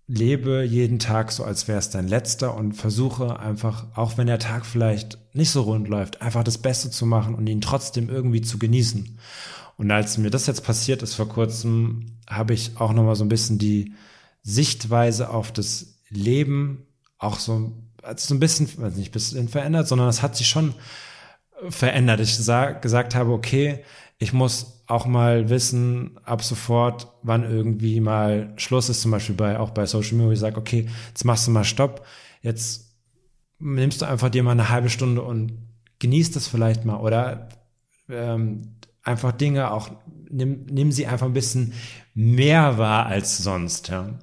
lebe 0.07 0.65
jeden 0.65 0.99
Tag 0.99 1.31
so, 1.31 1.45
als 1.45 1.69
wäre 1.69 1.79
es 1.79 1.91
dein 1.91 2.09
letzter 2.09 2.57
und 2.57 2.73
versuche 2.73 3.39
einfach, 3.39 3.87
auch 3.95 4.19
wenn 4.19 4.27
der 4.27 4.41
Tag 4.41 4.67
vielleicht 4.67 5.19
nicht 5.35 5.51
so 5.51 5.63
rund 5.63 5.87
läuft, 5.87 6.21
einfach 6.21 6.43
das 6.43 6.59
Beste 6.59 6.91
zu 6.91 7.07
machen 7.07 7.37
und 7.37 7.47
ihn 7.47 7.61
trotzdem 7.61 8.09
irgendwie 8.09 8.41
zu 8.41 8.59
genießen. 8.59 9.19
Und 9.77 9.91
als 9.91 10.19
mir 10.19 10.31
das 10.31 10.47
jetzt 10.47 10.65
passiert 10.65 11.03
ist 11.03 11.15
vor 11.15 11.29
kurzem, 11.29 12.19
habe 12.29 12.55
ich 12.55 12.77
auch 12.77 12.93
noch 12.93 13.05
mal 13.05 13.15
so 13.15 13.25
ein 13.25 13.29
bisschen 13.29 13.59
die 13.59 13.95
Sichtweise 14.43 15.31
auf 15.31 15.53
das 15.53 16.01
Leben 16.09 16.87
auch 17.19 17.39
so, 17.39 17.73
also 18.03 18.29
so 18.29 18.35
ein 18.35 18.41
bisschen, 18.41 18.69
also 18.83 18.99
nicht 18.99 19.11
ein 19.11 19.13
bisschen 19.13 19.49
verändert, 19.49 19.87
sondern 19.87 20.09
es 20.09 20.23
hat 20.23 20.37
sich 20.37 20.49
schon 20.49 20.75
verändert. 21.69 22.21
Ich 22.21 22.37
sag, 22.37 22.83
gesagt 22.83 23.15
habe, 23.15 23.33
okay, 23.33 23.85
ich 24.19 24.33
muss 24.33 24.85
auch 24.87 25.07
mal 25.07 25.49
wissen, 25.49 26.19
ab 26.25 26.43
sofort, 26.43 27.09
wann 27.23 27.45
irgendwie 27.45 28.01
mal 28.01 28.53
Schluss 28.57 28.89
ist, 28.89 29.03
zum 29.03 29.13
Beispiel 29.13 29.35
bei, 29.35 29.59
auch 29.59 29.71
bei 29.71 29.87
Social 29.87 30.15
Media, 30.15 30.29
wo 30.29 30.33
ich 30.33 30.41
sage, 30.41 30.59
okay, 30.59 30.89
jetzt 31.09 31.25
machst 31.25 31.47
du 31.47 31.53
mal 31.53 31.65
Stopp, 31.65 32.05
jetzt 32.43 32.97
nimmst 33.59 34.03
du 34.03 34.07
einfach 34.07 34.31
dir 34.31 34.43
mal 34.43 34.53
eine 34.53 34.69
halbe 34.69 34.91
Stunde 34.91 35.23
und 35.23 35.53
genießt 36.01 36.35
das 36.35 36.49
vielleicht 36.49 36.85
mal 36.85 36.97
oder 36.97 37.49
ähm, 38.09 38.77
einfach 39.03 39.33
Dinge 39.33 39.71
auch, 39.71 39.91
nimm, 40.29 40.67
nimm 40.71 40.93
sie 40.93 41.07
einfach 41.07 41.27
ein 41.27 41.33
bisschen 41.33 41.73
mehr 42.15 42.79
wahr 42.79 43.07
als 43.07 43.39
sonst, 43.39 43.89
ja. 43.89 44.19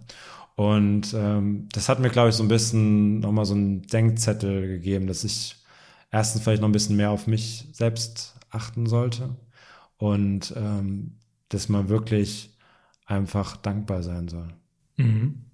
Und 0.55 1.13
ähm, 1.13 1.69
das 1.71 1.87
hat 1.87 1.99
mir, 1.99 2.09
glaube 2.09 2.29
ich, 2.29 2.35
so 2.35 2.43
ein 2.43 2.47
bisschen 2.47 3.19
nochmal 3.19 3.45
so 3.45 3.53
einen 3.53 3.83
Denkzettel 3.83 4.67
gegeben, 4.67 5.05
dass 5.05 5.23
ich 5.23 5.56
erstens 6.17 6.41
vielleicht 6.41 6.61
noch 6.61 6.69
ein 6.69 6.73
bisschen 6.73 6.95
mehr 6.95 7.11
auf 7.11 7.27
mich 7.27 7.67
selbst 7.71 8.35
achten 8.49 8.87
sollte 8.87 9.35
und 9.97 10.53
ähm, 10.55 11.17
dass 11.49 11.69
man 11.69 11.89
wirklich 11.89 12.57
einfach 13.05 13.55
dankbar 13.57 14.03
sein 14.03 14.27
soll. 14.27 14.49
Mhm. 14.97 15.45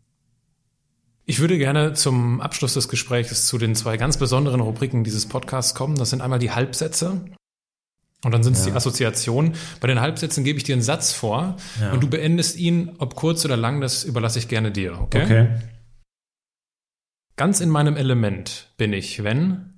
Ich 1.25 1.39
würde 1.39 1.57
gerne 1.57 1.93
zum 1.93 2.41
Abschluss 2.41 2.73
des 2.73 2.89
Gesprächs 2.89 3.45
zu 3.47 3.57
den 3.57 3.75
zwei 3.75 3.97
ganz 3.97 4.17
besonderen 4.17 4.59
Rubriken 4.59 5.03
dieses 5.03 5.25
Podcasts 5.25 5.75
kommen. 5.75 5.95
Das 5.95 6.09
sind 6.09 6.21
einmal 6.21 6.39
die 6.39 6.51
Halbsätze 6.51 7.25
und 8.23 8.31
dann 8.31 8.43
sind 8.43 8.53
es 8.53 8.65
ja. 8.65 8.71
die 8.71 8.77
Assoziationen. 8.77 9.53
Bei 9.79 9.87
den 9.87 9.99
Halbsätzen 9.99 10.43
gebe 10.43 10.57
ich 10.57 10.63
dir 10.63 10.75
einen 10.75 10.81
Satz 10.81 11.11
vor 11.13 11.57
ja. 11.79 11.91
und 11.91 12.03
du 12.03 12.09
beendest 12.09 12.57
ihn, 12.57 12.95
ob 12.99 13.15
kurz 13.15 13.43
oder 13.45 13.57
lang, 13.57 13.81
das 13.81 14.03
überlasse 14.03 14.39
ich 14.39 14.47
gerne 14.47 14.71
dir. 14.71 14.99
Okay? 14.99 15.23
okay. 15.23 15.47
Ganz 17.35 17.61
in 17.61 17.69
meinem 17.69 17.97
Element 17.97 18.73
bin 18.77 18.93
ich, 18.93 19.23
wenn 19.23 19.72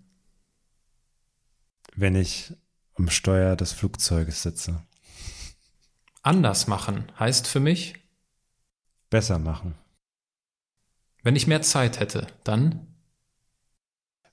wenn 1.95 2.15
ich 2.15 2.53
am 2.95 3.09
Steuer 3.09 3.55
des 3.55 3.73
Flugzeuges 3.73 4.41
sitze. 4.41 4.81
Anders 6.21 6.67
machen 6.67 7.11
heißt 7.19 7.47
für 7.47 7.59
mich 7.59 7.95
besser 9.09 9.39
machen. 9.39 9.75
Wenn 11.23 11.35
ich 11.35 11.47
mehr 11.47 11.61
Zeit 11.61 11.99
hätte, 11.99 12.27
dann 12.43 12.95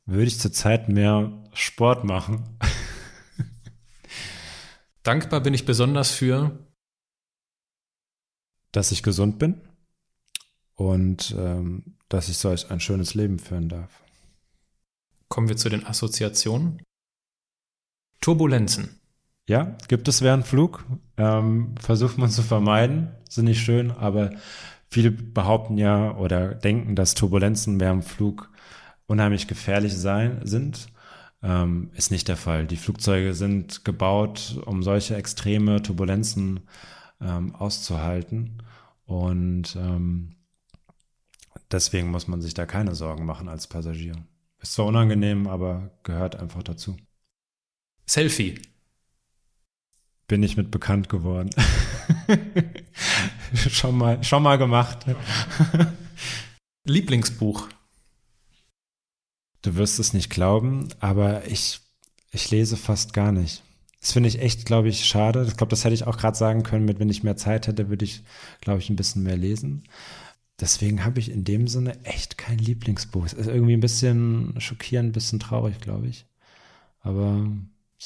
würde 0.04 0.26
ich 0.26 0.40
zurzeit 0.40 0.88
mehr 0.88 1.32
Sport 1.52 2.04
machen. 2.04 2.58
Dankbar 5.02 5.40
bin 5.40 5.54
ich 5.54 5.64
besonders 5.64 6.10
für, 6.10 6.66
dass 8.72 8.92
ich 8.92 9.02
gesund 9.02 9.38
bin 9.38 9.60
und 10.74 11.34
ähm, 11.36 11.98
dass 12.08 12.28
ich 12.28 12.38
solch 12.38 12.70
ein 12.70 12.80
schönes 12.80 13.14
Leben 13.14 13.38
führen 13.38 13.68
darf. 13.68 14.02
Kommen 15.28 15.48
wir 15.48 15.56
zu 15.56 15.68
den 15.68 15.86
Assoziationen. 15.86 16.82
Turbulenzen. 18.22 19.00
Ja, 19.46 19.76
gibt 19.88 20.08
es 20.08 20.22
während 20.22 20.46
Flug. 20.46 20.86
Ähm, 21.18 21.74
versucht 21.78 22.16
man 22.16 22.30
zu 22.30 22.42
vermeiden. 22.42 23.10
Sind 23.28 23.44
nicht 23.44 23.60
schön, 23.60 23.90
aber 23.90 24.30
viele 24.88 25.10
behaupten 25.10 25.76
ja 25.76 26.16
oder 26.16 26.54
denken, 26.54 26.96
dass 26.96 27.14
Turbulenzen 27.14 27.80
während 27.80 28.04
Flug 28.04 28.50
unheimlich 29.06 29.48
gefährlich 29.48 29.96
sein, 29.96 30.40
sind. 30.44 30.86
Ähm, 31.42 31.90
ist 31.94 32.12
nicht 32.12 32.28
der 32.28 32.36
Fall. 32.36 32.66
Die 32.66 32.76
Flugzeuge 32.76 33.34
sind 33.34 33.84
gebaut, 33.84 34.60
um 34.64 34.82
solche 34.82 35.16
extreme 35.16 35.82
Turbulenzen 35.82 36.60
ähm, 37.20 37.54
auszuhalten. 37.56 38.62
Und 39.04 39.74
ähm, 39.76 40.36
deswegen 41.70 42.10
muss 42.10 42.28
man 42.28 42.40
sich 42.40 42.54
da 42.54 42.64
keine 42.64 42.94
Sorgen 42.94 43.26
machen 43.26 43.48
als 43.48 43.66
Passagier. 43.66 44.14
Ist 44.60 44.74
zwar 44.74 44.86
unangenehm, 44.86 45.48
aber 45.48 45.90
gehört 46.04 46.36
einfach 46.36 46.62
dazu. 46.62 46.96
Selfie. 48.07 48.61
Bin 50.28 50.42
ich 50.42 50.57
mit 50.57 50.70
bekannt 50.70 51.09
geworden. 51.09 51.50
schon 53.55 53.98
mal, 53.98 54.22
schon 54.24 54.42
mal 54.42 54.57
gemacht. 54.57 55.05
Lieblingsbuch. 56.84 57.68
Du 59.62 59.76
wirst 59.76 60.00
es 60.00 60.12
nicht 60.12 60.30
glauben, 60.30 60.88
aber 61.00 61.46
ich, 61.46 61.80
ich 62.30 62.50
lese 62.50 62.76
fast 62.76 63.12
gar 63.12 63.30
nicht. 63.30 63.62
Das 64.00 64.12
finde 64.12 64.28
ich 64.28 64.40
echt, 64.40 64.66
glaube 64.66 64.88
ich, 64.88 65.05
schade. 65.05 65.44
Ich 65.46 65.57
glaube, 65.57 65.70
das 65.70 65.84
hätte 65.84 65.94
ich 65.94 66.09
auch 66.09 66.16
gerade 66.18 66.36
sagen 66.36 66.64
können, 66.64 66.84
mit 66.84 66.98
wenn 66.98 67.09
ich 67.09 67.22
mehr 67.22 67.36
Zeit 67.36 67.68
hätte, 67.68 67.88
würde 67.88 68.05
ich, 68.05 68.24
glaube 68.61 68.80
ich, 68.80 68.90
ein 68.90 68.96
bisschen 68.96 69.22
mehr 69.22 69.36
lesen. 69.36 69.84
Deswegen 70.61 71.05
habe 71.05 71.20
ich 71.20 71.30
in 71.30 71.44
dem 71.44 71.68
Sinne 71.68 72.05
echt 72.05 72.36
kein 72.36 72.59
Lieblingsbuch. 72.59 73.26
Es 73.26 73.32
ist 73.32 73.46
irgendwie 73.46 73.74
ein 73.74 73.80
bisschen 73.80 74.55
schockierend, 74.61 75.11
ein 75.11 75.12
bisschen 75.12 75.38
traurig, 75.38 75.80
glaube 75.80 76.09
ich. 76.09 76.26
Aber 77.00 77.46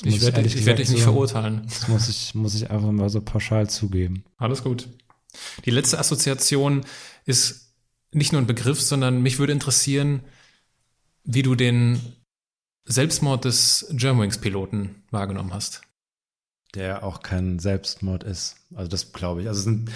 ich 0.03 0.21
werde, 0.21 0.43
ich 0.43 0.67
werde 0.67 0.83
dich 0.83 0.91
nicht 0.91 1.01
so, 1.01 1.13
verurteilen. 1.13 1.63
Das 1.65 1.89
muss 1.89 2.09
ich, 2.09 2.35
muss 2.35 2.55
ich 2.55 2.71
einfach 2.71 2.91
mal 2.91 3.09
so 3.09 3.21
pauschal 3.21 3.69
zugeben. 3.71 4.25
Alles 4.37 4.63
gut. 4.63 4.89
Die 5.65 5.71
letzte 5.71 5.99
Assoziation 5.99 6.85
ist 7.25 7.75
nicht 8.13 8.33
nur 8.33 8.41
ein 8.41 8.47
Begriff, 8.47 8.81
sondern 8.81 9.23
mich 9.23 9.39
würde 9.39 9.53
interessieren, 9.53 10.23
wie 11.25 11.43
du 11.43 11.55
den 11.55 12.01
Selbstmord 12.85 13.45
des 13.45 13.87
Germanwings-Piloten 13.91 15.03
wahrgenommen 15.11 15.53
hast. 15.53 15.83
Der 16.75 17.03
auch 17.03 17.23
kein 17.23 17.59
Selbstmord 17.59 18.23
ist. 18.23 18.57
Also 18.75 18.89
das 18.89 19.13
glaube 19.13 19.43
ich. 19.43 19.49
Also 19.49 19.63
sind, 19.63 19.91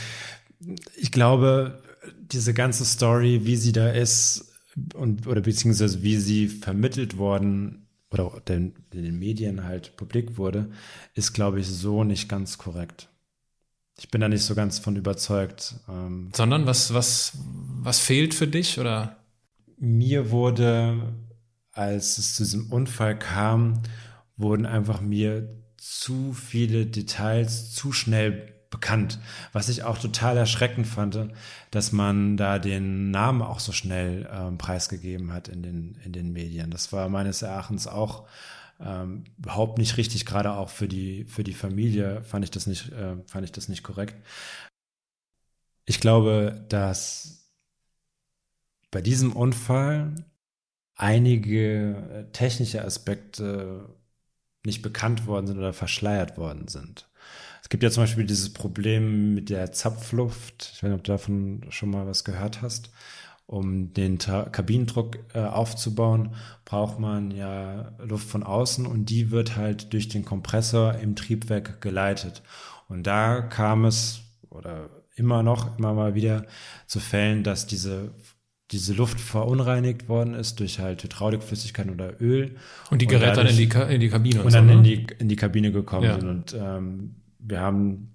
ich 0.96 1.12
glaube, 1.12 1.82
diese 2.18 2.54
ganze 2.54 2.84
Story, 2.84 3.42
wie 3.44 3.56
sie 3.56 3.72
da 3.72 3.90
ist 3.90 4.52
und 4.94 5.26
oder 5.26 5.40
beziehungsweise 5.40 6.02
wie 6.02 6.16
sie 6.16 6.48
vermittelt 6.48 7.18
worden 7.18 7.86
oder 8.10 8.40
den, 8.40 8.74
in 8.92 9.04
den 9.04 9.18
Medien 9.18 9.64
halt 9.64 9.96
publik 9.96 10.36
wurde, 10.36 10.70
ist, 11.14 11.32
glaube 11.32 11.60
ich, 11.60 11.68
so 11.68 12.04
nicht 12.04 12.28
ganz 12.28 12.58
korrekt. 12.58 13.08
Ich 13.98 14.10
bin 14.10 14.20
da 14.20 14.28
nicht 14.28 14.42
so 14.42 14.54
ganz 14.54 14.78
von 14.78 14.96
überzeugt. 14.96 15.74
Ähm, 15.88 16.30
Sondern 16.34 16.66
was, 16.66 16.94
was, 16.94 17.32
was 17.36 17.98
fehlt 17.98 18.34
für 18.34 18.48
dich 18.48 18.78
oder? 18.78 19.16
Mir 19.78 20.30
wurde, 20.30 21.14
als 21.72 22.18
es 22.18 22.34
zu 22.34 22.42
diesem 22.42 22.72
Unfall 22.72 23.18
kam, 23.18 23.82
wurden 24.36 24.66
einfach 24.66 25.00
mir 25.00 25.48
zu 25.76 26.32
viele 26.32 26.86
Details 26.86 27.72
zu 27.72 27.92
schnell 27.92 28.59
bekannt. 28.70 29.18
Was 29.52 29.68
ich 29.68 29.82
auch 29.82 29.98
total 29.98 30.36
erschreckend 30.36 30.86
fand, 30.86 31.18
dass 31.70 31.92
man 31.92 32.36
da 32.36 32.58
den 32.58 33.10
Namen 33.10 33.42
auch 33.42 33.58
so 33.58 33.72
schnell 33.72 34.28
ähm, 34.32 34.58
preisgegeben 34.58 35.32
hat 35.32 35.48
in 35.48 35.62
den, 35.62 35.98
in 36.04 36.12
den 36.12 36.32
Medien. 36.32 36.70
Das 36.70 36.92
war 36.92 37.08
meines 37.08 37.42
Erachtens 37.42 37.86
auch 37.86 38.26
ähm, 38.80 39.24
überhaupt 39.38 39.78
nicht 39.78 39.96
richtig, 39.96 40.24
gerade 40.24 40.52
auch 40.52 40.70
für 40.70 40.88
die, 40.88 41.24
für 41.24 41.44
die 41.44 41.52
Familie 41.52 42.22
fand 42.22 42.44
ich 42.44 42.50
das 42.50 42.66
nicht, 42.66 42.92
äh, 42.92 43.16
fand 43.26 43.44
ich 43.44 43.52
das 43.52 43.68
nicht 43.68 43.82
korrekt. 43.82 44.16
Ich 45.84 46.00
glaube, 46.00 46.64
dass 46.68 47.50
bei 48.90 49.02
diesem 49.02 49.32
Unfall 49.32 50.14
einige 50.94 52.28
technische 52.32 52.84
Aspekte 52.84 53.88
nicht 54.64 54.82
bekannt 54.82 55.26
worden 55.26 55.46
sind 55.46 55.58
oder 55.58 55.72
verschleiert 55.72 56.36
worden 56.36 56.68
sind. 56.68 57.09
Es 57.70 57.72
gibt 57.72 57.84
ja 57.84 57.90
zum 57.92 58.02
Beispiel 58.02 58.26
dieses 58.26 58.52
Problem 58.52 59.32
mit 59.32 59.48
der 59.48 59.70
Zapfluft. 59.70 60.72
Ich 60.74 60.82
weiß 60.82 60.90
nicht, 60.90 60.98
ob 60.98 61.04
du 61.04 61.12
davon 61.12 61.60
schon 61.68 61.90
mal 61.90 62.04
was 62.04 62.24
gehört 62.24 62.62
hast. 62.62 62.90
Um 63.46 63.94
den 63.94 64.18
Ta 64.18 64.42
Kabinendruck 64.42 65.20
äh, 65.34 65.42
aufzubauen, 65.42 66.34
braucht 66.64 66.98
man 66.98 67.30
ja 67.30 67.92
Luft 68.00 68.28
von 68.28 68.42
außen 68.42 68.86
und 68.86 69.04
die 69.04 69.30
wird 69.30 69.54
halt 69.54 69.92
durch 69.92 70.08
den 70.08 70.24
Kompressor 70.24 70.96
im 70.96 71.14
Triebwerk 71.14 71.80
geleitet. 71.80 72.42
Und 72.88 73.06
da 73.06 73.40
kam 73.40 73.84
es 73.84 74.22
oder 74.48 74.90
immer 75.14 75.44
noch, 75.44 75.78
immer 75.78 75.94
mal 75.94 76.16
wieder 76.16 76.46
zu 76.88 76.98
Fällen, 76.98 77.44
dass 77.44 77.68
diese 77.68 78.10
diese 78.72 78.94
Luft 78.94 79.20
verunreinigt 79.20 80.08
worden 80.08 80.34
ist 80.34 80.58
durch 80.58 80.80
halt 80.80 81.04
Hydraulikflüssigkeit 81.04 81.88
oder 81.88 82.20
Öl. 82.20 82.56
Und 82.90 83.00
die 83.00 83.06
Geräte 83.06 83.36
dann 83.36 83.46
in 83.46 83.56
die, 83.56 83.68
Ka 83.68 83.84
in 83.84 84.00
die 84.00 84.08
Kabine. 84.08 84.40
Und, 84.40 84.46
und 84.46 84.54
dann 84.54 84.66
so, 84.66 84.74
ne? 84.74 84.78
in, 84.78 84.82
die, 84.82 85.06
in 85.18 85.28
die 85.28 85.36
Kabine 85.36 85.70
gekommen 85.70 86.04
ja. 86.04 86.18
sind. 86.18 86.28
Und 86.28 86.54
ähm, 86.54 87.14
wir 87.42 87.60
haben 87.60 88.10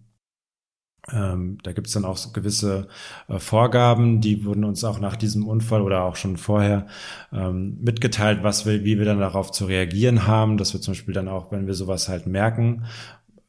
ähm, 1.13 1.59
da 1.61 1.71
gibt 1.71 1.85
es 1.87 1.93
dann 1.93 2.05
auch 2.05 2.17
so 2.17 2.31
gewisse 2.31 2.87
äh, 3.27 3.37
Vorgaben, 3.37 4.21
die 4.21 4.43
wurden 4.43 4.63
uns 4.63 4.83
auch 4.83 4.99
nach 4.99 5.15
diesem 5.15 5.47
Unfall 5.47 5.81
oder 5.81 6.03
auch 6.03 6.15
schon 6.15 6.35
vorher 6.35 6.87
ähm, 7.31 7.77
mitgeteilt, 7.79 8.39
was 8.41 8.65
wir, 8.65 8.83
wie 8.83 8.97
wir 8.97 9.05
dann 9.05 9.19
darauf 9.19 9.51
zu 9.51 9.65
reagieren 9.65 10.25
haben, 10.25 10.57
dass 10.57 10.73
wir 10.73 10.81
zum 10.81 10.93
Beispiel 10.93 11.13
dann 11.13 11.27
auch, 11.27 11.51
wenn 11.51 11.67
wir 11.67 11.75
sowas 11.75 12.09
halt 12.09 12.25
merken, 12.25 12.85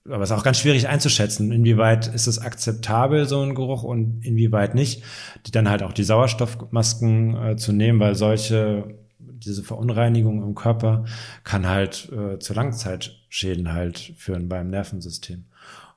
aber 0.09 0.23
es 0.23 0.31
ist 0.31 0.37
auch 0.37 0.45
ganz 0.45 0.61
schwierig 0.61 0.89
einzuschätzen, 0.89 1.51
inwieweit 1.51 2.07
ist 2.09 2.27
es 2.27 2.39
akzeptabel, 2.39 3.27
so 3.27 3.41
ein 3.41 3.55
Geruch 3.55 3.83
und 3.83 4.25
inwieweit 4.25 4.75
nicht, 4.75 5.03
die 5.47 5.51
dann 5.51 5.69
halt 5.69 5.83
auch 5.83 5.93
die 5.93 6.05
Sauerstoffmasken 6.05 7.37
äh, 7.37 7.57
zu 7.57 7.73
nehmen, 7.73 7.99
weil 8.01 8.15
solche 8.15 8.95
diese 9.19 9.63
Verunreinigung 9.63 10.43
im 10.43 10.55
Körper 10.55 11.05
kann 11.45 11.67
halt 11.69 12.11
äh, 12.13 12.39
zu 12.39 12.55
Langzeitschäden 12.55 13.73
halt 13.73 14.15
führen 14.17 14.49
beim 14.49 14.71
Nervensystem. 14.71 15.45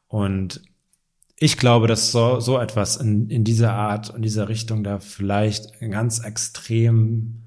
Und 0.09 0.61
ich 1.37 1.57
glaube, 1.57 1.87
dass 1.87 2.11
so, 2.11 2.41
so 2.41 2.59
etwas 2.59 2.97
in, 2.97 3.29
in 3.29 3.45
dieser 3.45 3.71
Art, 3.71 4.13
in 4.13 4.21
dieser 4.21 4.49
Richtung 4.49 4.83
da 4.83 4.99
vielleicht 4.99 5.79
ganz 5.79 6.19
extrem, 6.19 7.43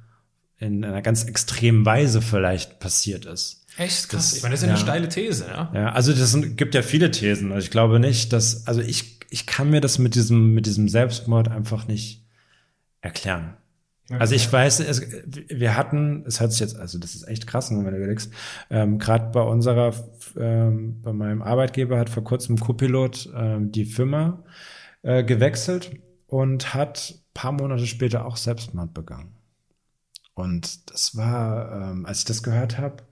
in 0.58 0.82
einer 0.82 1.02
ganz 1.02 1.24
extremen 1.24 1.84
Weise 1.84 2.22
vielleicht 2.22 2.80
passiert 2.80 3.26
ist. 3.26 3.66
Echt 3.76 4.08
krass. 4.08 4.30
Das, 4.30 4.36
ich 4.36 4.42
meine, 4.42 4.52
das 4.54 4.62
ist 4.62 4.66
ja 4.66 4.72
eine 4.74 4.82
steile 4.82 5.08
These, 5.08 5.46
ja. 5.46 5.70
Ja, 5.74 5.92
also 5.92 6.12
das 6.12 6.30
sind, 6.30 6.56
gibt 6.56 6.74
ja 6.74 6.82
viele 6.82 7.10
Thesen. 7.10 7.52
Also 7.52 7.64
ich 7.64 7.70
glaube 7.70 8.00
nicht, 8.00 8.32
dass, 8.32 8.66
also 8.66 8.80
ich, 8.80 9.18
ich 9.28 9.46
kann 9.46 9.68
mir 9.68 9.80
das 9.80 9.98
mit 9.98 10.14
diesem, 10.14 10.54
mit 10.54 10.64
diesem 10.66 10.88
Selbstmord 10.88 11.48
einfach 11.48 11.86
nicht 11.86 12.24
erklären. 13.00 13.56
Also 14.18 14.34
ich 14.34 14.52
weiß, 14.52 14.80
es, 14.80 15.02
wir 15.26 15.76
hatten, 15.76 16.24
es 16.26 16.40
hört 16.40 16.52
sich 16.52 16.60
jetzt, 16.60 16.76
also 16.76 16.98
das 16.98 17.14
ist 17.14 17.26
echt 17.28 17.46
krass, 17.46 17.70
wenn 17.70 17.84
du 17.84 17.96
überlegst, 17.96 18.32
ähm, 18.70 18.98
gerade 18.98 19.30
bei 19.30 19.42
unserer, 19.42 19.94
ähm, 20.36 21.00
bei 21.02 21.12
meinem 21.12 21.42
Arbeitgeber 21.42 21.98
hat 21.98 22.10
vor 22.10 22.24
kurzem 22.24 22.58
Co-Pilot 22.58 23.32
ähm, 23.34 23.72
die 23.72 23.84
Firma 23.84 24.44
äh, 25.02 25.24
gewechselt 25.24 25.92
und 26.26 26.74
hat 26.74 27.22
paar 27.34 27.52
Monate 27.52 27.86
später 27.86 28.26
auch 28.26 28.36
Selbstmord 28.36 28.94
begangen. 28.94 29.34
Und 30.34 30.90
das 30.90 31.16
war, 31.16 31.90
ähm, 31.90 32.06
als 32.06 32.20
ich 32.20 32.24
das 32.24 32.42
gehört 32.42 32.78
habe, 32.78 33.02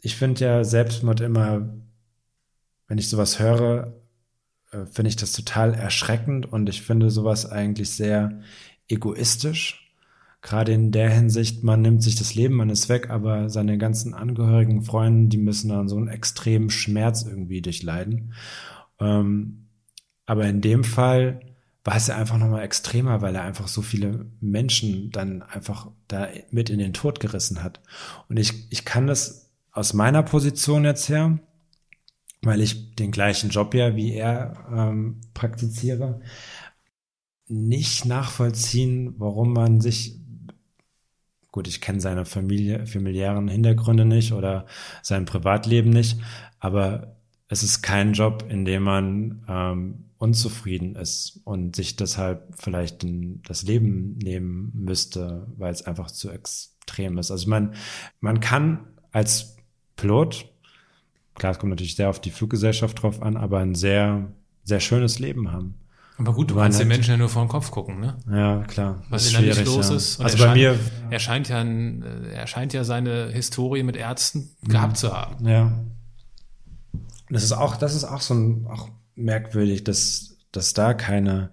ich 0.00 0.16
finde 0.16 0.44
ja 0.44 0.64
Selbstmord 0.64 1.20
immer, 1.20 1.66
wenn 2.88 2.98
ich 2.98 3.08
sowas 3.08 3.38
höre, 3.38 3.94
äh, 4.70 4.86
finde 4.86 5.08
ich 5.08 5.16
das 5.16 5.32
total 5.32 5.74
erschreckend 5.74 6.50
und 6.50 6.68
ich 6.68 6.82
finde 6.82 7.10
sowas 7.10 7.46
eigentlich 7.46 7.90
sehr 7.90 8.40
egoistisch. 8.88 9.80
Gerade 10.42 10.72
in 10.72 10.92
der 10.92 11.08
Hinsicht, 11.08 11.64
man 11.64 11.80
nimmt 11.80 12.02
sich 12.02 12.16
das 12.16 12.34
Leben, 12.34 12.54
man 12.54 12.68
ist 12.68 12.90
weg, 12.90 13.08
aber 13.08 13.48
seine 13.48 13.78
ganzen 13.78 14.12
Angehörigen, 14.12 14.82
Freunde, 14.82 15.30
die 15.30 15.38
müssen 15.38 15.70
dann 15.70 15.88
so 15.88 15.96
einen 15.96 16.08
extremen 16.08 16.68
Schmerz 16.68 17.22
irgendwie 17.22 17.62
durchleiden. 17.62 18.34
Ähm, 19.00 19.68
aber 20.26 20.46
in 20.46 20.60
dem 20.60 20.84
Fall 20.84 21.40
war 21.84 21.96
es 21.96 22.06
ja 22.06 22.16
einfach 22.16 22.38
nochmal 22.38 22.62
extremer, 22.62 23.20
weil 23.20 23.34
er 23.34 23.42
einfach 23.42 23.68
so 23.68 23.82
viele 23.82 24.26
Menschen 24.40 25.10
dann 25.10 25.42
einfach 25.42 25.90
da 26.08 26.28
mit 26.50 26.70
in 26.70 26.78
den 26.78 26.94
Tod 26.94 27.20
gerissen 27.20 27.62
hat. 27.62 27.80
Und 28.28 28.38
ich, 28.38 28.70
ich 28.70 28.84
kann 28.84 29.06
das 29.06 29.50
aus 29.70 29.92
meiner 29.92 30.22
Position 30.22 30.84
jetzt 30.84 31.08
her, 31.08 31.38
weil 32.40 32.60
ich 32.60 32.94
den 32.94 33.10
gleichen 33.10 33.50
Job 33.50 33.74
ja 33.74 33.96
wie 33.96 34.14
er 34.14 34.66
ähm, 34.74 35.20
praktiziere, 35.34 36.20
nicht 37.48 38.04
nachvollziehen, 38.04 39.14
warum 39.18 39.52
man 39.52 39.80
sich 39.80 40.18
gut, 41.52 41.68
ich 41.68 41.80
kenne 41.80 42.00
seine 42.00 42.24
Familie, 42.24 42.86
familiären 42.86 43.48
Hintergründe 43.48 44.04
nicht 44.04 44.32
oder 44.32 44.66
sein 45.02 45.24
Privatleben 45.24 45.90
nicht, 45.90 46.18
aber 46.58 47.16
es 47.46 47.62
ist 47.62 47.82
kein 47.82 48.12
Job, 48.12 48.44
in 48.48 48.64
dem 48.64 48.82
man 48.82 49.44
ähm, 49.48 50.04
unzufrieden 50.18 50.96
ist 50.96 51.40
und 51.44 51.76
sich 51.76 51.94
deshalb 51.94 52.54
vielleicht 52.58 53.04
in 53.04 53.42
das 53.42 53.62
Leben 53.62 54.18
nehmen 54.18 54.72
müsste, 54.74 55.46
weil 55.56 55.72
es 55.72 55.82
einfach 55.82 56.10
zu 56.10 56.30
extrem 56.30 57.18
ist. 57.18 57.30
Also 57.30 57.42
ich 57.42 57.48
meine, 57.48 57.72
man 58.20 58.40
kann 58.40 58.88
als 59.12 59.56
Pilot 59.94 60.46
klar, 61.34 61.52
es 61.52 61.58
kommt 61.58 61.70
natürlich 61.70 61.96
sehr 61.96 62.10
auf 62.10 62.20
die 62.20 62.30
Fluggesellschaft 62.30 63.02
drauf 63.02 63.22
an, 63.22 63.36
aber 63.36 63.58
ein 63.58 63.74
sehr, 63.74 64.32
sehr 64.62 64.80
schönes 64.80 65.18
Leben 65.18 65.52
haben. 65.52 65.74
Aber 66.16 66.32
gut, 66.32 66.50
du 66.50 66.54
kannst 66.54 66.78
den 66.78 66.86
hat- 66.86 66.96
Menschen 66.96 67.10
ja 67.12 67.16
nur 67.16 67.28
vor 67.28 67.42
den 67.44 67.48
Kopf 67.48 67.70
gucken, 67.72 67.98
ne? 67.98 68.16
Ja, 68.30 68.62
klar. 68.68 69.02
Was 69.10 69.30
innerlich 69.30 69.54
schwierig, 69.54 69.66
los 69.74 69.88
ja. 69.90 69.96
ist. 69.96 70.18
Und 70.20 70.24
Also 70.26 70.38
bei 70.38 70.54
mir, 70.54 70.78
er 71.10 71.18
scheint 71.18 71.48
ja, 71.48 71.62
äh, 71.62 72.00
er 72.32 72.46
scheint 72.46 72.72
ja 72.72 72.84
seine 72.84 73.30
Historie 73.30 73.82
mit 73.82 73.96
Ärzten 73.96 74.50
gehabt 74.62 74.96
zu 74.96 75.12
haben. 75.12 75.46
Ja. 75.48 75.72
Das 77.30 77.42
ist 77.42 77.52
auch, 77.52 77.76
das 77.76 77.94
ist 77.94 78.04
auch 78.04 78.20
so 78.20 78.34
ein, 78.34 78.66
auch 78.70 78.90
merkwürdig, 79.16 79.82
dass, 79.82 80.36
dass 80.52 80.72
da 80.72 80.94
keine, 80.94 81.50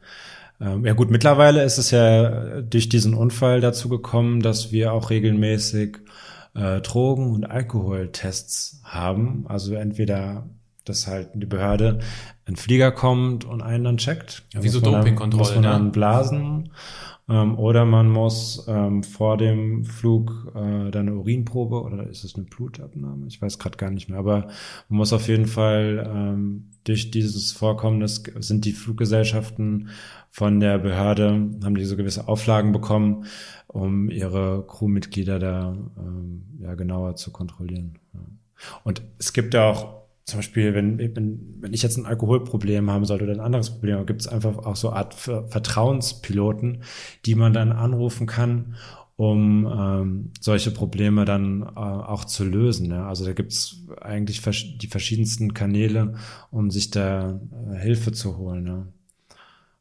ähm, 0.60 0.86
ja 0.86 0.94
gut, 0.94 1.10
mittlerweile 1.10 1.64
ist 1.64 1.78
es 1.80 1.90
ja 1.92 2.62
durch 2.62 2.88
diesen 2.90 3.14
Unfall 3.16 3.62
dazu 3.62 3.90
gekommen, 3.90 4.42
dass 4.42 4.72
wir 4.72 4.94
auch 4.94 5.10
regelmäßig 5.10 5.98
äh, 6.54 6.82
Drogen- 6.82 7.32
und 7.32 7.46
Alkoholtests 7.46 8.82
haben. 8.84 9.46
Also 9.48 9.74
entweder, 9.74 10.50
dass 10.86 11.08
halt 11.08 11.30
die 11.36 11.46
Behörde 11.46 12.00
ein 12.46 12.56
Flieger 12.56 12.92
kommt 12.92 13.46
und 13.46 13.62
einen 13.62 13.84
dann 13.84 13.98
checkt. 13.98 14.44
Da 14.54 14.64
Wie 14.64 14.70
so 14.70 14.80
muss 14.80 14.84
man 14.86 14.92
dann- 14.94 15.02
Dopingkontrollen, 15.02 15.40
Muss 15.40 15.56
man 15.56 15.64
ja. 15.64 15.72
dann 15.74 15.92
blasen. 15.92 16.70
Ähm, 17.30 17.58
oder 17.58 17.86
man 17.86 18.10
muss 18.10 18.66
ähm, 18.68 19.04
vor 19.04 19.38
dem 19.38 19.86
Flug 19.86 20.52
äh, 20.56 20.90
dann 20.92 21.08
eine 21.08 21.16
Urinprobe 21.16 21.82
oder 21.82 22.08
ist 22.08 22.24
es 22.24 22.36
eine 22.36 22.46
Blutabnahme? 22.46 23.28
Ich 23.28 23.42
weiß 23.42 23.60
gerade 23.60 23.78
gar 23.78 23.92
nicht 23.92 24.10
mehr. 24.10 24.18
Aber 24.20 24.48
man 24.90 24.98
muss 24.98 25.14
auf 25.14 25.28
jeden 25.28 25.46
Fall 25.46 26.12
ähm, 26.14 26.72
durch 26.84 27.12
dieses 27.12 27.52
Vorkommnis 27.52 28.24
sind 28.40 28.66
die 28.66 28.74
Fluggesellschaften 28.74 29.90
von 30.32 30.60
der 30.60 30.80
Behörde, 30.80 31.28
haben 31.64 31.76
die 31.76 31.86
so 31.86 31.96
gewisse 31.96 32.28
Auflagen 32.28 32.72
bekommen, 32.72 33.26
um 33.68 34.10
ihre 34.10 34.66
Crewmitglieder 34.68 35.38
da 35.40 35.78
ähm, 36.00 36.44
ja, 36.60 36.74
genauer 36.76 37.16
zu 37.16 37.32
kontrollieren. 37.32 38.00
Ja. 38.14 38.20
Und 38.84 39.04
es 39.20 39.32
gibt 39.32 39.54
ja 39.54 39.70
auch 39.70 40.01
zum 40.26 40.40
Beispiel, 40.40 40.74
wenn, 40.74 40.98
wenn, 41.00 41.58
wenn 41.60 41.74
ich 41.74 41.82
jetzt 41.82 41.98
ein 41.98 42.06
Alkoholproblem 42.06 42.90
haben 42.90 43.06
sollte 43.06 43.24
oder 43.24 43.34
ein 43.34 43.40
anderes 43.40 43.72
Problem, 43.72 44.06
gibt 44.06 44.22
es 44.22 44.28
einfach 44.28 44.58
auch 44.58 44.76
so 44.76 44.92
Art 44.92 45.14
Ver- 45.14 45.48
Vertrauenspiloten, 45.48 46.84
die 47.26 47.36
man 47.36 47.54
dann 47.54 47.72
anrufen 47.72 48.28
kann, 48.28 48.76
um 49.16 49.66
ähm, 49.66 50.32
solche 50.40 50.72
Probleme 50.72 51.26
dann 51.26 51.62
äh, 51.62 51.66
auch 51.76 52.26
zu 52.26 52.44
lösen. 52.44 52.90
Ja? 52.92 53.08
Also 53.08 53.26
da 53.26 53.34
gibt 53.34 53.52
es 53.52 53.86
eigentlich 54.00 54.40
versch- 54.40 54.78
die 54.78 54.88
verschiedensten 54.88 55.54
Kanäle, 55.54 56.16
um 56.50 56.72
sich 56.72 56.92
da 56.92 57.40
äh, 57.72 57.78
Hilfe 57.78 58.12
zu 58.12 58.38
holen. 58.38 58.94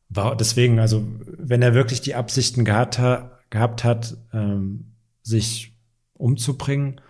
War, 0.09 0.37
deswegen, 0.37 0.79
also 0.79 1.07
wenn 1.39 1.63
er 1.63 1.75
wirklich 1.75 2.01
die 2.01 2.15
Absichten 2.15 2.65
gehabt, 2.65 2.99
ha 2.99 3.39
gehabt 3.51 3.83
hat, 3.83 4.17
ähm, 4.33 4.93
sich 5.23 5.75
umzubringen, 6.15 7.01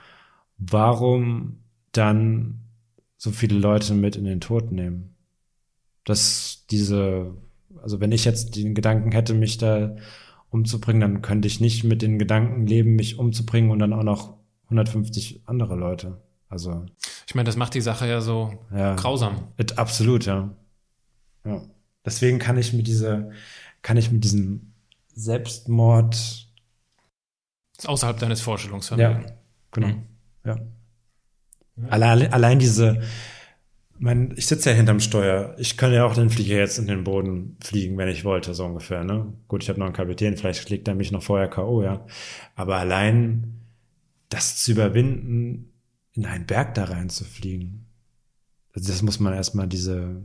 warum 0.56 1.58
dann 1.92 2.59
so 3.22 3.30
viele 3.32 3.58
Leute 3.58 3.92
mit 3.92 4.16
in 4.16 4.24
den 4.24 4.40
Tod 4.40 4.72
nehmen? 4.72 5.14
Dass 6.04 6.64
diese, 6.70 7.34
also 7.82 8.00
wenn 8.00 8.12
ich 8.12 8.24
jetzt 8.24 8.56
den 8.56 8.74
Gedanken 8.74 9.12
hätte, 9.12 9.34
mich 9.34 9.58
da 9.58 9.94
umzubringen, 10.48 11.02
dann 11.02 11.22
könnte 11.22 11.46
ich 11.46 11.60
nicht 11.60 11.84
mit 11.84 12.00
den 12.00 12.18
Gedanken 12.18 12.66
leben, 12.66 12.96
mich 12.96 13.18
umzubringen 13.18 13.70
und 13.70 13.78
dann 13.78 13.92
auch 13.92 14.02
noch 14.02 14.38
150 14.64 15.42
andere 15.44 15.76
Leute. 15.76 16.16
Also, 16.48 16.86
Ich 17.28 17.34
meine, 17.34 17.44
das 17.46 17.56
macht 17.56 17.74
die 17.74 17.82
Sache 17.82 18.08
ja 18.08 18.22
so 18.22 18.64
ja. 18.74 18.94
grausam. 18.96 19.48
It, 19.58 19.76
absolut, 19.78 20.24
ja. 20.24 20.50
ja. 21.44 21.60
Deswegen 22.06 22.38
kann 22.38 22.56
ich 22.56 22.72
mit 22.72 22.86
dieser, 22.86 23.30
kann 23.82 23.98
ich 23.98 24.10
mit 24.10 24.24
diesem 24.24 24.72
Selbstmord, 25.14 26.14
Ist 27.76 27.86
außerhalb 27.88 28.18
deines 28.18 28.40
Vorstellungsvermögens. 28.40 29.26
ja, 29.28 29.36
genau, 29.72 29.86
Mhm. 29.88 30.02
ja. 30.46 30.56
Allein, 31.88 32.32
allein 32.32 32.58
diese, 32.58 33.00
mein, 33.98 34.32
ich 34.36 34.46
sitze 34.46 34.70
ja 34.70 34.76
hinterm 34.76 35.00
Steuer. 35.00 35.54
Ich 35.58 35.76
kann 35.76 35.92
ja 35.92 36.04
auch 36.04 36.14
den 36.14 36.30
Flieger 36.30 36.56
jetzt 36.56 36.78
in 36.78 36.86
den 36.86 37.04
Boden 37.04 37.56
fliegen, 37.62 37.98
wenn 37.98 38.08
ich 38.08 38.24
wollte, 38.24 38.54
so 38.54 38.64
ungefähr. 38.64 39.04
Ne? 39.04 39.32
Gut, 39.48 39.62
ich 39.62 39.68
habe 39.68 39.78
noch 39.78 39.86
einen 39.86 39.94
Kapitän, 39.94 40.36
vielleicht 40.36 40.62
schlägt 40.62 40.88
er 40.88 40.94
mich 40.94 41.12
noch 41.12 41.22
vorher 41.22 41.48
K.O., 41.48 41.82
ja. 41.82 42.06
Aber 42.56 42.76
allein 42.76 43.60
das 44.30 44.62
zu 44.62 44.72
überwinden, 44.72 45.72
in 46.12 46.26
einen 46.26 46.46
Berg 46.46 46.74
da 46.74 46.84
reinzufliegen, 46.84 47.86
also 48.74 48.90
das 48.90 49.02
muss 49.02 49.20
man 49.20 49.34
erstmal 49.34 49.66
diese, 49.66 50.22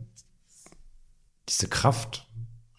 diese 1.50 1.68
Kraft, 1.68 2.28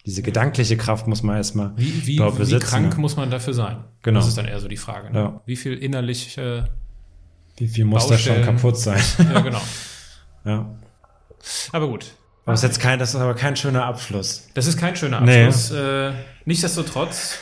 diese 0.05 0.21
gedankliche 0.21 0.77
Kraft 0.77 1.05
muss 1.07 1.21
man 1.21 1.35
erstmal 1.35 1.73
Wie, 1.77 2.07
wie, 2.07 2.15
überhaupt 2.15 2.39
wie 2.39 2.59
krank 2.59 2.97
muss 2.97 3.17
man 3.17 3.29
dafür 3.29 3.53
sein? 3.53 3.83
Genau. 4.01 4.19
Das 4.19 4.27
ist 4.29 4.37
dann 4.37 4.45
eher 4.45 4.59
so 4.59 4.69
die 4.69 4.77
Frage. 4.77 5.11
Ne? 5.11 5.19
Ja. 5.19 5.41
Wie 5.45 5.57
viel 5.57 5.73
innerlich, 5.73 6.37
äh, 6.37 6.63
Wie 7.57 7.67
viel 7.67 7.85
muss 7.85 8.07
da 8.07 8.17
schon 8.17 8.41
kaputt 8.43 8.77
sein? 8.77 9.01
ja 9.17 9.39
genau. 9.41 9.61
ja. 10.45 10.69
Aber 11.71 11.87
gut, 11.87 12.05
Aber 12.45 12.53
das 12.53 12.63
ist 12.63 12.69
jetzt 12.69 12.79
kein, 12.79 12.99
das 12.99 13.09
ist 13.09 13.15
aber 13.15 13.33
kein 13.35 13.55
schöner 13.55 13.85
Abschluss. 13.85 14.47
das 14.53 14.67
ist 14.67 14.77
kein 14.77 14.95
schöner 14.95 15.21
Nee. 15.21 15.45
Abschluss. 15.45 15.71
Äh, 15.71 16.11
nichtsdestotrotz, 16.45 17.35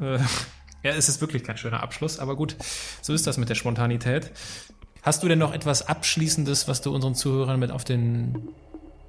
äh, 0.00 0.14
ja, 0.82 0.92
es 0.92 1.08
ist 1.08 1.20
wirklich 1.20 1.44
kein 1.44 1.56
schöner 1.56 1.82
Abschluss, 1.82 2.18
aber 2.18 2.36
gut, 2.36 2.56
so 3.02 3.12
ist 3.14 3.26
das 3.26 3.38
mit 3.38 3.48
der 3.48 3.54
Spontanität. 3.54 4.30
Hast 5.02 5.22
du 5.22 5.28
denn 5.28 5.38
noch 5.38 5.54
etwas 5.54 5.86
Abschließendes, 5.88 6.68
was 6.68 6.80
du 6.82 6.94
unseren 6.94 7.14
Zuhörern 7.14 7.58
mit 7.60 7.70
auf 7.70 7.84
den 7.84 8.48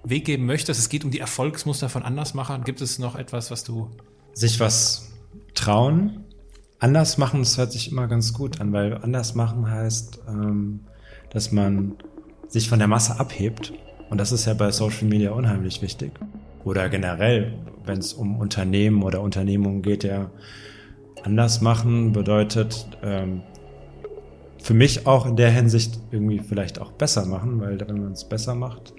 Weg 0.04 0.26
geben 0.26 0.46
möchtest? 0.46 0.80
Es 0.80 0.88
geht 0.90 1.04
um 1.04 1.12
die 1.12 1.20
Erfolgsmuster 1.20 1.90
von 1.90 2.04
Andersmachern. 2.04 2.64
Gibt 2.64 2.80
es 2.82 3.00
noch 3.00 3.16
etwas, 3.16 3.52
was 3.52 3.64
du 3.64 3.90
Sich 4.34 4.60
was 4.60 5.12
trauen, 5.56 6.24
anders 6.80 7.18
machen, 7.18 7.42
das 7.42 7.58
hört 7.58 7.72
sich 7.72 7.92
immer 7.92 8.08
ganz 8.08 8.34
gut 8.34 8.60
an, 8.60 8.74
weil 8.74 8.98
anders 8.98 9.36
machen 9.36 9.70
heißt, 9.70 10.22
ähm, 10.28 10.82
dass 11.30 11.52
man 11.52 11.96
sich 12.48 12.70
von 12.70 12.80
der 12.80 12.88
Masse 12.88 13.20
abhebt. 13.20 13.74
Und 14.10 14.18
das 14.20 14.32
ist 14.32 14.46
ja 14.46 14.54
bei 14.54 14.72
Social 14.72 15.08
Media 15.08 15.32
unheimlich 15.32 15.82
wichtig. 15.82 16.12
Oder 16.64 16.90
generell, 16.90 17.54
wenn 17.86 18.00
es 18.00 18.14
um 18.14 18.40
Unternehmen 18.40 19.04
oder 19.04 19.22
Unternehmungen 19.22 19.82
geht, 19.82 20.04
ja, 20.04 20.32
anders 21.24 21.62
machen 21.62 22.14
bedeutet 22.14 22.88
ähm, 23.04 23.42
für 24.62 24.74
mich 24.74 25.06
auch 25.06 25.26
in 25.26 25.36
der 25.36 25.52
Hinsicht 25.52 26.00
irgendwie 26.12 26.40
vielleicht 26.40 26.80
auch 26.80 26.92
besser 26.92 27.26
machen, 27.26 27.60
weil 27.62 27.80
wenn 27.80 28.02
man 28.02 28.12
es 28.14 28.24
besser 28.26 28.56
macht, 28.56 28.94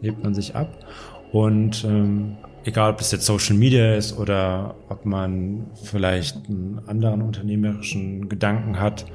hebt 0.00 0.22
man 0.22 0.34
sich 0.34 0.54
ab. 0.54 0.84
Und 1.32 1.84
ähm, 1.84 2.36
egal, 2.66 2.92
ob 2.92 3.00
es 3.00 3.12
jetzt 3.12 3.26
Social 3.26 3.56
Media 3.56 3.94
ist 3.94 4.18
oder 4.18 4.74
ob 4.88 5.06
man 5.06 5.70
vielleicht 5.84 6.48
einen 6.48 6.80
anderen 6.86 7.22
unternehmerischen 7.22 8.28
Gedanken 8.28 8.80
hat, 8.80 9.06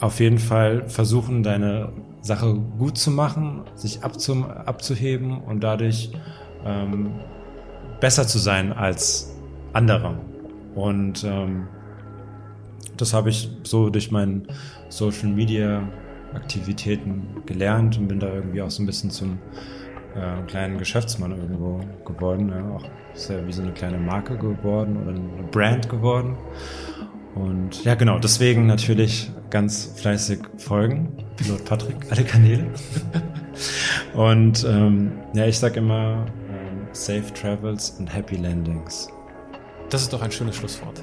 auf 0.00 0.20
jeden 0.20 0.38
Fall 0.38 0.88
versuchen, 0.88 1.42
deine 1.42 1.92
Sache 2.20 2.54
gut 2.54 2.98
zu 2.98 3.10
machen, 3.10 3.62
sich 3.74 4.02
abzu 4.02 4.44
abzuheben 4.44 5.40
und 5.42 5.62
dadurch 5.62 6.10
ähm, 6.64 7.12
besser 8.00 8.26
zu 8.26 8.38
sein 8.38 8.72
als 8.72 9.36
andere. 9.72 10.18
Und 10.74 11.24
ähm, 11.24 11.68
das 12.96 13.14
habe 13.14 13.30
ich 13.30 13.50
so 13.62 13.90
durch 13.90 14.10
meine 14.10 14.42
Social 14.88 15.28
Media 15.28 15.88
Aktivitäten 16.34 17.42
gelernt 17.44 17.98
und 17.98 18.08
bin 18.08 18.18
da 18.18 18.32
irgendwie 18.32 18.62
auch 18.62 18.70
so 18.70 18.82
ein 18.82 18.86
bisschen 18.86 19.10
zum 19.10 19.38
äh, 20.14 20.42
kleinen 20.46 20.78
Geschäftsmann 20.78 21.32
irgendwo 21.32 21.80
geworden. 22.04 22.50
Ja, 22.50 22.76
auch 22.76 22.84
ist 23.14 23.30
ja 23.30 23.46
wie 23.46 23.52
so 23.52 23.62
eine 23.62 23.72
kleine 23.72 23.98
Marke 23.98 24.36
geworden 24.36 24.96
oder 25.02 25.10
eine 25.10 25.48
Brand 25.50 25.88
geworden. 25.88 26.36
Und 27.34 27.84
ja, 27.84 27.94
genau, 27.94 28.18
deswegen 28.18 28.66
natürlich 28.66 29.30
ganz 29.50 29.94
fleißig 29.96 30.40
folgen. 30.58 31.16
Pilot 31.36 31.64
Patrick, 31.64 31.96
alle 32.10 32.24
Kanäle. 32.24 32.66
Und 34.14 34.64
ähm, 34.68 35.12
ja, 35.34 35.46
ich 35.46 35.58
sag 35.58 35.76
immer 35.76 36.26
ähm, 36.48 36.86
Safe 36.92 37.32
Travels 37.34 37.96
and 37.98 38.14
Happy 38.14 38.36
Landings. 38.36 39.08
Das 39.88 40.02
ist 40.02 40.12
doch 40.12 40.22
ein 40.22 40.32
schönes 40.32 40.56
Schlusswort. 40.56 41.02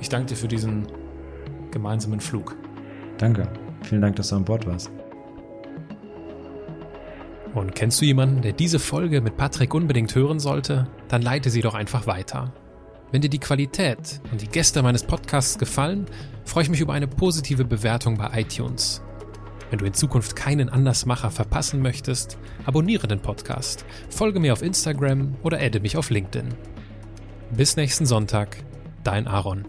Ich 0.00 0.08
danke 0.08 0.26
dir 0.26 0.36
für 0.36 0.48
diesen 0.48 0.86
gemeinsamen 1.70 2.20
Flug. 2.20 2.56
Danke. 3.18 3.48
Vielen 3.82 4.02
Dank, 4.02 4.16
dass 4.16 4.28
du 4.28 4.36
an 4.36 4.44
Bord 4.44 4.66
warst. 4.66 4.90
Und 7.54 7.74
kennst 7.74 8.00
du 8.00 8.04
jemanden, 8.04 8.42
der 8.42 8.52
diese 8.52 8.80
Folge 8.80 9.20
mit 9.20 9.36
Patrick 9.36 9.74
unbedingt 9.74 10.14
hören 10.14 10.40
sollte? 10.40 10.88
Dann 11.08 11.22
leite 11.22 11.50
sie 11.50 11.60
doch 11.60 11.74
einfach 11.74 12.06
weiter. 12.06 12.52
Wenn 13.12 13.20
dir 13.20 13.30
die 13.30 13.38
Qualität 13.38 14.20
und 14.32 14.42
die 14.42 14.48
Gäste 14.48 14.82
meines 14.82 15.04
Podcasts 15.04 15.56
gefallen, 15.56 16.06
freue 16.44 16.64
ich 16.64 16.70
mich 16.70 16.80
über 16.80 16.94
eine 16.94 17.06
positive 17.06 17.64
Bewertung 17.64 18.16
bei 18.16 18.40
iTunes. 18.40 19.02
Wenn 19.70 19.78
du 19.78 19.84
in 19.84 19.94
Zukunft 19.94 20.34
keinen 20.34 20.68
Andersmacher 20.68 21.30
verpassen 21.30 21.80
möchtest, 21.80 22.38
abonniere 22.66 23.06
den 23.06 23.20
Podcast, 23.20 23.84
folge 24.10 24.40
mir 24.40 24.52
auf 24.52 24.62
Instagram 24.62 25.36
oder 25.44 25.60
adde 25.60 25.78
mich 25.78 25.96
auf 25.96 26.10
LinkedIn. 26.10 26.48
Bis 27.56 27.76
nächsten 27.76 28.04
Sonntag, 28.04 28.56
dein 29.04 29.28
Aaron. 29.28 29.64